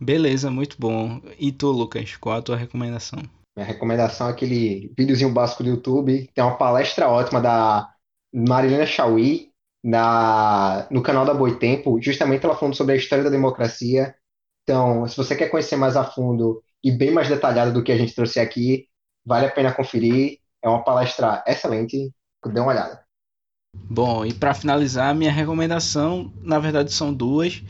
Beleza, 0.00 0.50
muito 0.50 0.76
bom. 0.78 1.20
E 1.38 1.52
tu, 1.52 1.70
Lucas, 1.70 2.16
qual 2.16 2.36
a 2.36 2.42
tua 2.42 2.56
recomendação? 2.56 3.20
Minha 3.56 3.66
recomendação 3.66 4.28
é 4.28 4.30
aquele 4.30 4.92
videozinho 4.96 5.32
básico 5.32 5.62
do 5.62 5.70
YouTube. 5.70 6.28
Tem 6.34 6.42
uma 6.42 6.56
palestra 6.56 7.08
ótima 7.08 7.40
da 7.40 7.92
Marilena 8.32 8.86
Chauí 8.86 9.50
na, 9.82 10.88
no 10.90 11.02
canal 11.02 11.24
da 11.24 11.34
Boitempo, 11.34 12.00
justamente 12.00 12.44
ela 12.44 12.56
falando 12.56 12.74
sobre 12.74 12.94
a 12.94 12.96
história 12.96 13.22
da 13.22 13.30
democracia. 13.30 14.14
Então, 14.62 15.06
se 15.06 15.16
você 15.16 15.36
quer 15.36 15.50
conhecer 15.50 15.76
mais 15.76 15.96
a 15.96 16.04
fundo 16.04 16.62
e 16.82 16.90
bem 16.90 17.12
mais 17.12 17.28
detalhado 17.28 17.72
do 17.72 17.82
que 17.82 17.92
a 17.92 17.96
gente 17.96 18.14
trouxe 18.14 18.40
aqui, 18.40 18.88
vale 19.24 19.46
a 19.46 19.50
pena 19.50 19.72
conferir. 19.72 20.38
É 20.62 20.68
uma 20.68 20.82
palestra 20.82 21.44
excelente 21.46 22.10
dê 22.52 22.60
uma 22.60 22.70
olhada. 22.70 23.00
Bom, 23.88 24.24
e 24.24 24.32
para 24.32 24.54
finalizar, 24.54 25.14
minha 25.14 25.32
recomendação, 25.32 26.32
na 26.42 26.58
verdade 26.58 26.92
são 26.92 27.12
duas, 27.12 27.62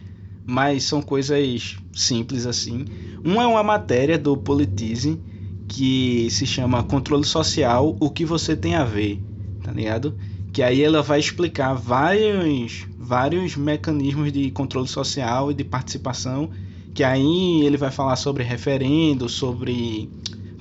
mas 0.47 0.85
são 0.85 1.03
coisas 1.03 1.77
simples 1.93 2.47
assim. 2.47 2.85
Uma 3.25 3.43
é 3.43 3.47
uma 3.47 3.63
matéria 3.63 4.19
do 4.19 4.37
Politize 4.37 5.21
que 5.67 6.29
se 6.31 6.47
chama 6.47 6.85
Controle 6.85 7.25
Social, 7.25 7.97
o 7.99 8.11
que 8.11 8.25
você 8.25 8.55
tem 8.55 8.75
a 8.75 8.85
ver, 8.85 9.21
tá 9.63 9.73
ligado? 9.73 10.17
Que 10.53 10.63
aí 10.63 10.83
ela 10.83 11.03
vai 11.03 11.19
explicar 11.19 11.75
vários 11.75 12.87
vários 13.05 13.55
mecanismos 13.55 14.33
de 14.33 14.51
controle 14.51 14.89
social 14.89 15.51
e 15.51 15.55
de 15.55 15.63
participação, 15.63 16.51
que 16.95 17.05
aí 17.05 17.63
ele 17.63 17.77
vai 17.77 17.91
falar 17.91 18.17
sobre 18.17 18.43
referendo, 18.43 19.29
sobre 19.29 20.09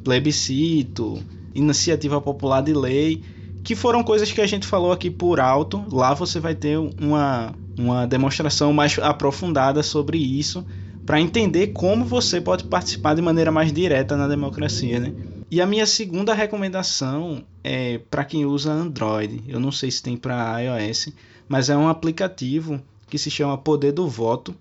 plebiscito, 0.04 1.24
iniciativa 1.56 2.20
popular 2.20 2.62
de 2.62 2.74
lei 2.74 3.24
que 3.64 3.76
foram 3.76 4.04
coisas 4.04 4.32
que 4.32 4.42
a 4.42 4.46
gente 4.46 4.68
falou 4.68 4.92
aqui 4.92 5.10
por 5.10 5.40
alto. 5.40 5.84
Lá 5.90 6.14
você 6.14 6.40
vai 6.40 6.54
ter 6.54 6.78
uma, 6.78 7.56
uma 7.80 8.06
demonstração 8.06 8.74
mais 8.74 9.00
aprofundada 9.00 9.82
sobre 9.82 10.18
isso, 10.18 10.66
para 11.06 11.20
entender 11.20 11.68
como 11.68 12.06
você 12.06 12.42
pode 12.42 12.66
participar 12.66 13.14
de 13.14 13.22
maneira 13.22 13.52
mais 13.52 13.72
direta 13.72 14.18
na 14.18 14.28
democracia, 14.28 15.00
né? 15.00 15.14
E 15.50 15.62
a 15.62 15.66
minha 15.66 15.86
segunda 15.86 16.34
recomendação 16.34 17.44
é 17.64 18.00
para 18.10 18.26
quem 18.26 18.46
usa 18.46 18.72
Android. 18.72 19.44
Eu 19.48 19.60
não 19.60 19.72
sei 19.72 19.92
se 19.92 20.02
tem 20.02 20.18
para 20.18 20.60
iOS, 20.60 21.10
mas 21.48 21.70
é 21.70 21.78
um 21.78 21.88
aplicativo 21.88 22.82
que 23.10 23.18
se 23.18 23.30
chama 23.30 23.58
Poder 23.58 23.92
do 23.92 24.08
Voto, 24.08 24.56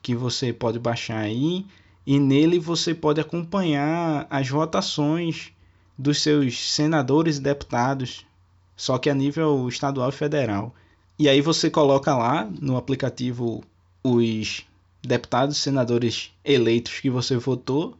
que 0.00 0.14
você 0.14 0.52
pode 0.52 0.78
baixar 0.78 1.18
aí 1.18 1.66
e 2.06 2.18
nele 2.18 2.58
você 2.58 2.94
pode 2.94 3.20
acompanhar 3.20 4.26
as 4.30 4.48
votações 4.48 5.50
dos 5.98 6.22
seus 6.22 6.70
senadores 6.70 7.38
e 7.38 7.42
deputados 7.42 8.24
só 8.78 8.96
que 8.96 9.10
a 9.10 9.14
nível 9.14 9.68
estadual 9.68 10.08
e 10.08 10.12
federal. 10.12 10.72
E 11.18 11.28
aí 11.28 11.40
você 11.40 11.68
coloca 11.68 12.16
lá 12.16 12.48
no 12.60 12.76
aplicativo 12.76 13.62
os 14.04 14.64
deputados 15.02 15.58
senadores 15.58 16.30
eleitos 16.44 17.00
que 17.00 17.10
você 17.10 17.36
votou, 17.36 17.98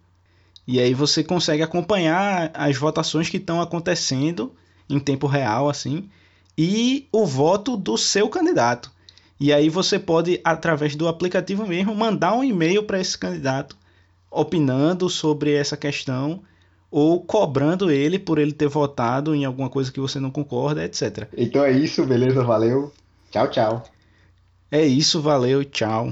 e 0.66 0.78
aí 0.78 0.94
você 0.94 1.24
consegue 1.24 1.62
acompanhar 1.62 2.52
as 2.54 2.76
votações 2.76 3.28
que 3.28 3.38
estão 3.38 3.60
acontecendo 3.60 4.54
em 4.88 5.00
tempo 5.00 5.26
real, 5.26 5.68
assim, 5.68 6.08
e 6.56 7.08
o 7.10 7.26
voto 7.26 7.76
do 7.76 7.98
seu 7.98 8.28
candidato. 8.28 8.90
E 9.40 9.52
aí 9.52 9.68
você 9.68 9.98
pode, 9.98 10.40
através 10.44 10.94
do 10.94 11.08
aplicativo 11.08 11.66
mesmo, 11.66 11.94
mandar 11.94 12.34
um 12.34 12.44
e-mail 12.44 12.84
para 12.84 13.00
esse 13.00 13.18
candidato 13.18 13.76
opinando 14.30 15.08
sobre 15.10 15.54
essa 15.54 15.76
questão 15.76 16.42
ou 16.90 17.20
cobrando 17.20 17.90
ele 17.90 18.18
por 18.18 18.38
ele 18.38 18.52
ter 18.52 18.68
votado 18.68 19.34
em 19.34 19.44
alguma 19.44 19.68
coisa 19.68 19.92
que 19.92 20.00
você 20.00 20.18
não 20.18 20.30
concorda, 20.30 20.84
etc. 20.84 21.28
Então 21.36 21.64
é 21.64 21.72
isso, 21.72 22.04
beleza? 22.04 22.42
Valeu. 22.42 22.92
Tchau, 23.30 23.48
tchau. 23.48 23.84
É 24.70 24.84
isso, 24.84 25.20
valeu, 25.20 25.64
tchau. 25.64 26.08